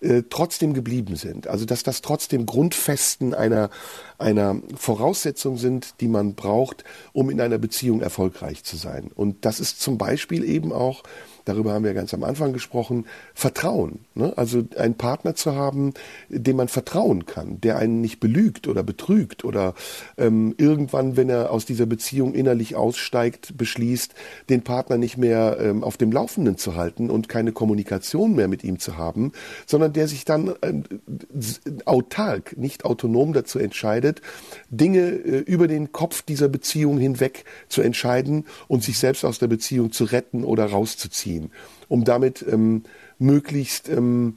[0.00, 1.48] äh, trotzdem geblieben sind.
[1.48, 3.68] Also dass das trotzdem Grundfesten einer,
[4.16, 9.10] einer Voraussetzung sind, die man braucht, um in einer Beziehung erfolgreich zu sein.
[9.12, 11.02] Und das ist zum Beispiel eben auch
[11.50, 14.00] darüber haben wir ganz am Anfang gesprochen, Vertrauen.
[14.14, 14.32] Ne?
[14.36, 15.92] Also einen Partner zu haben,
[16.28, 19.74] dem man vertrauen kann, der einen nicht belügt oder betrügt oder
[20.16, 24.14] ähm, irgendwann, wenn er aus dieser Beziehung innerlich aussteigt, beschließt,
[24.48, 28.62] den Partner nicht mehr ähm, auf dem Laufenden zu halten und keine Kommunikation mehr mit
[28.62, 29.32] ihm zu haben,
[29.66, 30.72] sondern der sich dann äh,
[31.84, 34.22] autark, nicht autonom dazu entscheidet,
[34.70, 39.48] Dinge äh, über den Kopf dieser Beziehung hinweg zu entscheiden und sich selbst aus der
[39.48, 41.50] Beziehung zu retten oder rauszuziehen ziehen,
[41.88, 42.84] um damit ähm,
[43.18, 44.36] möglichst ähm,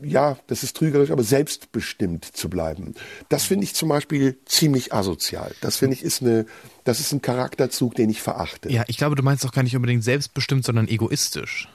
[0.00, 2.94] ja, das ist trügerisch, aber selbstbestimmt zu bleiben.
[3.28, 5.52] Das finde ich zum Beispiel ziemlich asozial.
[5.60, 6.46] Das finde ich ist eine,
[6.84, 8.70] das ist ein Charakterzug, den ich verachte.
[8.70, 11.68] Ja, ich glaube, du meinst auch gar nicht unbedingt selbstbestimmt, sondern egoistisch.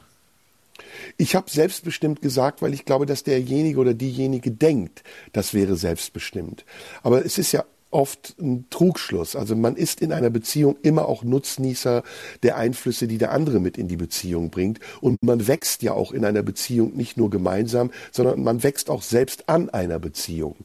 [1.18, 5.04] Ich habe selbstbestimmt gesagt, weil ich glaube, dass derjenige oder diejenige denkt,
[5.34, 6.64] das wäre selbstbestimmt.
[7.02, 9.36] Aber es ist ja oft ein Trugschluss.
[9.36, 12.04] Also man ist in einer Beziehung immer auch Nutznießer
[12.42, 14.80] der Einflüsse, die der andere mit in die Beziehung bringt.
[15.02, 19.02] Und man wächst ja auch in einer Beziehung nicht nur gemeinsam, sondern man wächst auch
[19.02, 20.56] selbst an einer Beziehung.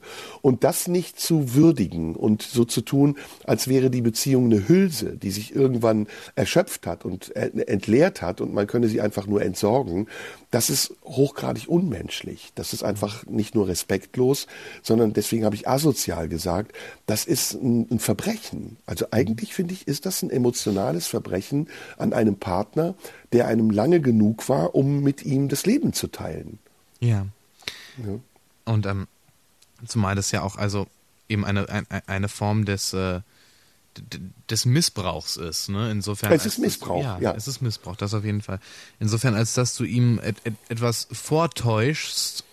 [0.41, 5.17] Und das nicht zu würdigen und so zu tun, als wäre die Beziehung eine Hülse,
[5.17, 10.07] die sich irgendwann erschöpft hat und entleert hat und man könne sie einfach nur entsorgen,
[10.51, 12.51] das ist hochgradig unmenschlich.
[12.55, 14.47] Das ist einfach nicht nur respektlos,
[14.81, 16.71] sondern deswegen habe ich asozial gesagt,
[17.19, 18.77] das ist ein, ein Verbrechen.
[18.85, 21.67] Also eigentlich finde ich, ist das ein emotionales Verbrechen
[21.97, 22.95] an einem Partner,
[23.33, 26.59] der einem lange genug war, um mit ihm das Leben zu teilen.
[27.01, 27.25] Ja.
[27.97, 28.19] ja.
[28.63, 29.07] Und ähm,
[29.85, 30.87] zumal das ja auch also
[31.27, 33.19] eben eine, eine, eine Form des äh,
[34.49, 35.67] des Missbrauchs ist.
[35.67, 35.91] Ne?
[35.91, 37.03] Insofern es ist Missbrauch.
[37.03, 38.59] Das, ja, ja, es ist Missbrauch, das auf jeden Fall.
[38.99, 42.45] Insofern, als dass du ihm et, et, etwas vortäuschst,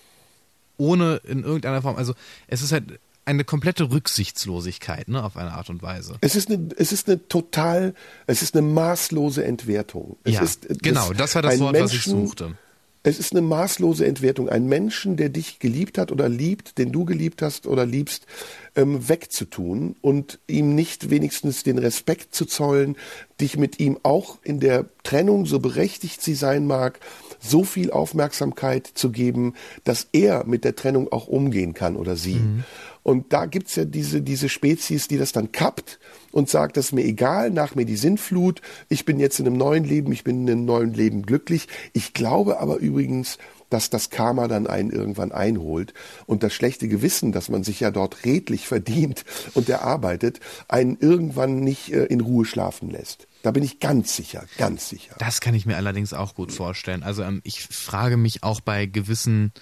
[0.77, 2.15] ohne in irgendeiner Form, also
[2.49, 6.17] es ist halt eine komplette Rücksichtslosigkeit, ne, auf eine Art und Weise.
[6.21, 7.95] Es ist eine, es ist eine total,
[8.27, 10.17] es ist eine maßlose Entwertung.
[10.25, 12.57] Es ja, ist, genau, das war das Wort, Menschen, was ich suchte.
[13.03, 14.49] Es ist eine maßlose Entwertung.
[14.49, 18.27] Ein Menschen, der dich geliebt hat oder liebt, den du geliebt hast oder liebst,
[18.75, 22.97] ähm, wegzutun und ihm nicht wenigstens den Respekt zu zollen,
[23.41, 26.99] dich mit ihm auch in der Trennung, so berechtigt sie sein mag,
[27.47, 29.55] so viel Aufmerksamkeit zu geben,
[29.85, 32.37] dass er mit der Trennung auch umgehen kann oder sie.
[32.37, 32.65] Mhm.
[33.03, 36.01] Und da gibt's ja diese, diese Spezies, die das dann kappt
[36.33, 39.57] und sagt, das ist mir egal, nach mir die Sintflut, ich bin jetzt in einem
[39.57, 41.69] neuen Leben, ich bin in einem neuen Leben glücklich.
[41.93, 43.39] Ich glaube aber übrigens,
[43.71, 45.95] dass das Karma dann einen irgendwann einholt
[46.27, 49.25] und das schlechte Gewissen, dass man sich ja dort redlich verdient
[49.55, 53.27] und erarbeitet, einen irgendwann nicht äh, in Ruhe schlafen lässt.
[53.43, 55.15] Da bin ich ganz sicher, ganz sicher.
[55.19, 57.03] Das kann ich mir allerdings auch gut vorstellen.
[57.03, 59.53] Also ähm, ich frage mich auch bei gewissen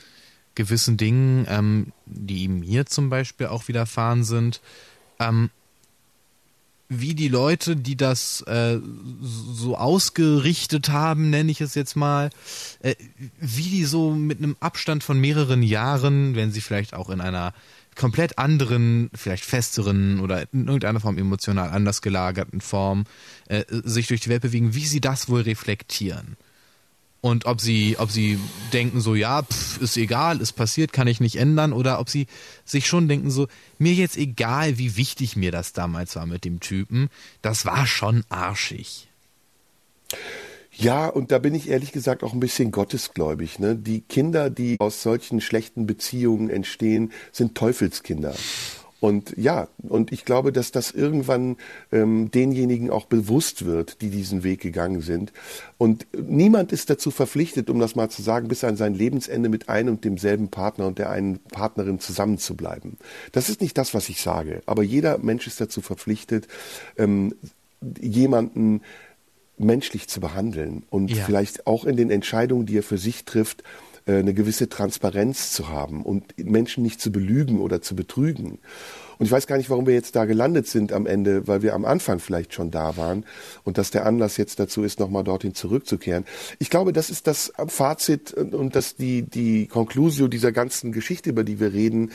[0.54, 4.60] gewissen Dingen, ähm, die mir zum Beispiel auch widerfahren sind,
[5.18, 5.50] ähm,
[6.88, 8.78] wie die Leute, die das äh,
[9.22, 12.30] so ausgerichtet haben, nenne ich es jetzt mal,
[12.80, 12.94] äh,
[13.38, 17.54] wie die so mit einem Abstand von mehreren Jahren, wenn sie vielleicht auch in einer
[17.96, 23.04] komplett anderen, vielleicht festeren oder in irgendeiner Form emotional anders gelagerten Form
[23.48, 26.36] äh, sich durch die Welt bewegen, wie sie das wohl reflektieren
[27.24, 28.38] und ob sie, ob sie
[28.74, 32.26] denken so, ja, pff, ist egal, ist passiert, kann ich nicht ändern, oder ob sie
[32.66, 33.48] sich schon denken so,
[33.78, 37.08] mir jetzt egal, wie wichtig mir das damals war mit dem Typen,
[37.40, 39.08] das war schon arschig.
[40.70, 43.58] Ja, und da bin ich ehrlich gesagt auch ein bisschen gottesgläubig.
[43.58, 43.74] Ne?
[43.74, 48.34] Die Kinder, die aus solchen schlechten Beziehungen entstehen, sind Teufelskinder.
[49.04, 51.58] Und ja, und ich glaube, dass das irgendwann
[51.92, 55.30] ähm, denjenigen auch bewusst wird, die diesen Weg gegangen sind.
[55.76, 59.68] Und niemand ist dazu verpflichtet, um das mal zu sagen, bis an sein Lebensende mit
[59.68, 62.96] einem und demselben Partner und der einen Partnerin zusammenzubleiben.
[63.32, 64.62] Das ist nicht das, was ich sage.
[64.64, 66.48] Aber jeder Mensch ist dazu verpflichtet,
[66.96, 67.34] ähm,
[68.00, 68.80] jemanden
[69.58, 71.22] menschlich zu behandeln und ja.
[71.26, 73.64] vielleicht auch in den Entscheidungen, die er für sich trifft,
[74.06, 78.58] eine gewisse Transparenz zu haben und Menschen nicht zu belügen oder zu betrügen.
[79.18, 81.74] Und ich weiß gar nicht, warum wir jetzt da gelandet sind am Ende, weil wir
[81.74, 83.24] am Anfang vielleicht schon da waren
[83.62, 86.24] und dass der Anlass jetzt dazu ist, nochmal dorthin zurückzukehren.
[86.58, 91.44] Ich glaube, das ist das Fazit und das die, die Conclusio dieser ganzen Geschichte, über
[91.44, 92.10] die wir reden.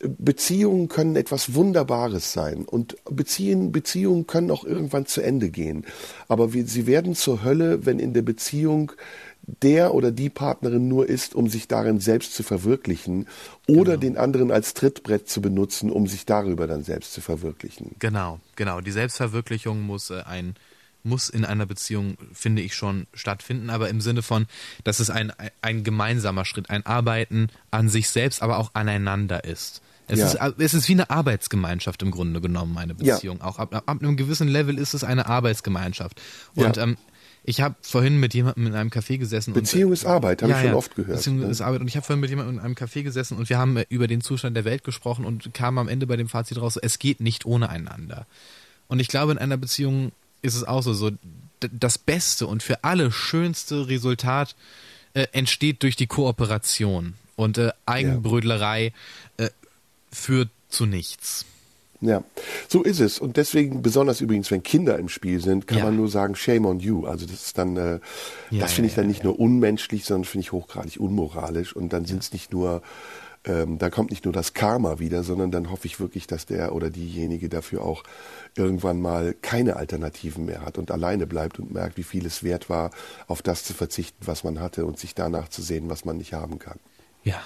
[0.00, 5.84] Beziehungen können etwas Wunderbares sein und Beziehungen, Beziehungen können auch irgendwann zu Ende gehen.
[6.26, 8.90] Aber wir, sie werden zur Hölle, wenn in der Beziehung
[9.60, 13.26] der oder die Partnerin nur ist, um sich darin selbst zu verwirklichen
[13.68, 17.94] oder den anderen als Trittbrett zu benutzen, um sich darüber dann selbst zu verwirklichen.
[17.98, 18.80] Genau, genau.
[18.80, 20.54] Die Selbstverwirklichung muss äh, ein
[21.04, 24.46] muss in einer Beziehung, finde ich schon, stattfinden, aber im Sinne von,
[24.84, 29.82] dass es ein, ein gemeinsamer Schritt, ein Arbeiten an sich selbst, aber auch aneinander ist.
[30.06, 30.46] Es, Ja.
[30.46, 33.14] ist, es ist wie eine Arbeitsgemeinschaft im Grunde genommen, eine Ja.
[33.16, 33.40] Beziehung.
[33.40, 36.20] Auch ab, ab einem gewissen Level ist es eine Arbeitsgemeinschaft.
[36.54, 36.84] Und Ja.
[36.84, 36.96] ähm,
[37.44, 39.52] ich habe vorhin mit jemandem in einem Café gesessen.
[39.52, 41.46] Beziehung und, ist Arbeit, habe ich schon oft gehört, Beziehung ne?
[41.46, 41.80] ist Arbeit.
[41.80, 44.06] Und ich habe vorhin mit jemandem in einem Café gesessen und wir haben äh, über
[44.06, 47.20] den Zustand der Welt gesprochen und kamen am Ende bei dem Fazit raus, es geht
[47.20, 48.26] nicht ohne einander.
[48.86, 50.12] Und ich glaube, in einer Beziehung
[50.42, 51.10] ist es auch so, so
[51.60, 54.54] das beste und für alle schönste Resultat
[55.14, 57.14] äh, entsteht durch die Kooperation.
[57.34, 58.92] Und äh, Eigenbrödlerei
[59.36, 59.48] äh,
[60.12, 61.46] führt zu nichts.
[62.04, 62.24] Ja,
[62.68, 63.20] so ist es.
[63.20, 65.84] Und deswegen, besonders übrigens, wenn Kinder im Spiel sind, kann Ja.
[65.84, 67.06] man nur sagen, shame on you.
[67.06, 68.00] Also das ist dann, äh,
[68.50, 71.74] Ja, das finde ich dann nicht nur unmenschlich, sondern finde ich hochgradig unmoralisch.
[71.76, 72.82] Und dann sind es nicht nur,
[73.44, 76.74] ähm, da kommt nicht nur das Karma wieder, sondern dann hoffe ich wirklich, dass der
[76.74, 78.02] oder diejenige dafür auch
[78.56, 82.68] irgendwann mal keine Alternativen mehr hat und alleine bleibt und merkt, wie viel es wert
[82.68, 82.90] war,
[83.28, 86.32] auf das zu verzichten, was man hatte und sich danach zu sehen, was man nicht
[86.34, 86.78] haben kann.
[87.22, 87.40] Ja.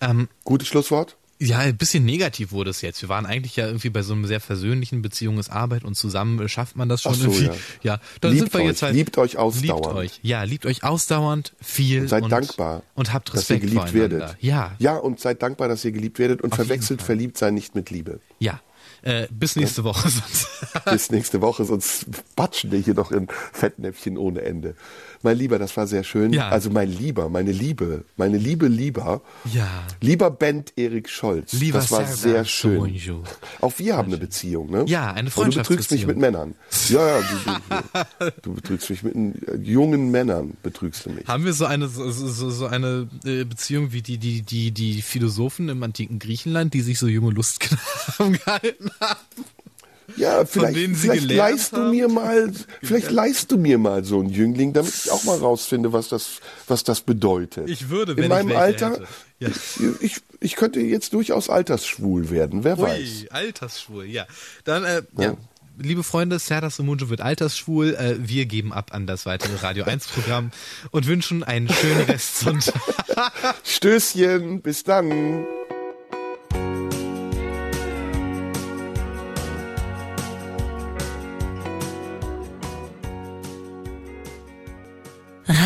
[0.00, 1.16] Ähm, Gutes Schlusswort?
[1.44, 3.02] Ja, ein bisschen negativ wurde es jetzt.
[3.02, 6.40] Wir waren eigentlich ja irgendwie bei so einem sehr versöhnlichen Beziehung ist Arbeit und zusammen
[6.40, 7.44] äh, schafft man das schon Ach so, irgendwie.
[7.82, 7.94] ja.
[7.94, 8.94] Ja, dann Liebt sind wir jetzt euch, halt.
[8.94, 9.84] liebt euch ausdauernd.
[9.86, 10.20] Liebt euch.
[10.22, 12.02] Ja, liebt euch ausdauernd, viel.
[12.02, 14.36] Und seid und, dankbar, Und habt dass ihr Respekt geliebt werdet.
[14.40, 17.74] Ja, Ja, und seid dankbar, dass ihr geliebt werdet und Auf verwechselt verliebt sein nicht
[17.74, 18.20] mit Liebe.
[18.38, 18.60] ja.
[19.04, 20.08] Äh, bis nächste Woche.
[20.08, 20.46] sonst-
[20.84, 22.06] Bis nächste Woche, sonst
[22.36, 24.76] batschen wir hier noch in Fettnäpfchen ohne Ende.
[25.22, 26.32] Mein Lieber, das war sehr schön.
[26.32, 26.48] Ja.
[26.48, 29.22] Also mein Lieber, meine Liebe, meine Liebe Lieber.
[29.52, 29.68] Ja.
[30.00, 31.52] Lieber Bent Erik Scholz.
[31.52, 32.76] Lieber das war Serdar sehr schön.
[32.76, 33.22] Somuncu.
[33.60, 34.84] Auch wir haben eine Beziehung, ne?
[34.86, 36.54] Ja, eine Aber Du betrügst mich mit Männern.
[36.88, 39.14] Ja, ja, du, du, du betrügst mich mit
[39.64, 41.26] jungen Männern, betrügst du mich.
[41.26, 45.68] Haben wir so eine so, so, eine äh, Beziehung wie die die die die Philosophen
[45.68, 49.44] im antiken Griechenland, die sich so junge Lustknaben gehalten haben?
[50.16, 51.90] Ja, vielleicht, denen Sie vielleicht gelernt leihst du haben?
[51.90, 52.52] mir mal,
[52.82, 56.40] vielleicht leihst du mir mal so einen Jüngling, damit ich auch mal rausfinde, was das,
[56.68, 57.68] was das bedeutet.
[57.68, 59.00] Ich würde, wenn In ich meinem welche Alter.
[59.38, 59.48] Ja.
[59.48, 63.22] ich, ich, ich könnte jetzt durchaus altersschwul werden, wer weiß.
[63.22, 64.26] Ui, altersschwul, ja.
[64.64, 65.36] Dann, äh, ja.
[65.78, 67.94] Liebe Freunde, Serdar Somuncu wird altersschwul.
[67.94, 70.50] Äh, wir geben ab an das weitere Radio 1 Programm
[70.90, 72.74] und wünschen einen schönen Restsonntag.
[73.64, 75.46] Stößchen, bis dann.